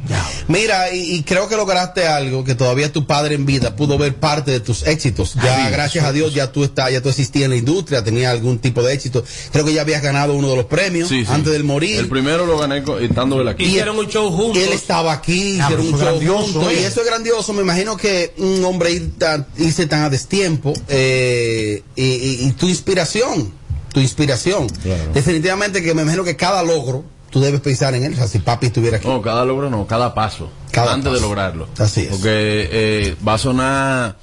Mira, 0.47 0.95
y, 0.95 1.17
y 1.17 1.23
creo 1.25 1.49
que 1.49 1.57
lograste 1.57 2.07
algo 2.07 2.45
que 2.45 2.55
todavía 2.55 2.93
tu 2.93 3.05
padre 3.05 3.35
en 3.35 3.45
vida 3.45 3.75
pudo 3.75 3.99
ver 3.99 4.15
parte 4.15 4.53
de 4.53 4.61
tus 4.61 4.85
éxitos. 4.87 5.35
Ya, 5.43 5.71
gracias 5.71 6.05
a 6.05 6.13
Dios, 6.13 6.35
ya 6.35 6.53
tú 6.53 6.63
estás, 6.63 6.93
ya 6.93 7.01
tú 7.03 7.09
existías 7.09 7.47
en 7.47 7.51
la 7.51 7.57
industria, 7.57 8.05
tenías 8.05 8.31
algún 8.31 8.61
tipo 8.61 8.81
de 8.81 8.93
éxito. 8.95 9.25
Creo 9.51 9.65
que 9.65 9.73
ya 9.75 9.81
habías 9.81 10.03
ganado 10.03 10.35
uno 10.35 10.49
de 10.51 10.57
los 10.57 10.67
premios 10.67 11.09
Sí, 11.09 11.25
sí. 11.25 11.33
antes 11.33 11.53
del 11.53 11.65
morir. 11.65 11.99
El 11.99 12.09
primero 12.09 12.47
lo 12.47 12.57
gané 12.59 12.85
estando 13.01 13.41
él 13.41 13.49
aquí. 13.49 13.65
Hicieron 13.65 13.99
un 13.99 14.07
show 14.07 14.31
juntos. 14.31 14.63
Él 14.63 14.73
estaba 14.73 15.13
aquí, 15.13 15.59
Ah, 15.61 15.65
hicieron 15.65 15.87
un 15.89 15.93
show 15.93 16.01
grandioso, 16.01 16.43
juntos, 16.53 16.73
¿eh? 16.75 16.79
y 16.81 16.85
eso 16.85 17.01
es 17.01 17.07
grandioso. 17.09 17.53
Me 17.55 17.63
imagino 17.63 17.97
que 17.97 18.35
un 18.39 18.65
hombre 18.65 18.93
ir 18.93 19.19
tan- 19.19 19.49
irse 19.59 19.87
tan 19.89 20.03
a 20.05 20.11
destiempo 20.11 20.73
eh, 20.89 21.83
y, 21.97 22.03
y- 22.05 22.47
y 22.47 22.53
tu 22.53 22.69
inspiración, 22.69 23.53
tu 23.93 24.01
inspiración. 24.01 24.67
Definitivamente 25.15 25.83
que 25.83 25.95
me 25.95 26.03
imagino 26.03 26.25
que 26.25 26.37
cada 26.37 26.63
logro 26.63 27.05
tú 27.31 27.41
debes 27.41 27.61
pensar 27.61 27.95
en 27.95 28.05
él. 28.05 28.13
O 28.13 28.17
sea, 28.17 28.27
si 28.29 28.39
papi 28.39 28.67
estuviera 28.67 28.97
aquí. 28.99 29.09
No, 29.09 29.23
cada 29.23 29.45
logro 29.45 29.71
no, 29.71 29.87
cada 29.87 30.15
paso. 30.15 30.51
Cada 30.71 30.93
antes 30.93 31.11
paso. 31.11 31.15
de 31.17 31.21
lograrlo. 31.21 31.69
Así 31.79 32.03
es. 32.03 32.09
Porque 32.09 32.31
eh, 32.73 33.17
va 33.27 33.35
a 33.35 33.39
sonar 33.39 34.17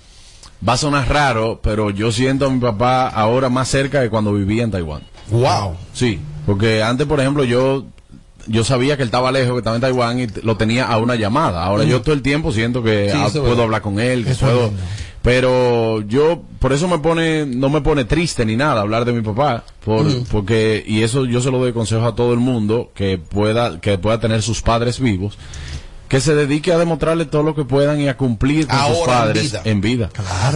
va 0.67 0.73
a 0.73 0.77
sonar 0.77 1.07
raro, 1.07 1.59
pero 1.63 1.89
yo 1.89 2.11
siento 2.11 2.47
a 2.47 2.49
mi 2.49 2.59
papá 2.59 3.07
ahora 3.07 3.49
más 3.49 3.67
cerca 3.69 4.01
de 4.01 4.09
cuando 4.09 4.33
vivía 4.33 4.63
en 4.63 4.71
Taiwán. 4.71 5.03
Wow. 5.31 5.75
Sí, 5.93 6.19
porque 6.45 6.83
antes, 6.83 7.07
por 7.07 7.19
ejemplo, 7.19 7.43
yo 7.43 7.85
yo 8.47 8.63
sabía 8.63 8.97
que 8.97 9.03
él 9.03 9.09
estaba 9.09 9.31
lejos, 9.31 9.53
que 9.53 9.59
estaba 9.59 9.75
en 9.75 9.81
Taiwán 9.81 10.19
y 10.19 10.27
lo 10.43 10.57
tenía 10.57 10.85
a 10.85 10.97
una 10.97 11.15
llamada. 11.15 11.63
Ahora 11.63 11.83
yo 11.83 12.01
todo 12.01 12.13
el 12.13 12.21
tiempo 12.23 12.51
siento 12.51 12.81
que 12.83 13.09
Sí, 13.11 13.17
ah, 13.17 13.27
puedo 13.31 13.43
verdad. 13.43 13.63
hablar 13.65 13.81
con 13.83 13.99
él, 13.99 14.25
que 14.25 14.31
Eso 14.31 14.45
puedo. 14.45 14.71
Pero 15.29 16.01
yo 16.01 16.41
por 16.57 16.73
eso 16.73 16.87
me 16.87 16.97
pone 16.97 17.45
no 17.45 17.69
me 17.69 17.81
pone 17.81 18.03
triste 18.03 18.45
ni 18.45 18.55
nada 18.55 18.81
hablar 18.81 19.05
de 19.05 19.13
mi 19.13 19.21
papá 19.21 19.63
por, 19.85 20.05
porque 20.25 20.83
y 20.87 21.03
eso 21.03 21.25
yo 21.25 21.39
se 21.39 21.51
lo 21.51 21.59
doy 21.59 21.71
consejo 21.71 22.03
a 22.07 22.15
todo 22.15 22.33
el 22.33 22.39
mundo 22.39 22.91
que 22.95 23.19
pueda 23.19 23.79
que 23.79 23.99
pueda 23.99 24.19
tener 24.19 24.41
sus 24.41 24.63
padres 24.63 24.99
vivos 24.99 25.37
que 26.07 26.19
se 26.19 26.33
dedique 26.33 26.73
a 26.73 26.79
demostrarle 26.79 27.25
todo 27.25 27.43
lo 27.43 27.53
que 27.53 27.63
puedan 27.63 28.01
y 28.01 28.07
a 28.07 28.17
cumplir 28.17 28.65
con 28.65 28.79
sus 28.87 28.97
en 29.01 29.05
padres 29.05 29.43
vida. 29.43 29.61
en 29.65 29.81
vida. 29.81 30.09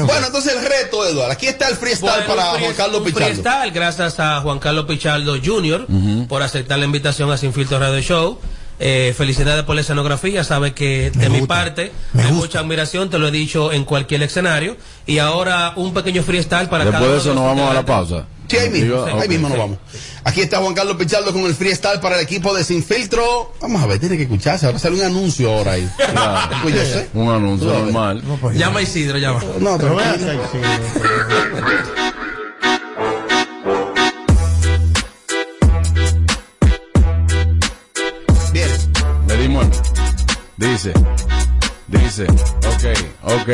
Bueno, 0.08 0.26
entonces 0.26 0.56
el 0.56 0.64
reto, 0.68 1.08
Eduardo. 1.08 1.32
Aquí 1.32 1.46
está 1.46 1.70
el 1.70 1.76
freestyle 1.76 2.10
Bueno, 2.26 2.26
para 2.42 2.54
free- 2.54 2.64
Juan 2.64 2.74
Carlos 2.76 3.02
Pichardo. 3.04 3.26
freestyle, 3.28 3.72
gracias 3.72 4.20
a 4.20 4.42
Juan 4.42 4.58
Carlos 4.58 4.86
Pichardo 4.88 5.36
Jr. 5.46 5.86
por 6.28 6.42
aceptar 6.42 6.80
la 6.80 6.86
invitación 6.86 7.32
a 7.32 7.38
Sin 7.38 7.54
Filtro 7.54 7.78
Radio 7.78 8.02
Show. 8.02 8.40
Eh, 8.86 9.14
felicidades 9.16 9.64
por 9.64 9.76
la 9.76 9.82
escenografía, 9.82 10.44
sabe 10.44 10.74
que 10.74 11.10
de 11.10 11.30
mi 11.30 11.48
parte 11.48 11.94
hay 12.22 12.34
mucha 12.34 12.60
admiración, 12.60 13.10
te 13.10 13.18
lo 13.18 13.30
he 13.30 13.32
dicho 13.32 13.72
en 13.72 13.86
cualquier 13.86 14.22
escenario. 14.24 14.76
Y 15.06 15.20
ahora 15.20 15.72
un 15.78 15.94
pequeño 15.94 16.22
freestyle 16.22 16.68
para 16.68 16.84
Después 16.84 17.02
cada 17.02 17.06
de 17.06 17.14
uno 17.14 17.22
eso 17.22 17.34
nos 17.34 17.46
vamos 17.46 17.72
a 17.72 17.74
la 17.76 17.86
pausa. 17.86 18.26
Sí, 18.50 18.58
ahí 18.58 18.70
mismo, 18.70 19.06
Digo, 19.06 19.22
ahí 19.22 19.30
mismo 19.30 19.48
nos 19.48 19.58
vamos. 19.58 19.78
Aquí 20.26 20.42
está 20.42 20.58
Juan 20.58 20.74
Carlos 20.74 20.98
Pichardo 20.98 21.32
con 21.32 21.44
el 21.44 21.56
freestyle 21.56 22.02
para 22.02 22.18
el 22.18 22.24
equipo 22.24 22.54
de 22.54 22.66
Sin 22.66 22.84
Filtro. 22.84 23.54
Vamos 23.62 23.82
a 23.82 23.88
ver, 23.88 24.00
tiene 24.00 24.18
que 24.18 24.24
escucharse. 24.24 24.66
Ahora 24.66 24.80
sale 24.80 24.98
un 24.98 25.04
anuncio 25.04 25.50
ahora 25.50 25.72
ahí. 25.72 25.90
Claro. 25.96 26.56
Pues 26.62 26.76
yo 26.76 26.82
sé. 26.82 27.10
Un 27.14 27.30
anuncio 27.32 27.72
normal. 27.72 28.22
Llama 28.54 28.80
a 28.80 28.82
Isidro, 28.82 29.18
llama. 29.18 29.40
No, 29.60 29.78
Pero 29.78 29.98
Dice, 40.84 40.94
dice, 41.88 42.24
ok, 42.24 42.86
ok, 43.24 43.50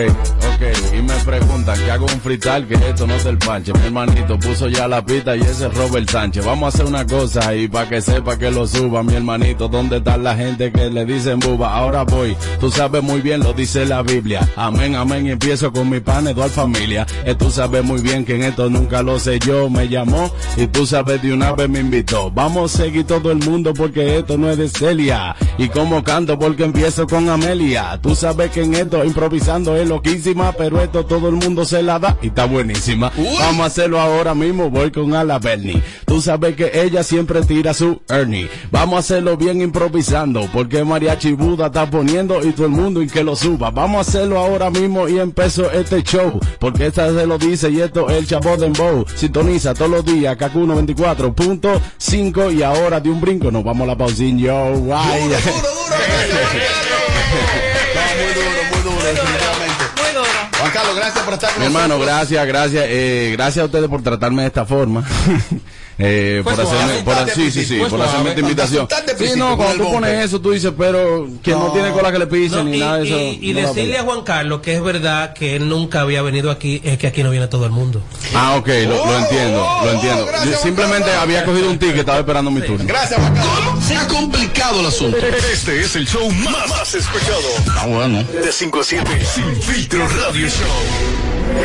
ok. 0.50 0.89
Preguntan 1.30 1.78
que 1.78 1.92
hago 1.92 2.06
un 2.06 2.22
frital 2.22 2.68
que 2.68 2.74
esto 2.74 3.06
no 3.06 3.14
es 3.14 3.24
el 3.28 3.38
panche. 3.38 3.72
Mi 3.72 3.86
hermanito 3.86 4.40
puso 4.40 4.68
ya 4.68 4.88
la 4.88 5.06
pista 5.06 5.36
y 5.36 5.42
ese 5.42 5.68
es 5.68 5.74
Robert 5.76 6.10
Sánchez. 6.10 6.44
Vamos 6.44 6.64
a 6.64 6.68
hacer 6.76 6.88
una 6.88 7.06
cosa 7.06 7.54
y 7.54 7.68
para 7.68 7.88
que 7.88 8.02
sepa 8.02 8.40
que 8.40 8.50
lo 8.50 8.66
suba, 8.66 9.04
mi 9.04 9.14
hermanito. 9.14 9.68
¿Dónde 9.68 9.98
está 9.98 10.18
la 10.18 10.36
gente 10.36 10.72
que 10.72 10.90
le 10.90 11.06
dicen 11.06 11.38
buba? 11.38 11.72
Ahora 11.76 12.02
voy, 12.02 12.36
tú 12.60 12.72
sabes 12.72 13.04
muy 13.04 13.22
bien, 13.22 13.42
lo 13.42 13.54
dice 13.54 13.86
la 13.86 14.02
Biblia. 14.02 14.50
Amén, 14.56 14.96
amén. 14.96 15.28
Y 15.28 15.30
empiezo 15.30 15.72
con 15.72 15.88
mi 15.88 16.00
pan, 16.00 16.28
Eduard 16.28 16.50
Familia. 16.50 17.06
Eh, 17.24 17.36
tú 17.36 17.52
sabes 17.52 17.84
muy 17.84 18.02
bien 18.02 18.26
que 18.26 18.34
en 18.34 18.46
esto 18.46 18.68
nunca 18.68 19.04
lo 19.04 19.20
sé 19.20 19.38
yo. 19.38 19.70
Me 19.70 19.88
llamó 19.88 20.34
y 20.58 20.66
tú 20.66 20.88
sabes 20.88 21.22
de 21.22 21.32
una 21.32 21.52
vez 21.52 21.70
me 21.70 21.80
invitó. 21.80 22.32
Vamos 22.32 22.74
a 22.74 22.78
seguir 22.80 23.06
todo 23.06 23.32
el 23.32 23.38
mundo 23.38 23.76
porque 23.76 24.18
esto 24.18 24.36
no 24.36 24.50
es 24.50 24.58
de 24.58 24.68
Celia. 24.68 25.36
Y 25.60 25.70
como 25.70 26.04
canto 26.04 26.40
porque 26.40 26.64
empiezo 26.64 27.06
con 27.06 27.30
Amelia. 27.30 28.00
Tú 28.02 28.16
sabes 28.16 28.50
que 28.50 28.64
en 28.64 28.74
esto 28.74 29.06
improvisando 29.06 29.76
es 29.76 29.88
loquísima, 29.88 30.54
pero 30.54 30.82
esto 30.82 31.06
todo 31.06 31.19
el 31.28 31.36
mundo 31.36 31.66
se 31.66 31.84
la 31.84 32.00
da 32.00 32.18
y 32.22 32.28
está 32.28 32.46
buenísima. 32.46 33.12
Vamos 33.40 33.62
a 33.62 33.66
hacerlo 33.66 34.00
ahora 34.00 34.34
mismo, 34.34 34.70
voy 34.70 34.92
con 34.92 35.14
Ala 35.14 35.40
Bernie. 35.40 35.84
Tú 36.06 36.22
sabes 36.22 36.56
que 36.56 36.72
ella 36.74 37.04
siempre 37.04 37.42
tira 37.44 37.74
su 37.74 38.02
Ernie. 38.08 38.50
Vamos 38.72 38.96
a 38.96 39.00
hacerlo 39.00 39.36
bien 39.38 39.62
improvisando, 39.62 40.48
porque 40.54 40.84
Mariachi 40.84 41.34
Buda 41.34 41.68
está 41.68 41.90
poniendo 41.90 42.44
y 42.46 42.52
todo 42.54 42.68
el 42.68 42.72
mundo 42.72 43.02
y 43.02 43.08
que 43.08 43.24
lo 43.24 43.36
suba. 43.36 43.72
Vamos 43.72 43.98
a 43.98 44.02
hacerlo 44.10 44.40
ahora 44.40 44.70
mismo 44.70 45.08
y 45.10 45.20
empezó 45.20 45.70
este 45.72 46.02
show, 46.04 46.40
porque 46.60 46.88
esta 46.88 47.14
se 47.14 47.28
lo 47.28 47.38
dice 47.38 47.70
y 47.70 47.82
esto 47.82 48.10
es 48.10 48.18
el 48.18 48.28
chavo 48.28 48.56
de 48.58 48.70
Bow. 48.70 49.06
Sintoniza 49.16 49.74
todos 49.74 49.92
los 49.92 50.06
días, 50.06 50.38
Kaku 50.38 50.66
94.5 50.66 52.56
y 52.56 52.64
ahora 52.64 53.00
de 53.00 53.10
un 53.10 53.20
brinco 53.20 53.52
nos 53.52 53.64
vamos 53.64 53.84
a 53.84 53.88
la 53.88 53.98
pausín, 53.98 54.40
yo, 54.40 54.74
guay. 54.78 55.30
Juan 57.30 57.69
Carlos, 60.90 60.96
gracias 60.96 61.24
por 61.26 61.34
estar 61.34 61.50
con 61.52 61.60
Mi 61.60 61.66
hermano, 61.68 61.88
nosotros. 61.96 62.08
gracias, 62.16 62.48
gracias, 62.48 62.86
eh, 62.88 63.30
gracias 63.34 63.64
a 63.64 63.66
ustedes 63.66 63.88
por 63.90 64.02
tratarme 64.04 64.42
de 64.44 64.48
esta 64.48 64.66
forma. 64.66 65.04
Eh, 66.02 66.40
por 66.46 66.54
hacerme, 66.54 67.04
por, 67.04 67.14
sí, 67.30 67.52
sí, 67.52 67.66
sí, 67.66 67.78
por 67.90 68.02
hacerme 68.02 68.30
esta 68.30 68.40
invitación. 68.40 68.88
Sí, 69.18 69.32
no, 69.36 69.58
cuando 69.58 69.84
tú 69.84 69.92
pones 69.92 70.24
eso, 70.24 70.40
tú 70.40 70.52
dices, 70.52 70.72
pero 70.78 71.28
que 71.44 71.52
no, 71.52 71.66
No. 71.68 71.72
tiene 71.74 71.92
cola 71.92 72.10
que 72.10 72.20
le 72.20 72.28
pisen 72.28 72.60
No, 72.60 72.64
ni 72.64 72.78
y, 72.78 72.80
nada 72.80 72.98
de 73.00 73.06
eso. 73.06 73.18
y- 73.20 73.50
y 73.50 73.54
no 73.54 73.60
la 73.64 73.68
decirle 73.68 73.98
a 73.98 74.04
Juan 74.04 74.22
Carlos 74.24 74.62
que 74.62 74.76
es 74.76 74.82
verdad 74.82 75.34
que 75.34 75.58
él 75.58 75.68
nunca 75.68 76.00
había 76.00 76.22
venido 76.22 76.52
aquí, 76.52 76.80
es 76.86 76.98
que 76.98 77.08
aquí 77.08 77.22
no 77.22 77.32
viene 77.32 77.50
todo 77.50 77.66
el 77.66 77.72
mundo. 77.72 78.02
Ah, 78.34 78.56
ok, 78.56 78.68
lo, 78.88 79.06
lo 79.08 79.20
entiendo, 79.20 79.80
lo 79.84 79.92
entiendo. 79.92 80.26
Yo 80.50 80.58
simplemente 80.64 81.12
había 81.12 81.44
cogido 81.44 81.70
un 81.70 81.78
ticket, 81.78 81.98
estaba 81.98 82.20
esperando 82.20 82.50
mi 82.50 82.62
turno. 82.62 82.86
Gracias, 82.88 83.20
Juan 83.20 83.36
Carlos. 83.36 83.84
Se 83.86 83.98
ha 83.98 84.08
complicado 84.08 84.80
el 84.80 84.86
asunto. 84.86 85.18
Este 85.18 85.82
es 85.82 85.98
el 85.98 86.08
show 86.08 86.32
más, 86.32 86.70
más 86.70 86.96
escuchado. 86.96 87.42
Ah, 87.78 87.88
bueno. 87.88 88.24
De 88.24 88.54
5 88.54 88.80
a 88.80 88.84
7. 88.86 89.12
Sin 89.36 89.54
filtro 89.64 90.08
radio 90.08 90.48
show. 90.48 90.66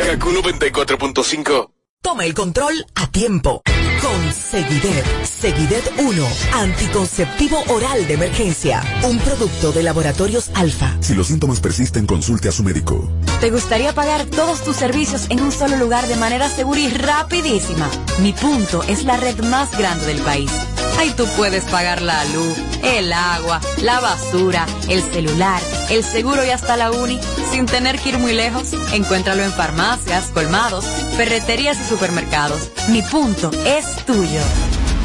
Kaku 0.05 0.29
94.5. 0.31 1.69
Toma 2.01 2.25
el 2.25 2.33
control 2.33 2.85
a 2.95 3.07
tiempo. 3.07 3.63
Con 4.01 4.31
Seguidet. 4.31 5.03
Seguidet 5.25 5.91
1. 5.97 6.27
Anticonceptivo 6.53 7.63
oral 7.69 8.05
de 8.05 8.13
emergencia. 8.13 8.83
Un 9.03 9.17
producto 9.19 9.71
de 9.71 9.81
laboratorios 9.81 10.51
alfa. 10.53 10.95
Si 10.99 11.15
los 11.15 11.27
síntomas 11.27 11.59
persisten, 11.59 12.05
consulte 12.05 12.49
a 12.49 12.51
su 12.51 12.63
médico. 12.63 13.09
¿Te 13.39 13.49
gustaría 13.49 13.93
pagar 13.93 14.25
todos 14.25 14.63
tus 14.63 14.75
servicios 14.75 15.25
en 15.29 15.41
un 15.41 15.51
solo 15.51 15.77
lugar 15.77 16.07
de 16.07 16.15
manera 16.17 16.47
segura 16.49 16.79
y 16.79 16.89
rapidísima? 16.89 17.89
Mi 18.21 18.33
punto 18.33 18.83
es 18.83 19.03
la 19.05 19.17
red 19.17 19.39
más 19.45 19.75
grande 19.75 20.05
del 20.05 20.21
país. 20.21 20.51
Ahí 20.97 21.11
tú 21.15 21.25
puedes 21.35 21.63
pagar 21.65 22.01
la 22.01 22.23
luz, 22.25 22.57
el 22.83 23.11
agua, 23.11 23.59
la 23.81 23.99
basura, 23.99 24.65
el 24.87 25.01
celular, 25.03 25.61
el 25.89 26.03
seguro 26.03 26.45
y 26.45 26.49
hasta 26.49 26.77
la 26.77 26.91
uni 26.91 27.19
sin 27.51 27.65
tener 27.65 27.99
que 27.99 28.09
ir 28.09 28.17
muy 28.17 28.33
lejos. 28.33 28.73
Encuéntralo 28.93 29.43
en 29.43 29.51
farmacias, 29.51 30.25
colmados, 30.33 30.85
ferreterías 31.17 31.77
y 31.79 31.89
supermercados. 31.89 32.71
Mi 32.89 33.01
punto 33.01 33.51
es 33.65 34.05
tuyo. 34.05 34.41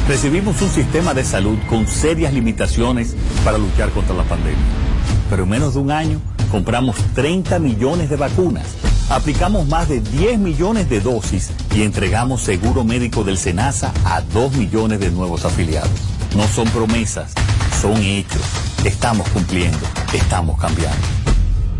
Recibimos 0.07 0.61
un 0.61 0.69
sistema 0.69 1.13
de 1.13 1.23
salud 1.23 1.57
con 1.69 1.87
serias 1.87 2.33
limitaciones 2.33 3.15
para 3.45 3.57
luchar 3.57 3.89
contra 3.91 4.15
la 4.15 4.23
pandemia. 4.23 4.57
Pero 5.29 5.43
en 5.43 5.49
menos 5.49 5.75
de 5.75 5.79
un 5.79 5.91
año 5.91 6.19
compramos 6.51 6.97
30 7.15 7.59
millones 7.59 8.09
de 8.09 8.17
vacunas, 8.17 8.65
aplicamos 9.11 9.67
más 9.67 9.89
de 9.89 9.99
10 9.99 10.39
millones 10.39 10.89
de 10.89 11.01
dosis 11.01 11.51
y 11.75 11.83
entregamos 11.83 12.41
seguro 12.41 12.83
médico 12.83 13.23
del 13.23 13.37
SENASA 13.37 13.93
a 14.05 14.21
2 14.21 14.53
millones 14.53 14.99
de 14.99 15.11
nuevos 15.11 15.45
afiliados. 15.45 15.91
No 16.35 16.47
son 16.47 16.67
promesas, 16.69 17.33
son 17.81 17.97
hechos. 17.97 18.41
Estamos 18.85 19.27
cumpliendo, 19.29 19.79
estamos 20.13 20.59
cambiando. 20.59 20.97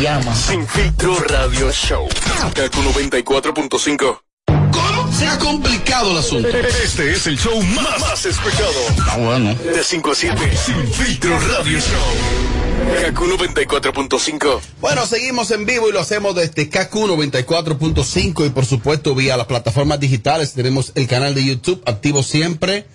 Llama? 0.00 0.34
Sin 0.34 0.66
filtro 0.66 1.18
radio 1.20 1.70
show. 1.72 2.08
Kaku 2.54 2.80
94.5. 2.82 4.20
¿Cómo? 4.70 5.12
Se 5.12 5.26
ha 5.26 5.38
complicado 5.38 6.12
el 6.12 6.18
asunto. 6.18 6.48
Este 6.48 7.12
es 7.12 7.26
el 7.26 7.38
show 7.38 7.60
más, 7.62 8.00
más 8.00 8.24
escuchado. 8.26 8.72
Ah, 9.10 9.16
bueno. 9.18 9.54
De 9.54 9.82
5 9.82 10.10
a 10.10 10.14
7. 10.14 10.36
Sin 10.56 10.88
filtro 10.92 11.38
radio 11.40 11.78
show. 11.78 13.02
Kaku 13.02 13.26
94.5. 13.26 14.60
Bueno, 14.80 15.06
seguimos 15.06 15.50
en 15.50 15.66
vivo 15.66 15.88
y 15.88 15.92
lo 15.92 16.00
hacemos 16.00 16.34
desde 16.34 16.68
KQ 16.68 16.92
94.5 16.94 18.46
y 18.46 18.50
por 18.50 18.64
supuesto 18.66 19.14
vía 19.14 19.36
las 19.36 19.46
plataformas 19.46 20.00
digitales. 20.00 20.52
Tenemos 20.52 20.92
el 20.94 21.06
canal 21.06 21.34
de 21.34 21.44
YouTube 21.44 21.82
activo 21.86 22.22
siempre. 22.22 22.86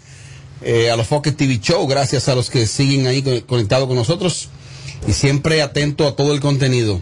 eh, 0.65 0.89
a 0.89 0.95
los 0.95 1.07
Focus 1.07 1.35
TV 1.35 1.59
Show, 1.59 1.85
gracias 1.87 2.29
a 2.29 2.35
los 2.35 2.49
que 2.49 2.65
siguen 2.67 3.05
ahí 3.05 3.21
co- 3.21 3.45
conectados 3.45 3.85
con 3.87 3.97
nosotros 3.97 4.47
y 5.07 5.13
siempre 5.13 5.61
atento 5.61 6.07
a 6.07 6.15
todo 6.15 6.33
el 6.33 6.39
contenido. 6.39 7.01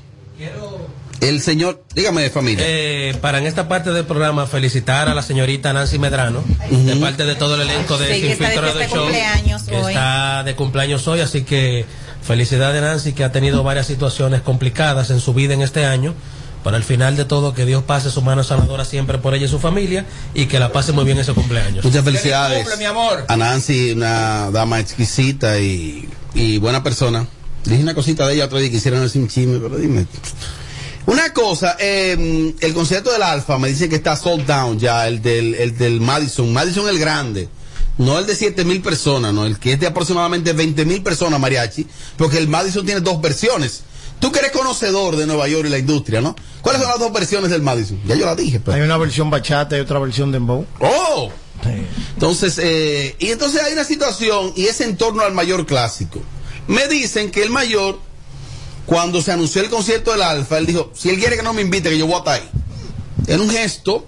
El 1.19 1.39
señor, 1.39 1.83
dígame 1.93 2.23
de 2.23 2.31
familia. 2.31 2.65
Eh, 2.67 3.15
para 3.21 3.37
en 3.37 3.45
esta 3.45 3.67
parte 3.67 3.91
del 3.91 4.05
programa 4.05 4.47
felicitar 4.47 5.07
a 5.07 5.13
la 5.13 5.21
señorita 5.21 5.71
Nancy 5.71 5.99
Medrano 5.99 6.43
de 6.71 6.95
parte 6.95 7.25
de 7.25 7.35
todo 7.35 7.53
el 7.55 7.61
elenco 7.61 7.99
de 7.99 8.07
Sí, 8.07 8.13
Sin 8.13 8.21
que 8.23 8.31
está 8.31 8.47
de 8.49 8.51
Filtro 8.53 8.73
de 8.79 8.87
Show 8.87 9.03
cumpleaños 9.03 9.63
que 9.63 9.75
hoy. 9.75 9.93
está 9.93 10.43
de 10.43 10.55
cumpleaños 10.55 11.07
hoy 11.07 11.19
así 11.19 11.43
que 11.43 11.85
felicidades 12.23 12.81
Nancy 12.81 13.13
que 13.13 13.23
ha 13.23 13.31
tenido 13.31 13.61
varias 13.61 13.85
situaciones 13.85 14.41
complicadas 14.41 15.11
en 15.11 15.19
su 15.19 15.35
vida 15.35 15.53
en 15.53 15.61
este 15.61 15.85
año 15.85 16.15
pero 16.63 16.75
al 16.75 16.83
final 16.83 17.15
de 17.15 17.25
todo 17.25 17.53
que 17.53 17.65
Dios 17.67 17.83
pase 17.83 18.09
su 18.09 18.23
mano 18.23 18.43
sanadora 18.43 18.83
siempre 18.83 19.19
por 19.19 19.35
ella 19.35 19.45
y 19.45 19.49
su 19.49 19.59
familia 19.59 20.05
y 20.33 20.47
que 20.47 20.57
la 20.59 20.71
pase 20.71 20.91
muy 20.91 21.05
bien 21.05 21.19
ese 21.19 21.33
cumpleaños 21.33 21.85
Muchas 21.85 22.03
felicidades 22.03 22.61
cumple, 22.63 22.77
mi 22.77 22.85
amor. 22.85 23.25
a 23.27 23.37
Nancy, 23.37 23.91
una 23.91 24.49
dama 24.49 24.79
exquisita 24.79 25.59
y, 25.59 26.09
y 26.33 26.57
buena 26.57 26.81
persona. 26.81 27.27
Dije 27.66 27.84
una 27.84 27.93
cosita 27.93 28.28
de 28.28 28.36
ella 28.36 28.45
otro 28.45 28.57
día 28.57 28.70
que 28.70 28.76
quisieran 28.76 29.03
hacer 29.03 29.22
un 29.22 29.28
chisme, 29.28 29.59
pero 29.59 29.78
dime. 29.78 30.05
Una 31.05 31.34
cosa, 31.34 31.76
eh, 31.80 32.53
el 32.59 32.74
concierto 32.74 33.12
del 33.12 33.24
Alfa 33.24 33.57
me 33.57 33.68
dice 33.70 33.89
que 33.89 33.95
está 33.95 34.16
sold 34.16 34.45
down 34.45 34.80
ya, 34.80 35.07
el 35.07 35.22
del, 35.22 35.55
el 35.55 35.78
del 35.78 35.99
Madison. 36.01 36.51
Madison 36.53 36.88
el 36.89 36.99
grande. 36.99 37.49
No 37.97 38.18
el 38.18 38.26
de 38.26 38.36
7 38.36 38.64
mil 38.64 38.82
personas, 38.82 39.34
no, 39.34 39.45
el 39.45 39.59
que 39.59 39.74
es 39.74 39.80
de 39.80 39.88
aproximadamente 39.88 40.53
20 40.53 40.86
mil 40.86 41.03
personas, 41.03 41.39
mariachi, 41.39 41.86
porque 42.18 42.38
el 42.38 42.47
Madison 42.47 42.86
tiene 42.86 43.01
dos 43.01 43.22
versiones. 43.22 43.84
Tú 44.20 44.32
que 44.32 44.39
eres 44.39 44.51
conocedor 44.51 45.16
de 45.18 45.26
Nueva 45.26 45.47
York 45.47 45.66
y 45.68 45.70
la 45.70 45.80
industria, 45.80 46.22
¿no? 46.22 46.36
¿Cuáles 46.62 46.82
son 46.82 46.89
las 46.89 46.99
dos 46.99 47.12
versiones 47.12 47.49
del 47.49 47.62
Madison? 47.62 47.99
Ya 48.05 48.16
yo 48.16 48.26
la 48.26 48.36
dije, 48.36 48.59
pero. 48.59 48.78
Hay 48.78 48.82
una 48.84 48.97
versión 48.97 49.30
bachata 49.30 49.78
y 49.78 49.82
otra 49.82 49.99
versión 49.99 50.32
dembow. 50.32 50.66
¡Oh! 50.80 51.32
Entonces, 52.14 52.59
eh, 52.62 53.16
y 53.20 53.30
entonces 53.30 53.62
hay 53.62 53.74
una 53.74 53.84
situación 53.84 54.53
y 54.55 54.66
es 54.66 54.82
en 54.82 54.95
torno 54.95 55.24
al 55.24 55.34
mayor 55.34 55.66
clásico. 55.66 56.22
Me 56.68 56.88
dicen 56.88 57.32
que 57.32 57.43
el 57.43 57.49
mayor, 57.49 57.99
cuando 58.86 59.22
se 59.22 59.32
anunció 59.32 59.62
el 59.62 59.70
concierto 59.70 60.12
del 60.12 60.22
Alfa, 60.22 60.57
él 60.57 60.66
dijo, 60.66 60.91
si 60.95 61.09
él 61.09 61.20
quiere 61.20 61.36
que 61.38 61.43
no 61.43 61.53
me 61.53 61.62
invite, 61.62 61.89
que 61.89 61.97
yo 61.97 62.05
voy 62.07 62.16
a 62.16 62.20
estar 62.20 62.34
ahí. 62.36 62.49
En 63.28 63.41
un 63.41 63.49
gesto 63.49 64.05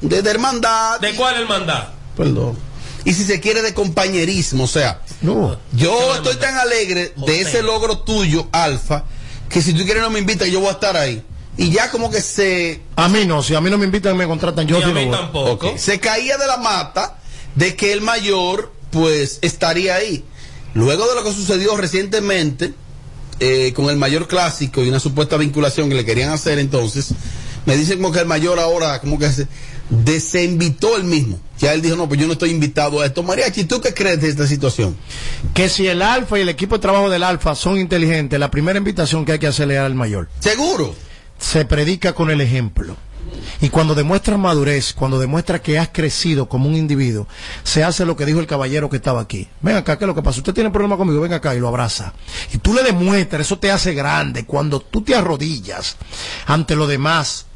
de, 0.00 0.22
de 0.22 0.30
hermandad. 0.30 1.00
¿de 1.00 1.14
cuál 1.14 1.36
hermandad? 1.36 1.88
Perdón. 2.16 2.56
Y 3.04 3.12
si 3.14 3.24
se 3.24 3.40
quiere 3.40 3.62
de 3.62 3.72
compañerismo, 3.72 4.64
o 4.64 4.68
sea, 4.68 5.00
No. 5.20 5.56
yo 5.72 6.14
estoy 6.16 6.36
tan 6.36 6.56
alegre 6.56 7.12
de 7.16 7.40
ese 7.40 7.62
logro 7.62 7.98
tuyo, 7.98 8.48
Alfa, 8.50 9.04
que 9.48 9.62
si 9.62 9.72
tú 9.74 9.84
quieres 9.84 10.02
no 10.02 10.10
me 10.10 10.18
invitas, 10.18 10.48
yo 10.48 10.58
voy 10.60 10.70
a 10.70 10.72
estar 10.72 10.96
ahí. 10.96 11.22
Y 11.58 11.70
ya 11.70 11.90
como 11.90 12.10
que 12.10 12.20
se 12.20 12.82
A 12.96 13.08
mí 13.08 13.24
no, 13.24 13.42
si 13.42 13.54
a 13.54 13.60
mí 13.60 13.70
no 13.70 13.78
me 13.78 13.86
invitan 13.86 14.16
me 14.16 14.26
contratan, 14.26 14.66
yo 14.66 14.78
y 14.80 14.82
a 14.82 14.86
mí 14.88 15.08
tampoco. 15.10 15.72
Se 15.78 16.00
caía 16.00 16.36
de 16.36 16.46
la 16.46 16.56
mata 16.58 17.18
de 17.54 17.76
que 17.76 17.92
el 17.92 18.00
mayor, 18.00 18.72
pues, 18.90 19.38
estaría 19.40 19.94
ahí. 19.94 20.24
Luego 20.76 21.08
de 21.08 21.14
lo 21.14 21.24
que 21.24 21.32
sucedió 21.32 21.74
recientemente 21.74 22.74
eh, 23.40 23.72
con 23.74 23.88
el 23.88 23.96
mayor 23.96 24.28
clásico 24.28 24.84
y 24.84 24.90
una 24.90 25.00
supuesta 25.00 25.38
vinculación 25.38 25.88
que 25.88 25.94
le 25.94 26.04
querían 26.04 26.28
hacer 26.28 26.58
entonces, 26.58 27.14
me 27.64 27.78
dicen 27.78 27.96
como 27.96 28.12
que 28.12 28.18
el 28.20 28.26
mayor 28.26 28.58
ahora, 28.58 29.00
como 29.00 29.18
que 29.18 29.32
se 29.32 29.48
desinvitó 29.88 30.98
él 30.98 31.04
mismo. 31.04 31.40
Ya 31.58 31.72
él 31.72 31.80
dijo, 31.80 31.96
no, 31.96 32.06
pues 32.06 32.20
yo 32.20 32.26
no 32.26 32.34
estoy 32.34 32.50
invitado 32.50 33.00
a 33.00 33.06
esto. 33.06 33.22
Mariachi, 33.22 33.64
¿tú 33.64 33.80
qué 33.80 33.94
crees 33.94 34.20
de 34.20 34.28
esta 34.28 34.46
situación? 34.46 34.94
Que 35.54 35.70
si 35.70 35.86
el 35.86 36.02
Alfa 36.02 36.38
y 36.38 36.42
el 36.42 36.50
equipo 36.50 36.74
de 36.74 36.82
trabajo 36.82 37.08
del 37.08 37.22
Alfa 37.22 37.54
son 37.54 37.80
inteligentes, 37.80 38.38
la 38.38 38.50
primera 38.50 38.76
invitación 38.76 39.24
que 39.24 39.32
hay 39.32 39.38
que 39.38 39.46
hacerle 39.46 39.78
al 39.78 39.94
mayor. 39.94 40.28
¿Seguro? 40.40 40.94
Se 41.38 41.64
predica 41.64 42.12
con 42.12 42.30
el 42.30 42.42
ejemplo. 42.42 42.98
Y 43.60 43.70
cuando 43.70 43.94
demuestras 43.94 44.38
madurez, 44.38 44.92
cuando 44.92 45.18
demuestras 45.18 45.60
que 45.60 45.78
has 45.78 45.88
crecido 45.88 46.48
como 46.48 46.68
un 46.68 46.76
individuo, 46.76 47.26
se 47.62 47.82
hace 47.82 48.04
lo 48.04 48.16
que 48.16 48.26
dijo 48.26 48.40
el 48.40 48.46
caballero 48.46 48.90
que 48.90 48.96
estaba 48.96 49.20
aquí. 49.20 49.48
Ven 49.62 49.76
acá, 49.76 49.96
¿qué 49.96 50.04
es 50.04 50.08
lo 50.08 50.14
que 50.14 50.22
pasa? 50.22 50.38
Usted 50.38 50.52
tiene 50.52 50.70
problema 50.70 50.96
conmigo, 50.96 51.20
ven 51.20 51.32
acá 51.32 51.54
y 51.54 51.60
lo 51.60 51.68
abraza. 51.68 52.12
Y 52.52 52.58
tú 52.58 52.74
le 52.74 52.82
demuestras, 52.82 53.42
eso 53.46 53.58
te 53.58 53.70
hace 53.70 53.94
grande. 53.94 54.44
Cuando 54.44 54.80
tú 54.80 55.02
te 55.02 55.14
arrodillas 55.14 55.96
ante 56.46 56.76
lo 56.76 56.86
demás, 56.86 57.46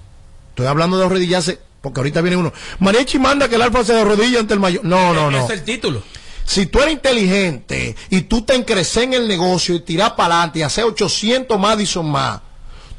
estoy 0.51 0.67
hablando 0.67 0.99
de 0.99 1.05
arrodillarse, 1.05 1.59
porque 1.83 2.01
ahorita 2.01 2.23
viene 2.23 2.37
uno, 2.37 2.53
Mariachi 2.79 3.19
manda 3.19 3.49
que 3.49 3.57
el 3.57 3.63
alfa 3.63 3.85
se 3.85 3.99
arrodille 3.99 4.39
ante 4.39 4.55
el 4.55 4.61
mayor. 4.61 4.85
No, 4.85 5.13
no, 5.13 5.31
no. 5.31 5.45
es 5.45 5.51
el 5.51 5.65
título 5.65 6.03
Si 6.45 6.67
tú 6.67 6.81
eres 6.81 6.95
inteligente 6.95 7.95
y 8.09 8.23
tú 8.23 8.43
te 8.43 8.55
encreces 8.55 9.05
en 9.05 9.15
el 9.15 9.29
negocio 9.29 9.75
y 9.75 9.81
tiras 9.81 10.13
para 10.13 10.37
adelante 10.37 10.61
y 10.61 10.63
hacer 10.63 10.85
800 10.85 11.59
Madison 11.59 12.11
más, 12.11 12.41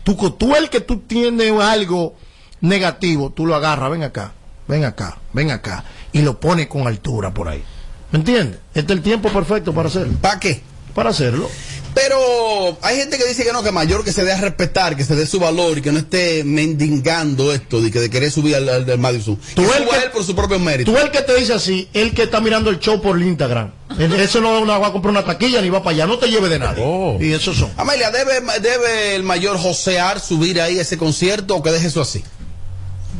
tú, 0.04 0.16
tú 0.32 0.56
el 0.56 0.70
que 0.70 0.82
tú 0.82 1.00
tienes 1.00 1.52
algo 1.60 2.16
negativo, 2.62 3.32
tú 3.32 3.46
lo 3.46 3.56
agarras, 3.56 3.92
ven 3.92 4.04
acá, 4.04 4.32
ven 4.68 4.86
acá, 4.86 5.18
ven 5.34 5.52
acá, 5.52 5.84
y 6.14 6.22
lo 6.22 6.40
pones 6.40 6.68
con 6.68 6.88
altura 6.88 7.34
por 7.34 7.48
ahí. 7.48 7.64
¿Me 8.12 8.20
entiendes? 8.20 8.60
Este 8.74 8.94
es 8.94 8.98
el 8.98 9.04
tiempo 9.04 9.30
perfecto 9.30 9.74
para 9.74 9.88
hacerlo. 9.90 10.14
¿Para 10.22 10.40
qué? 10.40 10.62
Para 10.94 11.10
hacerlo. 11.12 11.50
Pero 11.94 12.78
hay 12.82 12.98
gente 12.98 13.18
que 13.18 13.26
dice 13.28 13.44
que 13.44 13.52
no, 13.52 13.64
que 13.64 13.72
mayor 13.72 14.04
que 14.06 14.14
se 14.14 14.24
dé 14.24 14.32
a 14.32 14.40
respetar, 14.40 14.96
que 14.96 15.04
se 15.04 15.16
dé 15.16 15.26
su 15.28 15.40
valor 15.40 15.78
y 15.78 15.82
que 15.82 15.92
no 15.92 16.00
esté 16.00 16.44
mendigando 16.46 17.54
esto 17.54 17.82
de 17.82 17.92
que 17.92 18.00
de 18.00 18.10
querer 18.10 18.32
subir 18.32 18.56
al, 18.56 18.68
al 18.70 18.86
del 18.86 18.98
Madison. 18.98 19.38
Tú 19.56 19.64
que 19.64 19.78
el 19.78 19.84
suba 19.84 19.98
que- 20.00 20.06
él 20.06 20.12
por 20.12 20.24
su 20.24 20.34
propio 20.36 20.58
mérito. 20.60 20.92
Tú 20.92 20.98
el 20.98 21.12
que 21.12 21.22
te 21.22 21.36
dice 21.36 21.54
así, 21.54 21.90
el 21.94 22.14
que 22.14 22.24
está 22.24 22.40
mirando 22.40 22.70
el 22.70 22.80
show 22.80 23.02
por 23.02 23.18
el 23.18 23.24
Instagram. 23.24 23.72
El- 24.00 24.14
Eso 24.14 24.40
no, 24.40 24.64
no 24.66 24.80
va 24.80 24.88
a 24.88 24.92
comprar 24.94 25.12
una 25.12 25.26
taquilla 25.26 25.62
ni 25.62 25.70
va 25.70 25.84
para 25.84 25.96
allá, 25.96 26.08
no 26.08 26.18
te 26.18 26.30
lleve 26.30 26.48
de 26.48 26.60
nadie. 26.60 27.18
Y 27.20 27.34
eso 27.34 27.54
son. 27.54 27.72
Amelia, 27.76 28.10
¿debe, 28.10 28.40
¿debe 28.62 29.16
el 29.16 29.24
mayor 29.24 29.58
josear 29.58 30.22
subir 30.22 30.62
ahí 30.62 30.80
a 30.80 30.84
ese 30.84 30.98
concierto 30.98 31.56
o 31.58 31.64
que 31.64 31.72
deje 31.72 31.88
eso 31.88 32.02
así? 32.02 32.24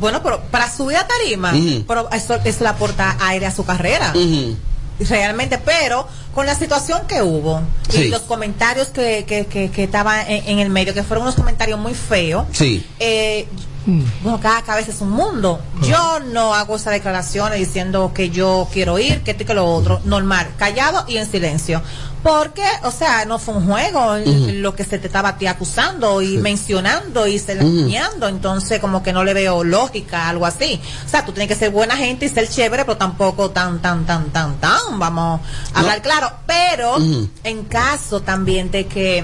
Bueno, 0.02 0.22
pero 0.22 0.40
para 0.50 0.70
subir 0.70 0.96
a 0.98 1.06
tarima, 1.06 1.54
pero 1.88 2.10
eso 2.10 2.34
es 2.44 2.60
la 2.60 2.74
porta 2.76 3.16
aire 3.20 3.46
a 3.46 3.50
su 3.50 3.64
carrera. 3.64 4.12
Realmente, 5.08 5.58
pero 5.58 6.06
con 6.34 6.44
la 6.46 6.54
situación 6.54 7.06
que 7.08 7.22
hubo 7.22 7.62
Sí. 7.88 8.02
y 8.02 8.08
los 8.08 8.20
comentarios 8.22 8.88
que, 8.88 9.24
que, 9.26 9.46
que, 9.46 9.70
que 9.70 9.84
estaban 9.84 10.28
en, 10.28 10.46
en 10.48 10.58
el 10.58 10.68
medio, 10.70 10.92
que 10.94 11.02
fueron 11.02 11.22
unos 11.22 11.34
comentarios 11.34 11.78
muy 11.78 11.94
feos, 11.94 12.46
Sí. 12.52 12.86
eh, 13.00 13.46
bueno, 14.22 14.40
cada 14.40 14.62
cabeza 14.62 14.90
es 14.90 15.00
un 15.00 15.10
mundo. 15.10 15.60
Yo 15.82 16.20
no 16.20 16.54
hago 16.54 16.76
esas 16.76 16.92
declaraciones 16.92 17.58
diciendo 17.58 18.12
que 18.14 18.30
yo 18.30 18.68
quiero 18.72 18.98
ir, 18.98 19.22
que 19.22 19.32
esto 19.32 19.42
y 19.42 19.46
que 19.46 19.54
lo 19.54 19.66
otro. 19.66 20.00
Normal, 20.04 20.48
callado 20.56 21.04
y 21.08 21.16
en 21.16 21.30
silencio. 21.30 21.82
Porque, 22.22 22.64
o 22.84 22.92
sea, 22.92 23.24
no 23.24 23.40
fue 23.40 23.54
un 23.54 23.66
juego 23.66 24.16
lo 24.24 24.76
que 24.76 24.84
se 24.84 24.98
te 24.98 25.08
estaba 25.08 25.30
a 25.30 25.38
ti 25.38 25.46
acusando 25.46 26.22
y 26.22 26.38
mencionando 26.38 27.26
y 27.26 27.38
se 27.38 27.52
Ujú. 27.52 27.92
Entonces, 28.28 28.80
como 28.80 29.02
que 29.02 29.12
no 29.12 29.24
le 29.24 29.34
veo 29.34 29.64
lógica, 29.64 30.28
algo 30.28 30.46
así. 30.46 30.80
O 31.04 31.08
sea, 31.08 31.24
tú 31.24 31.32
tienes 31.32 31.48
que 31.48 31.54
ser 31.54 31.70
buena 31.70 31.96
gente 31.96 32.26
y 32.26 32.28
ser 32.28 32.48
chévere, 32.48 32.84
pero 32.84 32.96
tampoco 32.96 33.50
tan, 33.50 33.80
tan, 33.80 34.06
tan, 34.06 34.30
tan, 34.30 34.56
tan. 34.56 34.98
Vamos 34.98 35.40
a 35.74 35.80
hablar 35.80 36.02
claro. 36.02 36.32
Pero, 36.46 36.96
en 37.44 37.64
caso 37.64 38.20
también 38.20 38.70
de 38.70 38.86
que 38.86 39.18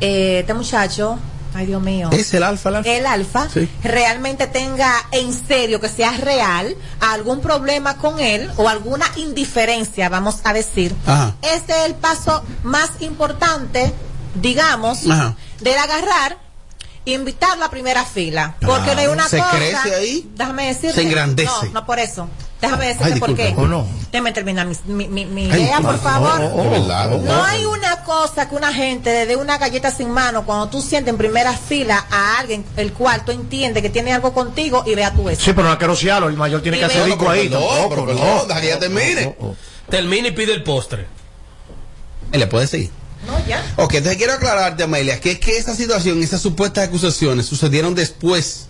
eh, 0.00 0.40
este 0.40 0.54
muchacho, 0.54 1.18
ay 1.58 1.66
Dios 1.66 1.82
mío. 1.82 2.08
¿Es 2.12 2.32
el 2.34 2.42
alfa, 2.44 2.68
el 2.70 2.76
alfa? 2.76 2.90
El 2.90 3.06
alfa 3.06 3.48
Sí. 3.52 3.68
realmente 3.82 4.46
tenga 4.46 4.92
en 5.12 5.32
serio, 5.34 5.80
que 5.80 5.88
sea 5.88 6.12
real, 6.12 6.76
algún 7.00 7.40
problema 7.40 7.96
con 7.98 8.20
él 8.20 8.48
o 8.56 8.68
alguna 8.68 9.06
indiferencia, 9.16 10.08
vamos 10.08 10.36
a 10.44 10.52
decir. 10.52 10.94
Ajá. 11.06 11.34
Este 11.42 11.72
es 11.80 11.86
el 11.86 11.94
paso 11.96 12.42
más 12.62 12.90
importante, 13.00 13.92
digamos, 14.36 15.06
Ajá. 15.10 15.34
de 15.60 15.76
agarrar 15.76 16.38
e 17.04 17.12
invitarlo 17.12 17.64
a 17.64 17.70
primera 17.70 18.04
fila. 18.04 18.54
Porque 18.60 18.94
no 18.94 19.00
hay 19.00 19.06
una 19.08 19.28
¿Se 19.28 19.38
cosa. 19.38 19.50
crece 19.50 19.94
ahí? 19.94 20.30
Déjame 20.36 20.66
decirte. 20.68 20.94
Se 20.94 21.02
engrandece. 21.02 21.50
No, 21.66 21.72
no 21.72 21.86
por 21.86 21.98
eso. 21.98 22.28
Déjame 22.60 22.86
decirte 22.88 23.12
Ay, 23.14 23.20
por 23.20 23.34
qué. 23.36 23.46
disculpa, 23.46 23.62
¿o 23.62 23.68
no? 23.68 23.86
Déjame 24.10 24.32
terminar 24.32 24.66
mi, 24.66 24.74
mi, 24.86 25.06
mi- 25.06 25.26
mi 25.26 25.50
Ay, 25.50 25.62
idea, 25.62 25.80
por 25.80 25.94
oh, 25.94 25.98
favor. 25.98 26.40
oh, 26.42 26.52
oh, 26.66 26.70
verdad, 26.70 27.12
oh, 27.14 27.18
No 27.18 27.38
oh. 27.40 27.44
hay 27.44 27.64
una 27.64 28.02
cosa 28.02 28.48
que 28.48 28.56
una 28.56 28.72
gente 28.72 29.12
le 29.12 29.26
dé 29.26 29.36
una 29.36 29.58
galleta 29.58 29.92
sin 29.92 30.10
mano 30.10 30.44
cuando 30.44 30.68
tú 30.68 30.82
sientes 30.82 31.12
en 31.12 31.18
primera 31.18 31.52
fila 31.52 32.04
a 32.10 32.38
alguien 32.40 32.64
el 32.76 32.92
cual 32.92 33.24
tú 33.24 33.30
entiendes 33.30 33.80
que 33.82 33.90
tiene 33.90 34.12
algo 34.12 34.32
contigo 34.34 34.82
y 34.86 34.94
vea 34.96 35.12
tú 35.14 35.28
eso. 35.28 35.40
Sí, 35.44 35.52
pero 35.54 35.68
no 35.68 35.76
rociarlo, 35.76 36.28
el 36.28 36.36
mayor 36.36 36.60
tiene 36.62 36.78
Y 36.78 36.80
que 36.80 36.86
hacer 36.86 37.04
rico 37.04 37.30
ahí. 37.30 37.48
No, 37.48 37.60
pero 37.88 38.06
no. 38.06 38.44
deja 38.46 38.60
que 38.60 38.66
ya 38.68 38.78
termine. 38.80 39.36
termina 39.88 40.28
y 40.28 40.32
pide 40.32 40.52
el 40.52 40.64
postre 40.64 41.06
Él 42.32 42.40
le 42.40 42.46
puede 42.48 42.66
seguir. 42.66 42.90
No, 43.26 43.38
ya. 43.46 43.62
Ok, 43.76 43.94
entonces 43.94 44.16
quiero 44.16 44.32
aclararte, 44.32 44.82
Amelia, 44.82 45.20
que 45.20 45.32
es 45.32 45.38
que 45.38 45.58
esa 45.58 45.74
situación, 45.74 46.22
esas 46.22 46.40
supuestas 46.40 46.88
acusaciones 46.88 47.46
sucedieron 47.46 47.94
después. 47.94 48.67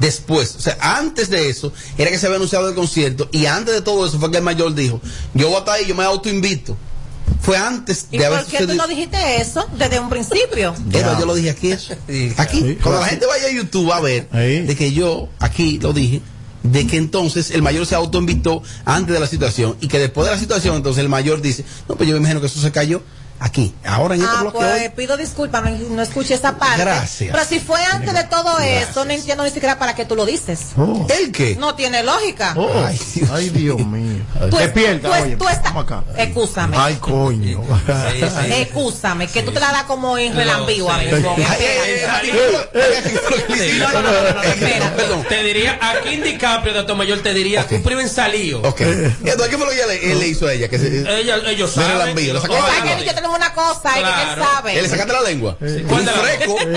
Después, 0.00 0.56
o 0.56 0.60
sea, 0.60 0.76
antes 0.80 1.30
de 1.30 1.48
eso, 1.48 1.72
era 1.96 2.10
que 2.10 2.18
se 2.18 2.26
había 2.26 2.36
anunciado 2.36 2.68
el 2.68 2.74
concierto 2.74 3.28
y 3.32 3.46
antes 3.46 3.74
de 3.74 3.80
todo 3.82 4.06
eso 4.06 4.18
fue 4.18 4.30
que 4.30 4.38
el 4.38 4.42
mayor 4.42 4.74
dijo, 4.74 5.00
yo 5.34 5.46
voy 5.48 5.56
a 5.56 5.58
estar 5.60 5.74
ahí, 5.76 5.86
yo 5.86 5.94
me 5.94 6.04
autoinvito. 6.04 6.76
Fue 7.40 7.56
antes 7.56 8.06
¿Y 8.10 8.18
de 8.18 8.26
haber 8.26 8.40
por 8.40 8.48
qué 8.50 8.56
tú 8.58 8.62
sucedido. 8.64 8.82
no 8.82 8.88
dijiste 8.88 9.40
eso 9.40 9.66
desde 9.78 9.98
un 10.00 10.08
principio? 10.08 10.74
Pero 10.92 11.18
yo 11.18 11.26
lo 11.26 11.34
dije 11.34 11.50
aquí 11.50 11.72
eso. 11.72 11.94
Aquí. 12.38 12.60
Sí, 12.60 12.78
Cuando 12.82 13.00
la 13.00 13.04
sí. 13.06 13.10
gente 13.10 13.26
vaya 13.26 13.46
a 13.46 13.50
YouTube 13.52 13.92
a 13.92 14.00
ver 14.00 14.28
Ahí. 14.32 14.62
de 14.62 14.74
que 14.76 14.92
yo 14.92 15.28
aquí 15.38 15.78
lo 15.78 15.92
dije, 15.92 16.22
de 16.62 16.86
que 16.86 16.96
entonces 16.96 17.50
el 17.50 17.60
mayor 17.62 17.84
se 17.86 17.94
autoinvitó 17.94 18.62
antes 18.86 19.12
de 19.12 19.20
la 19.20 19.26
situación 19.26 19.76
y 19.80 19.88
que 19.88 19.98
después 19.98 20.26
de 20.26 20.32
la 20.34 20.40
situación 20.40 20.76
entonces 20.76 21.02
el 21.02 21.08
mayor 21.10 21.42
dice, 21.42 21.64
no, 21.88 21.96
pues 21.96 22.08
yo 22.08 22.14
me 22.14 22.20
imagino 22.20 22.40
que 22.40 22.46
eso 22.46 22.60
se 22.60 22.72
cayó 22.72 23.02
aquí, 23.44 23.74
ahora 23.84 24.14
en 24.14 24.22
este 24.22 24.34
Ah, 24.36 24.40
bloque 24.42 24.58
pues 24.58 24.82
hoy. 24.82 24.88
pido 24.90 25.16
disculpas, 25.16 25.62
no, 25.62 25.70
no 25.70 26.02
escuché 26.02 26.34
esa 26.34 26.56
parte. 26.58 26.80
Gracias. 26.80 27.30
Pero 27.32 27.44
si 27.44 27.60
fue 27.60 27.82
antes 27.84 28.12
de 28.14 28.24
todo 28.24 28.58
eso, 28.60 29.04
no 29.04 29.10
entiendo 29.12 29.44
ni 29.44 29.50
siquiera 29.50 29.78
para 29.78 29.94
qué 29.94 30.04
tú 30.04 30.16
lo 30.16 30.24
dices. 30.26 30.60
Oh. 30.76 31.06
¿El 31.10 31.30
qué? 31.30 31.56
No 31.56 31.74
tiene 31.74 32.02
lógica. 32.02 32.54
Oh. 32.56 32.84
Ay, 32.86 32.98
Dios. 33.14 33.30
Ay, 33.30 33.48
Dios 33.50 33.78
mío. 33.86 34.22
Despierta, 34.58 35.08
tú- 35.08 35.22
oye, 35.24 35.36
tú 35.36 35.48
estás-. 35.48 35.72
Excúsame. 36.16 36.76
Ay, 36.78 36.94
coño. 36.96 37.62
Excúsame, 38.50 39.26
que 39.28 39.42
tú 39.42 39.52
te 39.52 39.60
la 39.60 39.72
das 39.72 39.84
como 39.84 40.16
en 40.18 40.34
relambío 40.34 40.90
a 40.90 40.98
mí. 40.98 41.04
Ay, 41.06 41.24
ay, 41.24 41.36
ay, 41.38 42.00
ay, 42.08 42.30
ay, 42.74 43.78
No, 43.78 43.92
no, 43.92 44.02
no, 44.02 44.10
no, 44.10 44.34
no, 44.34 44.42
Espera. 44.42 44.94
Perdón. 44.96 45.24
Te 45.28 45.42
diría, 45.42 45.78
aquí 45.80 46.14
en 46.14 46.22
DiCaprio 46.22 46.72
de 46.74 46.82
Tomayor 46.84 47.20
te 47.20 47.34
diría 47.34 47.66
un 47.70 47.82
primo 47.82 48.00
en 48.00 48.08
salío. 48.08 48.60
Ok. 48.62 48.80
Entonces, 48.80 49.48
¿qué 49.48 49.56
fue 49.58 49.66
lo 49.66 49.70
que 49.72 50.12
él 50.12 50.18
le 50.18 50.28
hizo 50.28 50.46
a 50.46 50.52
ella? 50.52 50.68
Ellos 50.70 51.74
de 51.74 51.82
saben. 51.82 51.98
relambío, 51.98 52.34
una 53.36 53.52
cosa, 53.52 53.90
y 53.90 53.94
que 53.94 53.98
él 54.00 54.14
Claro. 54.34 54.44
sabe. 54.44 54.78
¿Eh, 54.78 54.82
¿Le 54.82 54.88
sacaste 54.88 55.12
la 55.12 55.20
lengua? 55.22 55.56
Un 55.60 55.82
¿Cuál 55.88 56.04
de 56.04 56.12
la- 56.12 56.18
freco. 56.18 56.56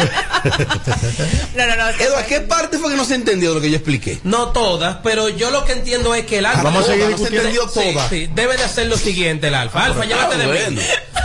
No, 1.55 1.66
no, 1.66 1.76
no. 1.76 1.89
Eduardo, 1.89 2.28
¿qué 2.28 2.41
parte 2.41 2.78
fue 2.78 2.91
que 2.91 2.97
no 2.97 3.05
se 3.05 3.16
entendió 3.16 3.49
de 3.49 3.55
lo 3.55 3.62
que 3.62 3.70
yo 3.70 3.78
expliqué? 3.78 4.20
No 4.24 4.49
todas, 4.49 4.97
pero 5.03 5.28
yo 5.30 5.49
lo 5.51 5.66
que 5.66 5.74
entiendo 5.74 6.14
es 6.16 6.26
que 6.26 6.38
el 6.39 6.45
alfa. 6.45 6.62
Vamos 6.64 6.84
a 6.86 6.88
seguir 6.91 7.05
Sí, 7.08 7.14
discutiendo 7.14 7.70
sí, 7.70 7.80
todas. 7.93 8.10
sí, 8.10 8.30
debe 8.34 8.58
de 8.58 8.64
hacer 8.64 8.88
lo 8.88 8.97
siguiente 8.97 9.47
el 9.47 9.55
alfa. 9.55 9.86
Alfa, 9.86 10.05
llévate 10.05 10.38
de 10.38 10.45
bueno. 10.47 10.72
mí. 10.72 10.82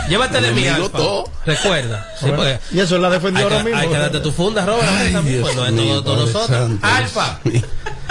Llévate 0.09 0.41
de 0.41 0.51
mí, 0.51 0.67
alfa. 0.67 0.97
todo. 0.97 1.31
Recuerda. 1.45 2.09
Sí, 2.19 2.25
porque 2.35 2.59
Y 2.71 2.79
eso 2.79 2.97
la 2.97 3.09
defendió 3.09 3.43
ahora 3.43 3.63
mismo. 3.63 3.79
hay 3.79 3.87
que 3.87 3.97
darte 3.97 4.19
tu 4.19 4.31
funda, 4.31 4.65
Robert. 4.65 4.89
Dios 5.23 5.41
pues, 5.53 5.55
no 5.55 5.65
es 5.67 6.03
todo, 6.03 6.25
nosotros. 6.25 6.71
Alfa, 6.81 7.39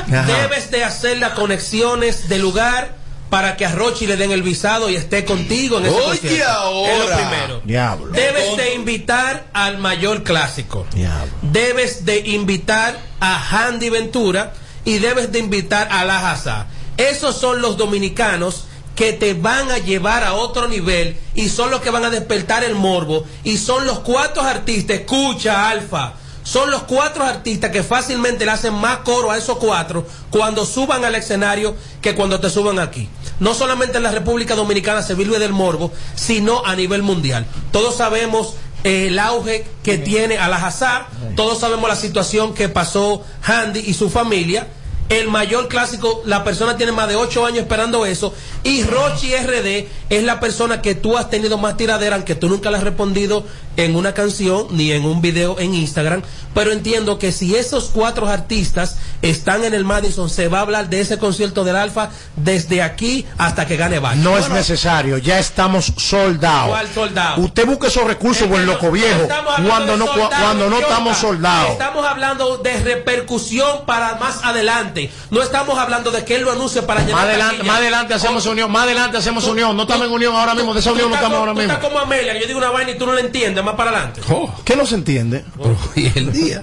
debes 0.07 0.71
de 0.71 0.85
hacer 0.85 1.19
las 1.19 1.33
conexiones 1.33 2.29
de 2.29 2.39
lugar 2.39 3.02
para 3.33 3.57
que 3.57 3.65
a 3.65 3.73
Rochi 3.73 4.07
le 4.07 4.19
den 4.19 4.31
el 4.31 4.43
visado 4.43 4.91
y 4.91 4.95
esté 4.95 5.25
contigo 5.25 5.79
en 5.79 5.87
ese 5.87 5.95
Oye, 5.95 6.05
concierto. 6.05 6.35
Es 6.35 6.45
lo 6.45 6.53
ahora. 6.53 7.17
primero. 7.17 7.63
Diablo. 7.65 8.13
Debes 8.13 8.59
de 8.59 8.75
invitar 8.75 9.47
al 9.55 9.79
mayor 9.79 10.23
clásico. 10.23 10.85
Diablo. 10.95 11.33
Debes 11.41 12.05
de 12.05 12.19
invitar 12.19 12.95
a 13.21 13.43
Handy 13.67 13.89
Ventura 13.89 14.53
y 14.85 14.99
debes 14.99 15.33
de 15.33 15.39
invitar 15.39 15.89
a 15.91 16.05
La 16.05 16.31
Haza. 16.31 16.67
Esos 16.99 17.35
son 17.35 17.63
los 17.63 17.79
dominicanos 17.79 18.65
que 18.95 19.15
te 19.15 19.33
van 19.33 19.71
a 19.71 19.79
llevar 19.79 20.25
a 20.25 20.35
otro 20.35 20.69
nivel 20.69 21.17
y 21.35 21.49
son 21.49 21.71
los 21.71 21.81
que 21.81 21.89
van 21.89 22.05
a 22.05 22.11
despertar 22.11 22.63
el 22.65 22.75
morbo 22.75 23.25
y 23.45 23.57
son 23.57 23.87
los 23.87 24.01
cuatro 24.01 24.43
artistas, 24.43 24.99
escucha 24.99 25.71
Alfa, 25.71 26.17
son 26.43 26.71
los 26.71 26.83
cuatro 26.83 27.25
artistas 27.25 27.71
que 27.71 27.83
fácilmente 27.83 28.45
le 28.45 28.51
hacen 28.51 28.75
más 28.75 28.99
coro 28.99 29.31
a 29.31 29.39
esos 29.39 29.57
cuatro 29.57 30.07
cuando 30.29 30.67
suban 30.67 31.03
al 31.05 31.15
escenario 31.15 31.75
que 32.03 32.15
cuando 32.15 32.41
te 32.41 32.51
suban 32.51 32.79
aquí. 32.79 33.09
No 33.43 33.55
solamente 33.55 33.97
en 33.97 34.05
la 34.05 34.13
República 34.13 34.55
Dominicana 34.55 35.03
se 35.03 35.17
vive 35.17 35.41
del 35.41 35.53
morbo, 35.53 35.91
sino 36.15 36.65
a 36.65 36.77
nivel 36.77 37.03
mundial. 37.03 37.45
Todos 37.73 37.97
sabemos 37.97 38.55
eh, 38.85 39.09
el 39.09 39.19
auge 39.19 39.67
que 39.83 39.99
tiene 39.99 40.39
a 40.39 40.47
la 40.47 40.65
Hazard, 40.65 41.07
todos 41.35 41.59
sabemos 41.59 41.89
la 41.89 41.97
situación 41.97 42.55
que 42.55 42.69
pasó 42.69 43.25
Handy 43.43 43.81
y 43.81 43.95
su 43.95 44.11
familia. 44.11 44.69
El 45.13 45.29
mayor 45.29 45.69
clásico, 45.69 46.23
la 46.25 46.43
persona 46.43 46.79
tiene 46.79 46.91
más 46.91 47.07
de 47.07 47.17
ocho 47.17 47.45
años 47.45 47.59
esperando 47.59 48.07
eso. 48.07 48.33
Y 48.65 48.83
Rochi 48.85 49.37
RD 49.37 49.87
es 50.09 50.23
la 50.25 50.41
persona 50.41 50.81
que 50.81 50.95
tú 50.95 51.19
has 51.19 51.29
tenido 51.29 51.59
más 51.59 51.77
tiradera, 51.77 52.17
aunque 52.17 52.35
tú 52.35 52.49
nunca 52.49 52.71
le 52.71 52.79
has 52.79 52.83
respondido 52.83 53.45
en 53.77 53.95
una 53.95 54.15
canción 54.15 54.69
ni 54.71 54.91
en 54.91 55.05
un 55.05 55.21
video 55.21 55.59
en 55.59 55.75
Instagram. 55.75 56.23
Pero 56.55 56.73
entiendo 56.73 57.19
que 57.19 57.31
si 57.31 57.55
esos 57.57 57.91
cuatro 57.93 58.27
artistas 58.27 58.97
están 59.21 59.65
en 59.65 59.75
el 59.75 59.85
Madison, 59.85 60.31
se 60.31 60.49
va 60.49 60.59
a 60.59 60.63
hablar 60.63 60.89
de 60.89 61.01
ese 61.01 61.19
concierto 61.19 61.63
del 61.65 61.77
Alfa 61.77 62.09
desde 62.37 62.83
aquí 62.83 63.27
hasta 63.37 63.67
que 63.67 63.77
gane 63.77 63.99
Bach. 63.99 64.17
No 64.17 64.39
es 64.39 64.49
necesario, 64.49 65.19
ya 65.19 65.39
estamos 65.39 65.93
soldados. 65.97 66.71
¿Cuál 66.71 66.89
soldado? 66.89 67.43
Usted 67.43 67.67
busque 67.67 67.89
esos 67.89 68.05
recursos 68.05 68.49
el 68.51 68.67
loco 68.67 68.91
viejo 68.91 69.29
cuando 69.67 69.97
no, 69.97 70.07
cuando 70.07 70.71
no 70.71 70.79
estamos 70.79 71.19
soldados. 71.19 71.73
Estamos 71.73 72.07
hablando 72.07 72.59
de 72.59 72.79
repercusión 72.81 73.85
para 73.87 74.17
más 74.17 74.41
adelante. 74.43 75.02
No 75.31 75.43
estamos 75.43 75.79
hablando 75.79 76.11
de 76.11 76.25
que 76.25 76.37
él 76.37 76.43
lo 76.43 76.53
anuncie 76.53 76.83
para 76.83 77.01
llenar 77.01 77.15
Más 77.17 77.25
adelante, 77.25 77.63
más 77.63 77.77
adelante 77.79 78.15
hacemos 78.15 78.47
unión, 78.47 78.71
más 78.71 78.85
adelante 78.85 79.17
hacemos 79.19 79.45
unión. 79.45 79.77
No 79.77 79.83
estamos 79.83 80.07
en 80.07 80.13
unión 80.13 80.35
ahora 80.35 80.55
mismo, 80.55 80.75
de 80.75 80.81
esa 80.81 80.91
Tú 80.91 80.95
unión 80.95 81.11
no 81.11 81.17
estamos 81.17 81.39
ahora 81.39 81.53
tú 81.53 81.59
mismo. 81.59 81.73
estás 81.73 81.89
como 81.89 81.99
Amelia, 82.01 82.39
yo 82.41 82.47
digo 82.47 82.59
una 82.59 82.71
vaina 82.71 82.91
y 82.93 82.99
tú 82.99 83.07
no 83.07 83.13
la 83.15 83.21
entiendes, 83.21 83.63
más 83.65 83.75
para 83.75 83.91
adelante. 83.91 84.21
¿Qué 84.65 84.77
no 84.77 84.87
se 84.87 84.95
entiende? 84.97 85.45
Pero, 85.57 85.79
¿y 85.97 86.19
el 86.19 86.33
día? 86.33 86.63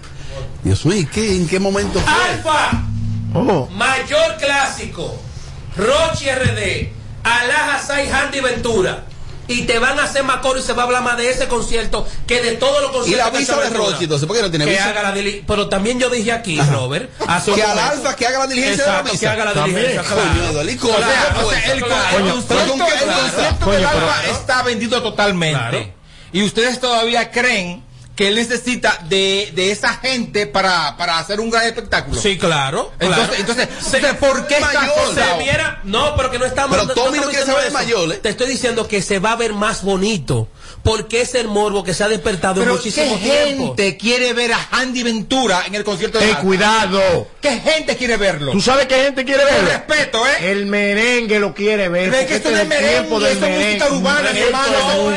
Dios 0.63 0.85
mío, 0.85 0.99
¿y 0.99 1.05
qué, 1.05 1.35
¿en 1.35 1.47
qué 1.47 1.59
momento 1.59 1.99
fue? 1.99 2.29
Alfa, 2.33 2.83
Oh. 3.33 3.67
mayor 3.71 4.37
clásico, 4.39 5.15
Rochi 5.77 6.25
RD, 6.31 6.91
Alaja 7.23 7.79
Sai 7.79 8.09
Handy 8.09 8.39
Ventura. 8.39 9.03
Y 9.49 9.63
te 9.63 9.79
van 9.79 9.99
a 9.99 10.03
hacer 10.03 10.23
más 10.23 10.37
coro 10.37 10.59
y 10.59 10.61
se 10.61 10.73
va 10.73 10.83
a 10.83 10.85
hablar 10.85 11.01
más 11.03 11.17
de 11.17 11.29
ese 11.29 11.47
concierto 11.47 12.07
que 12.27 12.41
de 12.41 12.51
todos 12.53 12.81
los 12.81 12.91
¿Y 12.91 12.93
conciertos. 12.93 13.25
la 13.25 13.31
que 13.31 13.37
visa 13.39 13.55
de. 13.57 13.69
Rochi, 13.71 14.03
entonces? 14.03 14.27
¿Por 14.27 14.37
qué 14.37 14.43
no 14.43 14.49
tiene 14.49 14.65
que 14.65 14.71
visa? 14.71 14.89
haga 14.89 15.01
la 15.03 15.13
Pero 15.47 15.67
también 15.67 15.99
yo 15.99 16.09
dije 16.09 16.31
aquí, 16.31 16.59
Ajá. 16.59 16.71
Robert, 16.71 17.09
hace 17.27 17.51
Que 17.53 17.63
al. 17.63 17.79
Alfa 17.79 18.15
que 18.15 18.27
haga 18.27 18.39
la 18.39 18.47
diligencia 18.47 18.83
de 18.85 18.89
la 18.91 18.97
Exacto, 18.99 19.11
visa. 19.11 19.19
que 19.21 19.27
haga 19.27 19.45
la 19.45 19.53
También. 19.53 19.87
diligencia. 19.87 20.15
Coño, 20.15 20.33
¿y 20.35 20.39
el, 21.71 21.81
concepto, 21.81 23.71
del 23.71 23.85
alfa 23.85 24.23
está 24.31 24.61
vendido 24.63 25.01
totalmente. 25.01 25.93
Y 26.31 26.43
ustedes 26.43 26.79
todavía 26.79 27.31
creen 27.31 27.83
que 28.19 28.27
él 28.27 28.35
necesita 28.35 28.99
de, 29.07 29.49
de 29.55 29.71
esa 29.71 29.93
gente 29.93 30.45
para, 30.45 30.97
para 30.97 31.19
hacer 31.19 31.39
un 31.39 31.49
gran 31.49 31.63
espectáculo. 31.65 32.19
Sí, 32.19 32.37
claro. 32.37 32.91
Entonces, 32.99 33.27
claro. 33.27 33.39
entonces, 33.39 33.69
Se- 33.81 33.95
entonces, 33.95 34.19
¿por 34.19 34.45
qué 34.45 34.55
está 34.55 34.73
mayor, 34.73 35.05
soldado? 35.05 35.37
se 35.37 35.43
viera, 35.45 35.79
no, 35.85 36.17
pero 36.17 36.29
que 36.29 36.37
no 36.37 36.43
estamos. 36.45 36.77
Pero 36.77 36.93
Tommy 36.93 37.17
no 37.19 37.29
estamos 37.29 37.29
quiere 37.29 37.45
diciendo 37.45 37.53
saber 37.53 37.63
de 37.63 37.69
eso. 37.69 37.77
mayor, 37.77 38.13
¿eh? 38.15 38.19
Te 38.21 38.27
estoy 38.27 38.47
diciendo 38.49 38.87
que 38.89 39.01
se 39.01 39.19
va 39.19 39.31
a 39.31 39.35
ver 39.37 39.53
más 39.53 39.83
bonito. 39.83 40.49
Porque 40.83 41.21
es 41.21 41.35
el 41.35 41.47
morbo 41.49 41.83
que 41.83 41.93
se 41.93 42.03
ha 42.05 42.07
despertado 42.09 42.61
en 42.61 42.65
Pero 42.67 42.77
muchísimo 42.77 43.17
¿qué 43.19 43.23
tiempo. 43.45 43.65
gente 43.67 43.97
quiere 43.97 44.31
ver 44.33 44.53
a 44.53 44.67
Andy 44.71 45.03
Ventura 45.03 45.63
en 45.65 45.75
el 45.75 45.83
concierto 45.83 46.19
de 46.19 46.25
¡Ey, 46.25 46.31
Alfa? 46.31 46.41
cuidado! 46.43 47.27
¿Qué 47.41 47.59
gente 47.59 47.97
quiere 47.97 48.15
verlo? 48.17 48.51
¿Tú 48.53 48.61
sabes 48.61 48.85
qué 48.87 48.95
gente 49.03 49.25
quiere 49.25 49.43
Con 49.43 49.51
verlo? 49.55 49.69
respeto, 49.69 50.25
¿eh? 50.27 50.51
El 50.51 50.67
merengue 50.67 51.39
lo 51.39 51.53
quiere 51.53 51.89
ver. 51.89 52.09
Pero 52.11 52.15
es 52.15 52.21
porque 52.21 52.27
que 52.27 52.35
esto 52.35 52.49
este 52.49 52.65
no 52.65 52.73
es 52.75 52.81
el 52.81 52.87
tiempo 52.89 53.19
merengue, 53.19 53.27
del 53.27 53.37
eso 53.37 53.45
es 53.45 53.79
música 53.79 53.95
urbana, 53.97 54.29
hermano. 54.29 55.09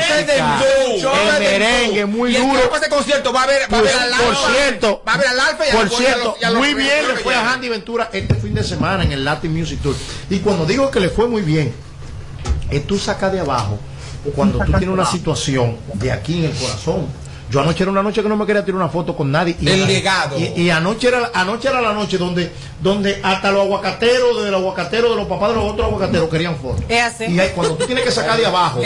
El 1.12 1.38
merengue 1.40 2.06
muy 2.06 2.32
que 2.32 2.38
duro. 2.40 2.60
Concierto 2.96 3.32
va 3.32 3.42
a 3.42 3.46
ver, 3.46 3.62
va 3.62 3.78
a 3.78 3.80
Pues, 3.80 3.82
ver 3.82 4.02
al 4.02 4.10
por 4.10 4.28
Alfa. 4.28 4.48
cierto, 4.52 5.02
va 5.06 5.14
a 5.14 5.16
ver 5.18 5.26
al 5.28 5.40
Alfa 5.40 5.68
y 5.68 5.72
por 5.72 5.84
los- 5.84 5.92
y 5.92 5.94
a 5.94 5.98
cierto, 5.98 6.24
los- 6.24 6.40
y 6.40 6.44
a 6.44 6.50
los- 6.50 6.58
muy 6.58 6.74
bien 6.74 7.08
le 7.08 7.14
fue 7.16 7.34
a. 7.34 7.52
Handy 7.52 7.68
Ventura 7.68 8.10
este 8.12 8.34
fin 8.36 8.54
de 8.54 8.62
semana 8.64 9.02
en 9.04 9.12
el 9.12 9.24
Latin 9.24 9.52
Music 9.56 9.80
Tour. 9.82 9.94
Y 10.30 10.38
cuando 10.38 10.64
digo 10.66 10.90
que 10.90 11.00
le 11.00 11.08
fue 11.08 11.26
muy 11.28 11.42
bien, 11.42 11.72
es 12.70 12.86
tú 12.86 12.98
sacas 12.98 13.32
de 13.32 13.40
abajo 13.40 13.78
cuando 14.34 14.58
tú 14.58 14.70
tienes 14.72 14.88
una 14.88 15.06
situación 15.06 15.76
de 15.94 16.12
aquí 16.12 16.38
en 16.38 16.50
el 16.50 16.56
corazón. 16.56 17.22
Yo 17.50 17.60
anoche 17.60 17.82
era 17.82 17.90
una 17.92 18.02
noche 18.02 18.22
que 18.22 18.30
no 18.30 18.36
me 18.36 18.46
quería 18.46 18.64
tirar 18.64 18.76
una 18.80 18.88
foto 18.88 19.14
con 19.14 19.30
nadie. 19.30 19.54
Y 19.60 19.68
El 19.68 19.86
legado. 19.86 20.38
Y, 20.38 20.44
y 20.62 20.70
anoche, 20.70 21.08
era, 21.08 21.32
anoche 21.34 21.68
era 21.68 21.82
la 21.82 21.92
noche 21.92 22.16
donde, 22.16 22.50
donde 22.80 23.20
hasta 23.22 23.50
los 23.50 23.66
aguacateros, 23.66 24.42
de 24.42 24.50
los 24.50 24.60
aguacateros, 24.62 25.10
de 25.10 25.16
los 25.16 25.26
papás 25.26 25.50
de 25.50 25.56
los 25.56 25.64
otros 25.70 25.86
aguacateros 25.86 26.30
querían 26.30 26.56
fotos. 26.56 26.82
Y 26.88 27.38
ahí, 27.38 27.50
cuando 27.54 27.74
tú 27.74 27.84
tienes 27.84 28.04
que 28.04 28.10
sacar 28.10 28.38
de 28.38 28.46
abajo, 28.46 28.80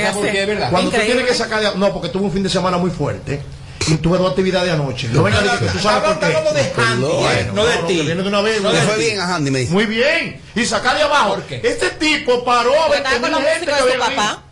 cuando 0.71 0.91
tú 0.91 0.97
tienes 0.99 1.27
que 1.27 1.35
sacar 1.35 1.61
de 1.61 1.79
No, 1.79 1.93
porque 1.93 2.09
tuve 2.09 2.25
un 2.25 2.33
fin 2.33 2.43
de 2.43 2.49
semana 2.49 2.77
muy 2.77 2.91
fuerte. 2.91 3.41
Y 3.89 3.95
tuve 3.97 4.19
dos 4.19 4.31
actividades 4.31 4.73
anoche. 4.73 5.09
No 5.09 5.23
venga 5.23 5.39
a 5.39 5.43
decir 5.43 5.59
que 5.61 5.67
tú 5.67 5.79
sabes 5.79 6.03
por 6.11 6.19
qué. 6.19 6.27
Hablando 6.27 6.53
de 6.53 6.61
Andy, 6.77 7.03
Bueno, 7.07 7.53
no 7.55 7.67
de 7.67 7.77
no, 7.77 7.87
ti. 7.87 7.95
viene 7.95 8.23
de 8.23 8.29
una 8.29 8.41
vez, 8.41 8.61
No 8.63 8.71
Le 8.73 8.81
de 8.81 8.87
fue 8.87 8.95
ti. 8.97 9.05
bien 9.05 9.21
a 9.21 9.35
Handy, 9.37 9.51
me 9.51 9.59
dice. 9.61 9.73
Muy 9.73 9.87
bien. 9.87 10.41
Y 10.55 10.65
sacar 10.65 10.97
de 10.97 11.03
abajo. 11.03 11.35
¿Por 11.35 11.43
qué? 11.45 11.61
Este 11.63 11.91
tipo 11.91 12.45
paró 12.45 12.73
a 12.75 12.87
Porque 12.89 13.03
20 13.03 13.09
estaba 13.09 13.21
con 13.21 13.31
la 13.31 13.39
mil 13.39 13.47
gente 13.49 13.67
música 13.67 13.77
que 13.79 13.85
de 13.93 13.97
su 13.97 14.03
había 14.03 14.17
papá. 14.17 14.43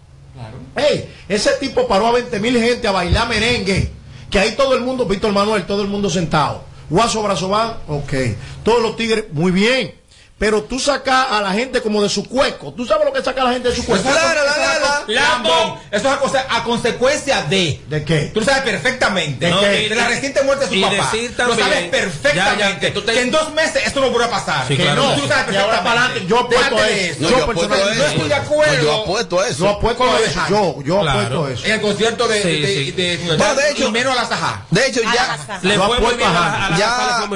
Ey, 0.77 1.09
ese 1.29 1.51
tipo 1.61 1.87
paró 1.87 2.09
a 2.09 2.13
20 2.13 2.41
mil 2.41 2.57
gente 2.59 2.87
a 2.89 2.93
bailar 2.93 3.29
merengue. 3.29 3.91
Que 4.31 4.39
ahí 4.39 4.53
todo 4.57 4.75
el 4.75 4.81
mundo, 4.81 5.07
Víctor 5.07 5.33
Manuel, 5.33 5.65
todo 5.67 5.83
el 5.83 5.89
mundo 5.89 6.11
sentado. 6.11 6.65
Guaso 6.91 7.23
Brazován, 7.23 7.75
ok. 7.89 8.13
Todos 8.65 8.83
los 8.83 8.97
tigres, 8.97 9.25
muy 9.33 9.53
bien. 9.53 9.95
Pero 10.37 10.65
tú 10.65 10.81
sacas 10.81 11.29
a 11.31 11.41
la 11.41 11.53
gente 11.53 11.81
como 11.81 12.03
de 12.03 12.09
su 12.09 12.29
cueco. 12.29 12.73
¿Tú 12.75 12.85
sabes 12.85 13.05
lo 13.07 13.13
que 13.13 13.23
saca 13.23 13.41
a 13.43 13.45
la 13.45 13.53
gente 13.53 13.69
de 13.71 13.77
su 13.77 13.85
cueco? 13.85 14.03
Claro, 14.03 14.41
la, 14.45 15.05
la. 15.07 15.81
Eso 15.93 16.09
es 16.09 16.13
a, 16.15 16.19
cosa- 16.19 16.47
a 16.51 16.65
consecuencia 16.65 17.43
de. 17.45 17.81
¿De 17.89 18.05
qué? 18.05 18.31
Tú 18.35 18.41
lo 18.41 18.47
sabes 18.47 18.63
perfectamente. 18.63 19.47
¿De 19.47 19.53
¿no? 19.53 19.61
qué? 19.61 19.89
De 19.89 19.95
la 19.95 20.09
reciente 20.09 20.43
muerte 20.43 20.65
de 20.65 20.71
su 20.71 20.77
Y 20.77 20.83
papá. 20.83 21.11
decir 21.13 21.35
lo 21.39 21.55
sabes 21.57 21.89
perfectamente. 21.89 22.63
Ya, 22.63 22.71
ya, 22.73 22.81
que 23.15 23.21
en 23.21 23.31
dos 23.31 23.53
meses 23.55 23.83
esto 23.87 24.01
no 24.01 24.11
vuelve 24.11 24.27
a 24.27 24.31
pasar. 24.31 24.67
Sí, 24.67 24.77
que 24.77 24.83
claro 24.83 25.03
no, 25.05 25.15
tú 25.15 25.23
lo 25.23 25.29
sabes 25.29 25.45
perfectamente. 25.45 25.85
para 25.85 26.05
adelante, 26.05 26.27
yo 26.29 26.39
apuesto 26.41 26.77
a 26.79 26.89
eso. 26.91 27.17
No, 27.21 27.29
yo 27.31 27.37
yo 27.37 27.43
apuesto 27.45 27.65
a 27.65 27.69
personalmente 27.69 27.93
eso. 27.95 28.05
no 28.05 28.13
estoy 28.25 28.29
de 28.29 28.35
acuerdo. 28.35 28.77
No, 28.77 28.83
yo 28.83 29.03
apuesto 29.03 29.41
a 29.41 29.49
eso. 29.49 29.59
Yo 29.65 29.69
apuesto 29.71 30.05
a 30.05 30.19
eso. 30.21 30.41
Yo, 30.51 30.83
yo 30.83 31.01
Claro. 31.01 31.11
apuesto 31.21 31.45
a 31.47 31.51
eso. 31.53 31.65
En 31.67 31.73
el 31.73 31.81
concierto 31.81 32.29
de, 32.29 32.43
Sí, 32.43 32.61
de, 32.61 32.67
sí. 32.67 32.91
de, 32.93 33.17
de- 33.19 33.37
Bueno, 33.37 33.55
de 33.55 33.71
hecho- 33.71 33.89
y 33.89 33.93
menos 33.93 34.13
a 34.19 34.23
la 34.23 34.29
Sajá. 34.29 34.67
De 34.71 34.87
hecho, 34.89 35.01
ya. 35.03 35.39
Le 35.63 35.79
fue 35.79 36.01
muy 36.01 36.15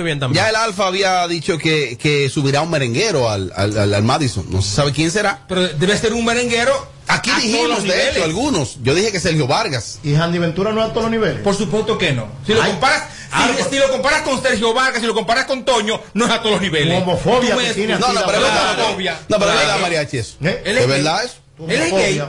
bien 0.03 0.19
ya, 0.33 0.49
el 0.51 0.57
Alfa 0.57 0.87
había 0.89 1.27
dicho 1.29 1.57
que, 1.59 1.97
que 1.97 2.29
subirá 2.29 2.61
un 2.63 2.71
merenguero 2.89 3.29
al, 3.31 3.53
al, 3.55 3.79
al- 3.79 3.95
al 3.95 4.03
Madison. 4.03 4.47
No 4.51 4.63
se 4.63 4.75
sabe 4.75 4.93
quién 4.93 5.11
será. 5.11 5.45
Pero 5.49 5.69
debe 5.69 5.97
ser 5.97 6.13
un 6.15 6.25
merenguero. 6.25 6.99
Aquí 7.11 7.31
a 7.31 7.37
dijimos, 7.37 7.83
de 7.85 8.11
hecho, 8.11 8.25
algunos. 8.25 8.77
Yo 8.83 8.95
dije 8.95 9.11
que 9.13 9.21
Sergio 9.21 9.47
Vargas. 9.47 9.99
Y 10.03 10.15
Handy 10.15 10.39
Ventura 10.39 10.73
no 10.73 10.83
es 10.85 10.91
a 10.91 10.93
todos 10.93 11.05
los 11.05 11.11
niveles. 11.11 11.41
Por 11.43 11.55
supuesto 11.57 11.97
que 11.97 12.13
no. 12.13 12.29
Si 12.47 12.53
lo 12.53 12.63
Ay, 12.63 12.73
comparas, 12.73 13.05
ah, 13.33 13.49
si, 13.57 13.63
si 13.75 13.79
lo 13.79 13.91
comparas 13.91 14.23
con 14.23 14.43
Sergio 14.43 14.75
Vargas, 14.75 15.01
si 15.01 15.07
lo 15.07 15.15
comparas 15.15 15.47
con 15.47 15.65
Toño, 15.65 16.01
no 16.13 16.27
es 16.27 16.31
a 16.31 16.39
todos 16.41 16.53
los 16.53 16.61
niveles. 16.61 17.01
Homofobia 17.03 17.57
que 17.57 17.63
me 17.63 17.75
tiene 17.75 17.95
excusas. 17.95 18.15
No, 18.15 18.21
no, 18.21 18.27
pero 18.27 18.43
verdad. 18.43 18.79
homofobia. 18.81 19.19
No, 19.29 19.39
pero 19.39 19.51
es 19.53 19.57
verdad, 19.59 19.81
Mariachi, 19.81 20.19
eso. 20.19 20.37
¿Eh? 20.43 20.63
¿Es 20.67 20.77
es 20.77 20.87
verdad 20.87 21.17
gay. 21.19 21.27
eso? 21.27 21.37
Él 21.73 21.81
es 21.83 21.93
gay. 21.93 22.23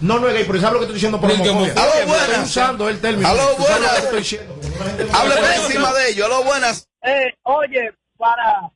No, 0.00 0.18
no 0.20 0.28
es 0.28 0.34
gay, 0.34 0.44
pero 0.46 0.60
¿sabes 0.60 0.72
lo 0.74 0.78
que 0.80 0.84
estoy 0.84 0.94
diciendo 0.94 1.20
por 1.20 1.30
homofobia? 1.30 1.52
homofobia, 1.52 1.82
Aló, 1.82 2.06
buenas. 2.06 2.28
Estoy 2.28 2.44
usando 2.44 2.88
el 2.90 3.00
término. 3.00 3.28
Aló, 3.28 3.42
¿Tú 3.56 3.62
sabes 3.62 3.68
lo 3.70 3.78
buenas. 3.78 3.90
que 3.92 4.04
estoy 4.04 4.18
diciendo? 4.20 4.54
Porque 4.60 4.78
la 4.78 4.84
gente 4.84 5.04
no 5.04 5.18
Hable 5.18 5.34
sabe. 5.34 5.46
por 5.46 5.64
encima 5.64 5.92
de 5.94 6.10
ellos. 6.10 6.26
Aló, 6.26 6.44
buenas. 6.44 6.88
Eh, 7.02 7.24
oye, 7.44 7.92
para, 8.18 8.70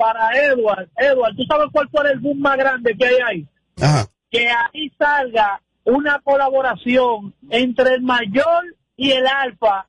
para 0.00 0.30
Edward, 0.34 0.88
Edward, 0.96 1.36
¿tú 1.36 1.44
sabes 1.44 1.66
cuál 1.70 1.86
fue 1.90 2.10
el 2.10 2.20
boom 2.20 2.40
más 2.40 2.56
grande 2.56 2.96
que 2.98 3.04
hay 3.04 3.16
ahí? 3.26 3.48
Ajá. 3.82 4.06
Que 4.30 4.48
ahí 4.48 4.90
salga 4.98 5.60
una 5.84 6.18
colaboración 6.20 7.34
entre 7.50 7.96
el 7.96 8.02
mayor 8.02 8.64
y 8.96 9.10
el 9.10 9.26
alfa. 9.26 9.86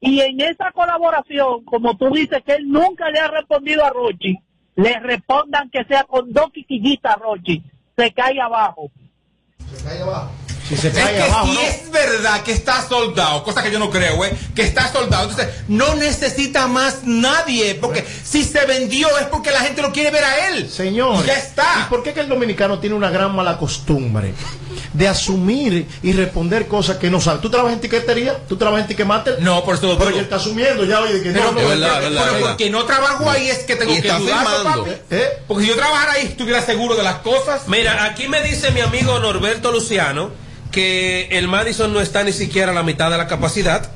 Y 0.00 0.20
en 0.20 0.40
esa 0.40 0.72
colaboración, 0.72 1.62
como 1.66 1.94
tú 1.98 2.10
dices 2.10 2.42
que 2.46 2.54
él 2.54 2.70
nunca 2.70 3.10
le 3.10 3.18
ha 3.18 3.28
respondido 3.28 3.84
a 3.84 3.90
Rochi, 3.90 4.38
le 4.76 4.98
respondan 4.98 5.68
que 5.68 5.84
sea 5.84 6.04
con 6.04 6.32
dos 6.32 6.50
quiquillitas 6.54 7.16
Rochi, 7.16 7.62
se 7.98 8.12
cae 8.12 8.40
abajo. 8.40 8.90
Si 10.70 10.76
se 10.76 10.88
Es 10.88 10.94
que 10.94 11.22
abajo, 11.22 11.46
si 11.48 11.52
¿no? 11.54 11.60
es 11.60 11.90
verdad 11.90 12.42
que 12.42 12.52
está 12.52 12.86
soldado, 12.88 13.42
cosa 13.42 13.62
que 13.62 13.70
yo 13.72 13.78
no 13.78 13.90
creo, 13.90 14.16
güey, 14.16 14.30
que 14.54 14.62
está 14.62 14.90
soldado, 14.92 15.28
entonces 15.28 15.48
no 15.68 15.94
necesita 15.96 16.66
más 16.68 16.98
nadie, 17.04 17.74
porque 17.74 18.06
si 18.24 18.44
se 18.44 18.64
vendió 18.66 19.08
es 19.18 19.26
porque 19.26 19.50
la 19.50 19.60
gente 19.60 19.82
lo 19.82 19.90
quiere 19.92 20.10
ver 20.12 20.24
a 20.24 20.48
él. 20.48 20.70
Señor, 20.70 21.26
ya 21.26 21.34
está. 21.34 21.84
¿Y 21.86 21.90
por 21.90 22.02
qué 22.04 22.12
que 22.14 22.20
el 22.20 22.28
dominicano 22.28 22.78
tiene 22.78 22.94
una 22.94 23.10
gran 23.10 23.34
mala 23.34 23.58
costumbre 23.58 24.32
de 24.92 25.08
asumir 25.08 25.86
y 26.02 26.12
responder 26.12 26.68
cosas 26.68 26.98
que 26.98 27.10
no 27.10 27.20
sabe? 27.20 27.40
¿Tú 27.40 27.50
trabajas 27.50 27.74
en 27.74 27.80
tiquetería? 27.80 28.38
¿Tú 28.48 28.56
trabajas 28.56 28.82
en 28.82 28.88
Ticketmaster? 28.88 29.42
No, 29.42 29.64
por 29.64 29.74
eso 29.74 29.96
Pero 29.98 30.10
él 30.10 30.20
está 30.20 30.36
asumiendo 30.36 30.84
ya, 30.84 31.00
oye, 31.00 31.14
de 31.14 31.22
que 31.22 31.30
Pero, 31.32 31.46
no, 31.46 31.54
pero- 31.56 31.68
verdad, 31.68 31.88
pero- 31.98 32.02
verdad, 32.10 32.20
pero 32.22 32.34
verdad. 32.34 32.48
porque 32.50 32.70
no 32.70 32.84
trabajo 32.84 33.28
ahí 33.28 33.48
es 33.50 33.58
que 33.64 33.74
tengo 33.76 33.92
Y 33.92 33.96
que 34.02 34.10
firmando. 34.12 34.84
papi. 34.84 34.90
¿Eh? 35.10 35.28
Porque 35.48 35.64
si 35.64 35.70
yo 35.70 35.76
trabajara 35.76 36.12
ahí 36.12 36.26
estuviera 36.26 36.62
seguro 36.62 36.94
de 36.94 37.02
las 37.02 37.16
cosas. 37.16 37.62
Mira, 37.66 38.04
aquí 38.04 38.28
me 38.28 38.40
dice 38.42 38.70
mi 38.70 38.80
amigo 38.80 39.18
Norberto 39.18 39.72
Luciano 39.72 40.30
que 40.70 41.28
el 41.32 41.48
Madison 41.48 41.92
no 41.92 42.00
está 42.00 42.22
ni 42.24 42.32
siquiera 42.32 42.72
a 42.72 42.74
la 42.74 42.82
mitad 42.82 43.10
de 43.10 43.18
la 43.18 43.26
capacidad. 43.26 43.90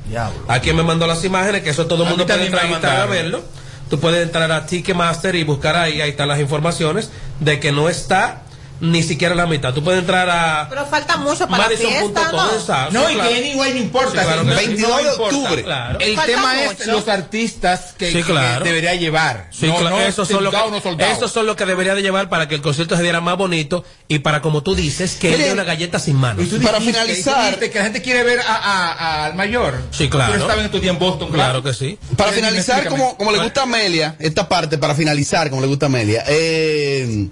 Aquí 0.48 0.72
me 0.72 0.82
mandó 0.82 1.06
las 1.06 1.24
imágenes, 1.24 1.62
que 1.62 1.70
eso 1.70 1.86
todo 1.86 2.04
el 2.04 2.08
mundo 2.10 2.26
puede 2.26 2.46
entrar, 2.46 2.66
entrar 2.66 3.00
a 3.00 3.06
verlo. 3.06 3.42
Tú 3.88 4.00
puedes 4.00 4.22
entrar 4.22 4.50
a 4.50 4.66
Ticketmaster 4.66 5.34
y 5.34 5.44
buscar 5.44 5.76
ahí, 5.76 6.00
ahí 6.00 6.10
están 6.10 6.28
las 6.28 6.40
informaciones 6.40 7.10
de 7.40 7.60
que 7.60 7.70
no 7.70 7.88
está 7.88 8.42
ni 8.84 9.02
siquiera 9.02 9.34
la 9.34 9.46
mitad. 9.46 9.72
Tú 9.74 9.82
puedes 9.82 10.00
entrar 10.00 10.28
a 10.30 10.66
Pero 10.68 10.86
falta 10.86 11.16
mucho 11.16 11.46
para 11.48 11.68
la 11.68 11.76
fiesta, 11.76 11.96
Madison.com, 11.96 12.36
¿no? 12.36 12.52
exacto, 12.54 12.92
No, 12.92 13.10
y 13.10 13.14
claro. 13.14 13.30
que 13.30 13.36
anyway 13.36 13.72
no 13.74 13.80
importa. 13.80 14.10
Sí, 14.10 14.26
claro 14.26 14.42
sí, 14.42 14.48
que 14.48 14.54
no, 14.54 14.60
sí. 14.60 14.66
22 14.66 14.90
no 14.90 14.96
de 14.96 15.02
importa. 15.10 15.36
octubre. 15.36 15.62
Claro. 15.64 15.98
El 16.00 16.14
Falta 16.16 16.32
tema 16.32 16.62
es 16.64 16.86
los 16.86 17.08
artistas 17.08 17.94
que, 17.98 18.08
Sí, 18.12 18.18
que 18.18 18.22
claro. 18.24 18.64
debería 18.64 18.94
llevar. 18.94 19.48
Sí, 19.50 19.66
no, 19.66 19.76
claro, 19.76 19.96
no 19.96 20.02
esos, 20.02 20.28
son 20.28 20.44
lo 20.44 20.50
soldado, 20.50 20.96
que, 20.96 21.10
esos 21.12 21.32
son 21.32 21.46
lo 21.46 21.56
que 21.56 21.64
debería 21.66 21.94
de 21.94 22.02
llevar 22.02 22.28
para 22.28 22.48
que 22.48 22.54
el 22.54 22.62
concierto 22.62 22.96
se 22.96 23.02
diera 23.02 23.20
más 23.20 23.36
bonito 23.36 23.84
y 24.08 24.18
para, 24.20 24.42
como 24.42 24.62
tú 24.62 24.74
dices, 24.74 25.16
que 25.16 25.36
dé 25.36 25.52
una 25.52 25.64
galleta 25.64 25.98
sin 25.98 26.16
manos. 26.16 26.44
Y 26.44 26.48
tú 26.48 26.60
Para 26.60 26.78
dijiste- 26.78 27.00
finalizar- 27.00 27.58
que 27.58 27.78
la 27.78 27.84
gente 27.84 28.02
quiere 28.02 28.22
ver 28.22 28.40
a- 28.40 28.44
a- 28.54 28.92
a- 28.92 29.24
al 29.26 29.34
mayor. 29.34 29.80
Sí, 29.90 30.08
claro. 30.08 30.34
Tú 30.34 30.40
estabas 30.40 30.64
en 30.64 30.70
tu 30.70 30.80
día 30.80 30.90
en 30.90 30.98
Boston, 30.98 31.28
claro. 31.30 31.60
Claro 31.60 31.62
que 31.62 31.72
sí. 31.74 31.98
Para 32.16 32.32
finalizar, 32.32 32.86
como, 32.88 33.16
como 33.16 33.32
le 33.32 33.38
gusta 33.42 33.60
a 33.60 33.64
Amelia, 33.64 34.16
esta 34.18 34.48
parte, 34.48 34.78
para 34.78 34.94
finalizar, 34.94 35.48
como 35.50 35.62
le 35.62 35.66
gusta 35.68 35.86
a 35.86 35.88
Amelia, 35.88 36.24
eh, 36.26 37.28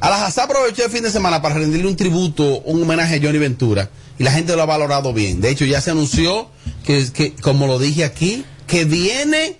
a 0.00 0.10
la 0.10 0.24
Hazá 0.26 0.44
aprovechó 0.44 0.84
el 0.84 0.90
fin 0.90 1.02
de 1.02 1.10
semana 1.10 1.42
para 1.42 1.56
rendirle 1.56 1.86
un 1.86 1.96
tributo, 1.96 2.60
un 2.60 2.82
homenaje 2.82 3.16
a 3.16 3.20
Johnny 3.22 3.38
Ventura, 3.38 3.90
y 4.18 4.24
la 4.24 4.32
gente 4.32 4.56
lo 4.56 4.62
ha 4.62 4.66
valorado 4.66 5.12
bien. 5.12 5.40
De 5.40 5.50
hecho, 5.50 5.64
ya 5.64 5.80
se 5.80 5.90
anunció 5.90 6.48
que, 6.84 7.10
que 7.12 7.34
como 7.34 7.66
lo 7.66 7.78
dije 7.78 8.04
aquí, 8.04 8.44
que 8.66 8.84
viene 8.84 9.58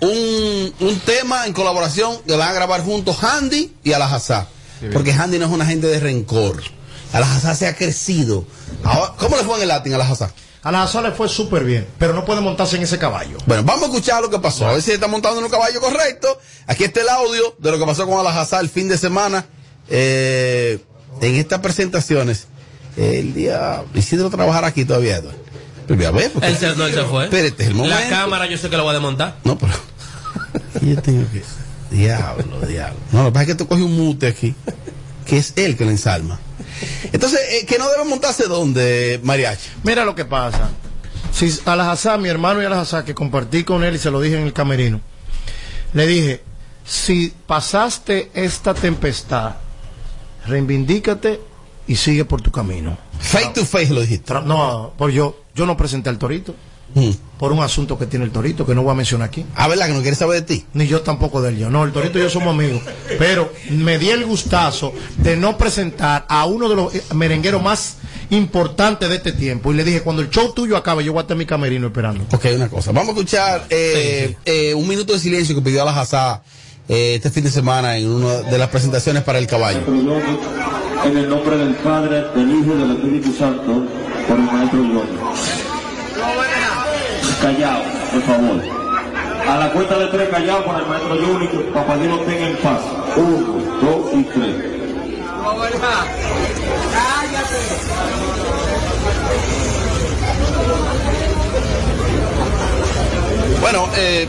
un, 0.00 0.74
un 0.80 1.00
tema 1.00 1.46
en 1.46 1.52
colaboración 1.52 2.18
que 2.26 2.36
van 2.36 2.48
a 2.48 2.52
grabar 2.52 2.82
juntos 2.82 3.22
Handy 3.22 3.72
y 3.84 3.92
a 3.92 3.98
la 3.98 4.06
Hazá. 4.06 4.48
Porque 4.92 5.12
Handy 5.12 5.38
no 5.38 5.46
es 5.46 5.50
una 5.50 5.66
gente 5.66 5.88
de 5.88 5.98
rencor. 5.98 6.62
A 7.12 7.20
la 7.20 7.34
Hazá 7.34 7.54
se 7.54 7.66
ha 7.66 7.74
crecido. 7.74 8.44
Ahora, 8.84 9.14
¿Cómo 9.18 9.36
le 9.36 9.42
fue 9.42 9.56
en 9.56 9.62
el 9.62 9.68
Latin 9.68 9.94
a 9.94 9.98
la 9.98 10.08
Hazá? 10.08 10.32
A 10.62 10.72
la 10.72 11.02
le 11.02 11.12
fue 11.12 11.28
súper 11.28 11.64
bien, 11.64 11.86
pero 11.98 12.12
no 12.12 12.24
puede 12.24 12.40
montarse 12.40 12.76
en 12.76 12.82
ese 12.82 12.98
caballo. 12.98 13.38
Bueno, 13.46 13.62
vamos 13.62 13.84
a 13.84 13.86
escuchar 13.86 14.20
lo 14.20 14.28
que 14.28 14.38
pasó. 14.38 14.66
A 14.66 14.72
ver 14.72 14.82
si 14.82 14.92
está 14.92 15.06
montando 15.06 15.38
en 15.38 15.44
un 15.44 15.50
caballo 15.50 15.80
correcto. 15.80 16.38
Aquí 16.66 16.84
está 16.84 17.00
el 17.00 17.08
audio 17.08 17.54
de 17.58 17.70
lo 17.70 17.78
que 17.78 17.86
pasó 17.86 18.06
con 18.06 18.18
Alajazá 18.18 18.60
el 18.60 18.68
fin 18.68 18.88
de 18.88 18.98
semana. 18.98 19.46
Eh, 19.90 20.78
en 21.20 21.34
estas 21.36 21.60
presentaciones, 21.60 22.46
el 22.96 23.34
día. 23.34 23.82
Isidro 23.94 24.30
trabajar 24.30 24.64
aquí 24.64 24.84
todavía. 24.84 25.16
Eduardo. 25.16 25.38
Pero 25.86 25.96
voy 25.96 26.06
a 26.06 26.10
ver, 26.10 26.30
porque- 26.32 26.46
Él 26.48 26.56
se, 26.56 26.76
no, 26.76 26.86
él 26.86 26.94
se 26.94 27.02
fue. 27.04 27.24
Espérate, 27.24 27.64
el 27.66 27.74
momento. 27.74 27.98
La 27.98 28.08
cámara 28.08 28.46
yo 28.46 28.58
sé 28.58 28.68
que 28.68 28.76
lo 28.76 28.84
va 28.84 28.90
a 28.90 28.94
desmontar. 28.94 29.36
No, 29.44 29.56
pero. 29.58 29.72
Yo 30.82 31.00
tengo 31.02 31.24
que. 31.32 31.42
Diablo, 31.90 32.60
diablo. 32.66 32.98
No, 33.12 33.22
lo 33.22 33.28
que 33.30 33.32
pasa 33.32 33.42
es 33.42 33.48
que 33.48 33.54
tú 33.54 33.66
coges 33.66 33.82
un 33.84 33.96
mute 33.96 34.26
aquí, 34.26 34.54
que 35.24 35.38
es 35.38 35.54
él 35.56 35.76
que 35.76 35.84
lo 35.86 35.90
ensalma. 35.90 36.38
Entonces, 37.12 37.40
eh, 37.50 37.66
que 37.66 37.78
no 37.78 37.88
debe 37.88 38.04
montarse 38.04 38.44
dónde, 38.44 39.18
Mariachi. 39.22 39.70
Mira 39.84 40.04
lo 40.04 40.14
que 40.14 40.24
pasa. 40.26 40.68
Si 41.32 41.58
a 41.64 41.74
la 41.76 41.90
Hazá, 41.90 42.18
mi 42.18 42.28
hermano 42.28 42.62
y 42.62 42.66
a 42.66 42.68
la 42.70 42.80
Hazá, 42.82 43.04
que 43.04 43.14
compartí 43.14 43.64
con 43.64 43.82
él 43.84 43.94
y 43.96 43.98
se 43.98 44.10
lo 44.10 44.20
dije 44.20 44.36
en 44.38 44.44
el 44.44 44.52
camerino, 44.52 45.00
le 45.94 46.06
dije, 46.06 46.42
si 46.84 47.32
pasaste 47.46 48.30
esta 48.34 48.74
tempestad, 48.74 49.54
reivindícate 50.46 51.40
y 51.86 51.96
sigue 51.96 52.24
por 52.24 52.42
tu 52.42 52.50
camino. 52.50 52.96
Face 53.18 53.50
to 53.54 53.64
face 53.64 53.92
lo 53.92 54.00
dijiste. 54.00 54.34
No, 54.44 54.92
por 54.96 55.10
yo, 55.10 55.42
yo 55.54 55.66
no 55.66 55.76
presenté 55.76 56.10
al 56.10 56.18
torito. 56.18 56.54
Por 57.38 57.52
un 57.52 57.62
asunto 57.62 57.98
que 57.98 58.06
tiene 58.06 58.24
el 58.24 58.32
torito, 58.32 58.66
que 58.66 58.74
no 58.74 58.82
voy 58.82 58.92
a 58.92 58.94
mencionar 58.94 59.28
aquí. 59.28 59.44
Ah, 59.54 59.68
¿verdad? 59.68 59.86
Que 59.86 59.92
no 59.92 60.00
quieres 60.00 60.18
saber 60.18 60.40
de 60.40 60.56
ti. 60.56 60.66
Ni 60.72 60.86
yo 60.86 61.02
tampoco 61.02 61.40
de 61.40 61.50
él. 61.50 61.58
Yo. 61.58 61.70
No, 61.70 61.84
el 61.84 61.92
torito 61.92 62.18
y 62.18 62.22
yo 62.22 62.30
somos 62.30 62.48
amigos. 62.48 62.82
Pero 63.18 63.52
me 63.70 63.98
di 63.98 64.10
el 64.10 64.24
gustazo 64.24 64.92
de 65.18 65.36
no 65.36 65.56
presentar 65.56 66.24
a 66.28 66.46
uno 66.46 66.68
de 66.68 66.74
los 66.74 66.94
eh, 66.94 67.02
merengueros 67.14 67.62
más 67.62 67.98
importantes 68.30 69.08
de 69.08 69.16
este 69.16 69.32
tiempo. 69.32 69.72
Y 69.72 69.76
le 69.76 69.84
dije, 69.84 70.00
cuando 70.00 70.22
el 70.22 70.30
show 70.30 70.52
tuyo 70.52 70.76
acabe, 70.76 71.04
yo 71.04 71.12
voy 71.12 71.20
a 71.20 71.22
estar 71.22 71.34
en 71.34 71.38
mi 71.38 71.46
camerino 71.46 71.86
esperando. 71.88 72.24
Ok, 72.32 72.46
una 72.56 72.68
cosa. 72.68 72.90
Vamos 72.90 73.10
a 73.10 73.12
escuchar 73.12 73.66
eh, 73.70 74.36
eh, 74.44 74.74
un 74.74 74.88
minuto 74.88 75.12
de 75.12 75.20
silencio 75.20 75.54
que 75.54 75.62
pidió 75.62 75.82
a 75.82 75.84
la 75.84 76.00
Hazá 76.00 76.42
eh, 76.88 77.16
este 77.16 77.30
fin 77.30 77.44
de 77.44 77.50
semana 77.50 77.96
en 77.96 78.10
una 78.10 78.34
de 78.42 78.58
las 78.58 78.68
presentaciones 78.68 79.22
para 79.22 79.38
el 79.38 79.46
caballo. 79.46 79.80
En 81.04 81.16
el 81.16 81.28
nombre 81.28 81.56
del 81.56 81.74
Padre, 81.76 82.24
del 82.34 82.50
Hijo 82.50 82.74
y 82.74 82.78
del 82.78 82.90
Espíritu 82.92 83.32
Santo, 83.32 83.86
por 84.26 84.36
el 84.36 84.44
Maestro 84.44 84.82
Yogi. 84.82 85.18
Callao, 87.40 87.82
por 88.12 88.22
favor. 88.22 88.62
A 89.48 89.58
la 89.58 89.72
cuenta 89.72 89.98
de 89.98 90.06
tres 90.08 90.28
callao 90.28 90.64
por 90.64 90.80
el 90.80 90.86
Maestro 90.86 91.14
Yogi, 91.14 91.48
que 91.48 91.58
Papá 91.72 91.96
Dios 91.96 92.18
lo 92.18 92.24
tenga 92.24 92.48
en 92.48 92.56
paz. 92.56 92.80
Uno, 93.16 93.38
dos 93.80 94.14
y 94.14 94.24
tres. 94.24 94.78
Bueno, 103.60 103.88
eh, 103.96 104.28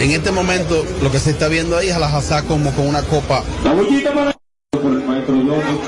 en 0.00 0.10
este 0.10 0.30
momento 0.30 0.84
lo 1.02 1.10
que 1.10 1.18
se 1.18 1.30
está 1.30 1.48
viendo 1.48 1.76
ahí 1.76 1.88
es 1.88 1.94
a 1.94 1.98
la 1.98 2.06
Hazá 2.06 2.42
como 2.44 2.72
con 2.72 2.86
una 2.86 3.02
copa. 3.02 3.42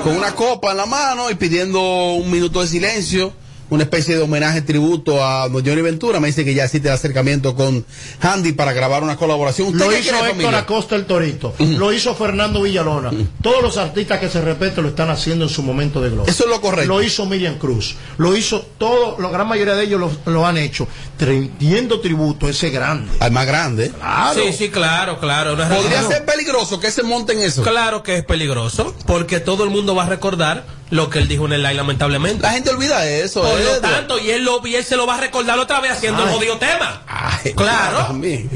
Con 0.03 0.15
una 0.17 0.35
copa 0.35 0.71
en 0.71 0.77
la 0.77 0.85
mano 0.85 1.29
y 1.29 1.35
pidiendo 1.35 2.13
un 2.13 2.29
minuto 2.31 2.61
de 2.61 2.67
silencio, 2.67 3.33
una 3.71 3.83
especie 3.83 4.17
de 4.17 4.21
homenaje 4.21 4.61
tributo 4.61 5.25
a 5.25 5.47
don 5.47 5.65
Johnny 5.65 5.81
Ventura. 5.81 6.19
Me 6.19 6.27
dice 6.27 6.43
que 6.43 6.53
ya 6.53 6.65
existe 6.65 6.89
el 6.89 6.93
acercamiento 6.93 7.55
con 7.55 7.85
Handy 8.19 8.51
para 8.51 8.73
grabar 8.73 9.01
una 9.01 9.15
colaboración. 9.15 9.69
¿Usted 9.69 9.79
Lo 9.79 9.91
hizo 9.93 10.01
quiere, 10.01 10.17
Héctor 10.17 10.31
familia? 10.31 10.57
Acosta 10.59 10.95
el 10.97 11.05
Torito. 11.05 11.55
Lo 11.57 11.93
hizo 11.93 12.13
Fernando 12.13 12.61
Villalona. 12.61 13.11
Todos 13.41 13.63
los 13.63 13.77
artistas 13.77 14.19
que 14.19 14.27
se 14.27 14.41
respeten 14.41 14.83
lo 14.83 14.89
están 14.89 15.09
haciendo 15.09 15.45
en 15.45 15.49
su 15.49 15.63
momento 15.63 16.01
de 16.01 16.09
gloria. 16.09 16.29
Eso 16.29 16.43
es 16.43 16.49
lo 16.49 16.59
correcto. 16.59 16.93
Lo 16.93 17.01
hizo 17.01 17.25
Miriam 17.25 17.57
Cruz. 17.57 17.95
Lo 18.17 18.35
hizo 18.35 18.59
todo, 18.77 19.17
la 19.19 19.29
gran 19.29 19.47
mayoría 19.47 19.75
de 19.75 19.85
ellos 19.85 19.99
lo, 19.99 20.31
lo 20.31 20.45
han 20.45 20.57
hecho. 20.57 20.85
Rindiendo 21.17 22.01
tributo 22.01 22.47
a 22.47 22.49
ese 22.49 22.71
grande. 22.71 23.09
Al 23.19 23.31
más 23.31 23.47
grande. 23.47 23.89
Claro. 23.91 24.41
Sí, 24.43 24.51
sí, 24.51 24.69
claro, 24.69 25.17
claro. 25.17 25.55
Podría 25.55 26.03
ser 26.03 26.25
peligroso 26.25 26.77
que 26.77 26.91
se 26.91 27.03
monten 27.03 27.39
eso. 27.39 27.63
Claro 27.63 28.03
que 28.03 28.17
es 28.17 28.25
peligroso, 28.25 28.93
porque 29.07 29.39
todo 29.39 29.63
el 29.63 29.69
mundo 29.69 29.95
va 29.95 30.03
a 30.03 30.09
recordar 30.09 30.80
lo 30.91 31.09
que 31.09 31.19
él 31.19 31.27
dijo 31.27 31.45
en 31.45 31.53
el 31.53 31.63
live, 31.63 31.73
lamentablemente. 31.73 32.41
La 32.43 32.51
gente 32.51 32.69
olvida 32.69 33.05
eso, 33.07 33.41
Por 33.41 33.59
lo 33.59 33.79
tanto, 33.79 34.19
y 34.19 34.29
él, 34.29 34.43
lo, 34.43 34.65
y 34.67 34.75
él 34.75 34.83
se 34.85 34.95
lo 34.95 35.07
va 35.07 35.15
a 35.15 35.19
recordar 35.21 35.57
otra 35.57 35.79
vez 35.79 35.91
haciendo 35.93 36.21
el 36.23 36.29
Ay. 36.29 36.35
jodido 36.35 36.57
tema. 36.57 37.01
claro. 37.55 38.07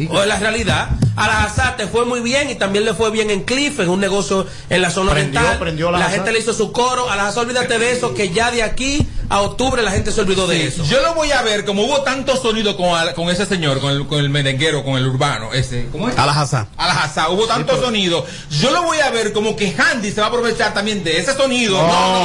O 0.10 0.22
es 0.22 0.28
la 0.28 0.38
realidad. 0.38 0.90
A 1.16 1.28
la 1.28 1.44
Hazard 1.46 1.78
te 1.78 1.88
fue 1.88 2.04
muy 2.06 2.20
bien 2.20 2.50
y 2.50 2.56
también 2.56 2.84
le 2.84 2.94
fue 2.94 3.10
bien 3.10 3.32
en 3.32 3.44
Cliff, 3.44 3.80
en 3.80 3.88
un 3.88 4.02
negocio 4.02 4.46
en 4.70 4.82
la 4.82 4.90
zona 4.92 5.12
Prendió, 5.12 5.40
oriental. 5.40 5.60
prendió 5.60 5.92
la 5.92 6.10
gente 6.10 6.34
le 6.34 6.40
hizo 6.40 6.54
su 6.54 6.72
coro. 6.74 7.10
A 7.10 7.16
la 7.16 7.28
Hazard, 7.28 7.46
olvídate 7.46 7.80
de 7.80 7.92
eso, 7.94 8.14
que 8.14 8.30
ya 8.34 8.52
de 8.52 8.64
aquí 8.64 9.08
a 9.30 9.42
octubre 9.42 9.82
la 9.82 9.92
gente 9.92 10.12
se 10.12 10.20
olvidó 10.22 10.46
de 10.46 10.68
eso. 10.68 10.84
Yo 10.84 11.02
lo 11.02 11.14
voy 11.16 11.32
a 11.32 11.42
ver, 11.42 11.64
como 11.64 11.84
hubo 11.84 12.02
tanto 12.02 12.36
sonido 12.36 12.76
con, 12.76 12.90
al- 12.96 13.14
con 13.14 13.30
ese 13.30 13.46
señor, 13.46 13.80
con 13.80 13.92
el, 13.94 14.06
con 14.08 14.20
el 14.20 14.30
merenguero, 14.30 14.84
con 14.84 14.98
el 14.98 15.08
urbano, 15.08 15.54
ese, 15.54 15.88
¿cómo 15.92 16.10
es? 16.10 16.18
Alajazá. 16.18 16.68
Alajazá, 16.76 17.30
hubo 17.30 17.48
tanto 17.48 17.80
sonido. 17.82 18.26
Yo 18.52 18.72
lo 18.72 18.84
voy 18.84 19.00
a 19.00 19.10
ver 19.10 19.32
como 19.32 19.56
que 19.56 19.74
Handy 19.76 20.12
se 20.12 20.20
va 20.20 20.28
a 20.28 20.30
aprovechar 20.30 20.74
también 20.74 21.02
de 21.06 21.18
ese 21.20 21.34
sonido. 21.34 21.78
No, 21.82 21.88
no, 21.88 22.25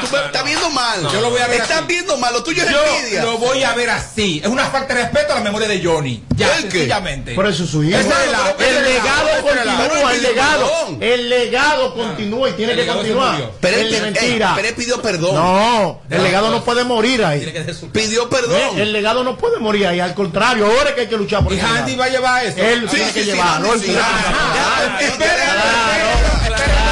Tú 0.00 0.06
me 0.16 0.18
estás 0.26 0.44
viendo 0.44 0.70
mal. 0.70 1.02
Yo 1.12 1.20
lo 1.20 1.30
voy 1.30 1.40
a 1.40 1.46
ver 1.48 1.60
Estás 1.60 1.86
viendo 1.86 2.16
mal. 2.16 2.32
Lo 2.32 2.42
tuyo 2.42 2.62
es 2.62 2.70
Yo 2.70 2.78
envidia. 2.96 3.22
lo 3.24 3.38
voy 3.38 3.62
a 3.62 3.74
ver 3.74 3.90
así. 3.90 4.40
Es 4.42 4.48
una 4.48 4.66
falta 4.66 4.94
de 4.94 5.02
respeto 5.02 5.32
a 5.32 5.36
la 5.36 5.40
memoria 5.42 5.68
de 5.68 5.82
Johnny. 5.84 6.22
Ya, 6.36 6.54
¿El 6.56 6.62
sencillamente. 6.62 7.34
Por 7.34 7.46
eso 7.46 7.64
es 7.64 7.70
su 7.70 7.82
hijo. 7.82 7.98
Es 7.98 8.06
el- 8.06 8.12
El 8.12 8.76
es 8.76 8.82
legado 8.82 9.28
es 9.28 9.36
el- 9.36 9.42
continúa, 9.42 10.12
el 10.14 10.22
legado. 10.22 10.70
El 11.00 11.28
legado 11.28 11.94
continúa 11.94 12.50
y 12.50 12.52
tiene 12.52 12.72
El 12.72 12.78
que 12.80 12.86
continuar. 12.86 13.50
Pero 13.60 13.76
El 13.78 13.94
ey, 13.94 14.00
mentira. 14.00 14.52
pero 14.56 14.68
él 14.68 14.74
pidió 14.74 15.02
perdón. 15.02 15.34
No, 15.34 16.00
el 16.10 16.22
legado 16.22 16.50
no 16.50 16.62
puede 16.64 16.84
morir 16.84 17.24
ahí. 17.24 17.40
Pidió 17.92 18.28
perdón. 18.30 18.58
Eh, 18.78 18.82
El 18.82 18.92
legado 18.92 19.24
no 19.24 19.36
puede 19.36 19.58
morir 19.58 19.86
ahí, 19.86 20.00
al 20.00 20.14
contrario, 20.14 20.66
ahora 20.66 20.90
es 20.90 20.94
que 20.94 21.00
hay 21.02 21.06
que 21.08 21.16
luchar 21.16 21.42
por 21.42 21.52
Y 21.52 21.58
el 21.58 21.64
Handy 21.66 21.96
va 21.96 22.04
a 22.06 22.08
llevar 22.08 22.44
eso. 22.46 22.58
Él 22.58 22.88
Sí, 22.88 22.96
tiene 22.96 23.12
que 23.12 23.20
sí, 23.24 23.30
sí, 23.30 23.32
llevarlo. 23.36 23.68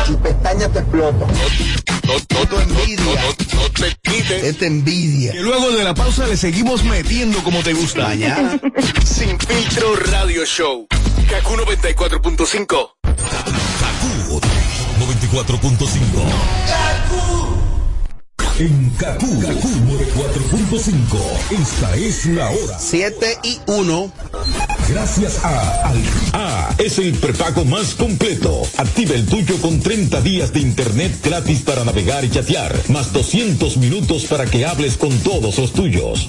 Él 0.09 0.15
sí, 0.15 0.23
tiene 0.23 0.31
que 0.31 0.31
sí. 0.31 0.47
llevarlo. 0.47 0.57
Ya, 0.57 0.67
Espera, 0.67 0.67
Tu 0.67 0.67
pestaña 0.67 0.69
te 0.69 0.79
explota. 0.79 1.27
No, 2.07 2.61
envidia. 2.61 3.23
te 3.75 3.97
quites. 4.03 4.45
Esta 4.45 4.67
envidia. 4.67 5.33
Que 5.33 5.41
luego 5.41 5.71
de 5.73 5.85
la 5.85 5.95
pausa 5.95 6.27
le 6.27 6.37
seguimos 6.37 6.85
metiendo 6.85 7.43
como 7.43 7.63
te 7.63 7.73
gusta. 7.73 8.03
Mañana. 8.09 8.61
Sin 9.05 9.39
filtro 9.39 9.97
radio 9.97 10.45
show. 10.45 10.87
Kaku 11.29 11.55
94.5. 11.57 12.91
94.5. 14.99 16.87
En 18.59 18.91
Kaku, 18.91 19.41
Kaku 19.41 19.69
94.5. 19.69 21.61
Esta 21.61 21.95
es 21.97 22.27
la 22.27 22.49
hora. 22.51 22.79
7 22.79 23.39
y 23.43 23.61
1. 23.67 24.13
Gracias 24.89 25.45
a 25.45 25.89
Al 25.89 26.03
A 26.33 26.75
es 26.79 26.99
el 26.99 27.13
prepago 27.15 27.65
más 27.65 27.95
completo. 27.95 28.63
Activa 28.77 29.15
el 29.15 29.27
tuyo 29.27 29.61
con 29.61 29.81
30 29.81 30.21
días 30.21 30.53
de 30.53 30.61
internet 30.61 31.19
gratis 31.25 31.63
para 31.63 31.85
navegar 31.85 32.25
y 32.25 32.31
chatear, 32.31 32.75
más 32.89 33.13
200 33.13 33.79
minutos 33.79 34.27
para 34.27 34.47
que 34.47 34.65
hables 34.65 34.97
con 34.97 35.11
todos 35.19 35.59
los 35.59 35.73
tuyos. 35.73 36.29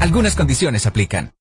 Algunas 0.00 0.34
condiciones 0.34 0.86
aplican. 0.86 1.34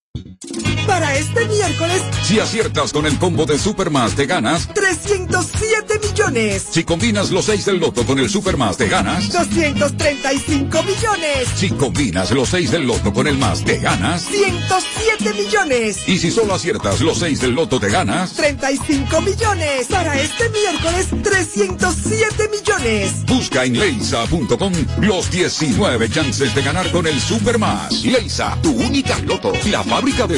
Para 0.99 1.15
este 1.15 1.45
miércoles, 1.45 2.01
Si 2.25 2.41
aciertas 2.41 2.91
con 2.91 3.05
el 3.05 3.17
combo 3.17 3.45
de 3.45 3.57
Supermas 3.57 4.15
te 4.15 4.25
ganas. 4.25 4.67
307 4.73 5.97
millones. 6.05 6.65
Si 6.69 6.83
combinas 6.83 7.31
los 7.31 7.45
6 7.45 7.65
del 7.65 7.79
loto 7.79 8.05
con 8.05 8.19
el 8.19 8.29
Supermas 8.29 8.75
te 8.75 8.89
ganas. 8.89 9.31
235 9.31 10.83
millones. 10.83 11.47
Si 11.55 11.69
combinas 11.69 12.31
los 12.31 12.49
6 12.49 12.71
del 12.71 12.85
loto 12.85 13.13
con 13.13 13.27
el 13.27 13.37
más 13.37 13.63
te 13.63 13.77
ganas. 13.77 14.23
107 14.23 15.33
millones. 15.41 15.99
Y 16.05 16.17
si 16.17 16.31
solo 16.31 16.53
aciertas 16.53 16.99
los 16.99 17.19
6 17.19 17.39
del 17.39 17.51
loto 17.51 17.79
te 17.79 17.89
ganas. 17.89 18.33
35 18.33 19.21
millones. 19.21 19.87
Para 19.87 20.19
este 20.19 20.49
miércoles, 20.49 21.07
307 21.23 22.49
millones. 22.49 23.25
Busca 23.25 23.63
en 23.63 23.79
leisa.com 23.79 24.73
los 24.99 25.31
19 25.31 26.09
chances 26.09 26.53
de 26.53 26.61
ganar 26.61 26.91
con 26.91 27.07
el 27.07 27.21
Supermas. 27.21 28.03
Leisa, 28.03 28.57
tu 28.61 28.71
única 28.71 29.17
loto. 29.19 29.53
La 29.71 29.81
fábrica 29.81 30.27
de 30.27 30.37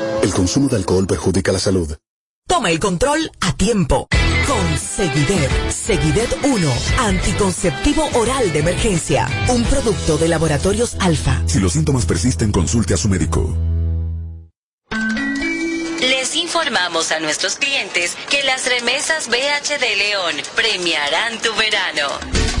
El 0.21 0.33
consumo 0.33 0.69
de 0.69 0.75
alcohol 0.75 1.07
perjudica 1.07 1.51
la 1.51 1.57
salud. 1.57 1.97
Toma 2.47 2.69
el 2.69 2.79
control 2.79 3.31
a 3.41 3.53
tiempo. 3.53 4.07
Con 4.47 4.77
Seguidet. 4.77 5.71
Seguidet 5.71 6.29
1. 6.43 6.73
Anticonceptivo 6.99 8.07
oral 8.13 8.53
de 8.53 8.59
emergencia. 8.59 9.27
Un 9.49 9.63
producto 9.63 10.17
de 10.17 10.27
laboratorios 10.27 10.95
alfa. 10.99 11.41
Si 11.47 11.59
los 11.59 11.73
síntomas 11.73 12.05
persisten, 12.05 12.51
consulte 12.51 12.93
a 12.93 12.97
su 12.97 13.09
médico. 13.09 13.57
Les 16.01 16.35
informamos 16.35 17.11
a 17.11 17.19
nuestros 17.19 17.55
clientes 17.55 18.15
que 18.29 18.43
las 18.43 18.69
remesas 18.69 19.27
BH 19.27 19.79
de 19.79 19.95
León 19.95 20.35
premiarán 20.55 21.39
tu 21.41 21.53
verano. 21.55 22.60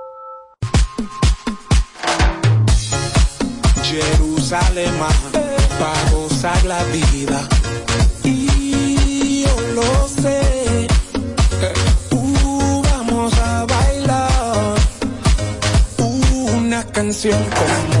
sale 4.51 4.85
más 4.99 5.15
para 5.79 6.11
gozar 6.11 6.65
la 6.65 6.83
vida. 6.95 7.39
Y 8.25 9.45
yo 9.45 9.61
lo 9.77 10.09
sé. 10.09 10.87
Uh, 12.11 12.81
vamos 12.81 13.33
a 13.39 13.65
bailar 13.65 14.75
una 16.53 16.83
canción 16.87 17.41
como 17.59 18.00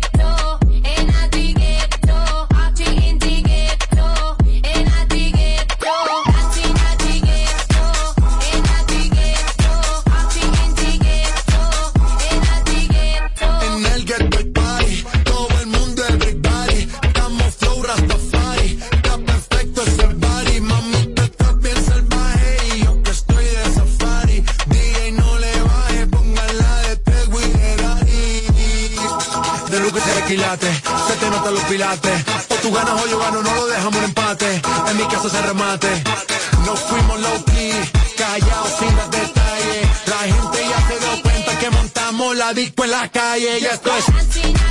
pilates. 31.71 32.25
O 32.49 32.55
tú 32.55 32.71
ganas 32.71 33.01
o 33.01 33.07
yo 33.07 33.17
gano, 33.17 33.41
no 33.41 33.55
lo 33.55 33.67
dejamos 33.67 33.95
un 33.95 34.03
empate. 34.03 34.61
En 34.89 34.97
mi 34.97 35.03
casa 35.05 35.29
se 35.29 35.41
remate. 35.41 36.03
No 36.65 36.75
fuimos 36.75 37.19
low 37.21 37.45
key, 37.45 37.73
callados 38.17 38.71
sin 38.79 38.95
dar 38.95 39.09
detalles. 39.09 39.87
La 40.07 40.19
gente 40.33 40.59
ya 40.69 40.87
se 40.87 40.99
dio 40.99 41.21
cuenta 41.21 41.59
que 41.59 41.69
montamos 41.69 42.35
la 42.35 42.53
disco 42.53 42.83
en 42.83 42.91
la 42.91 43.09
calle. 43.09 43.59
Y 43.59 43.65
esto 43.65 43.89
es. 43.97 44.70